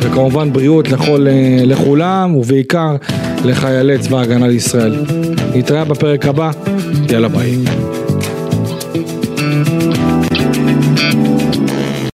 וכמובן 0.00 0.52
בריאות 0.52 0.88
לכל, 0.88 1.26
אה, 1.28 1.64
לכולם 1.64 2.36
ובעיקר 2.36 2.96
לחיילי 3.44 3.98
צבא 3.98 4.18
ההגנה 4.18 4.48
לישראל. 4.48 5.04
נתראה 5.54 5.84
בפרק 5.84 6.26
הבא, 6.26 6.50
יאללה 7.10 7.28
ביי. 7.28 7.56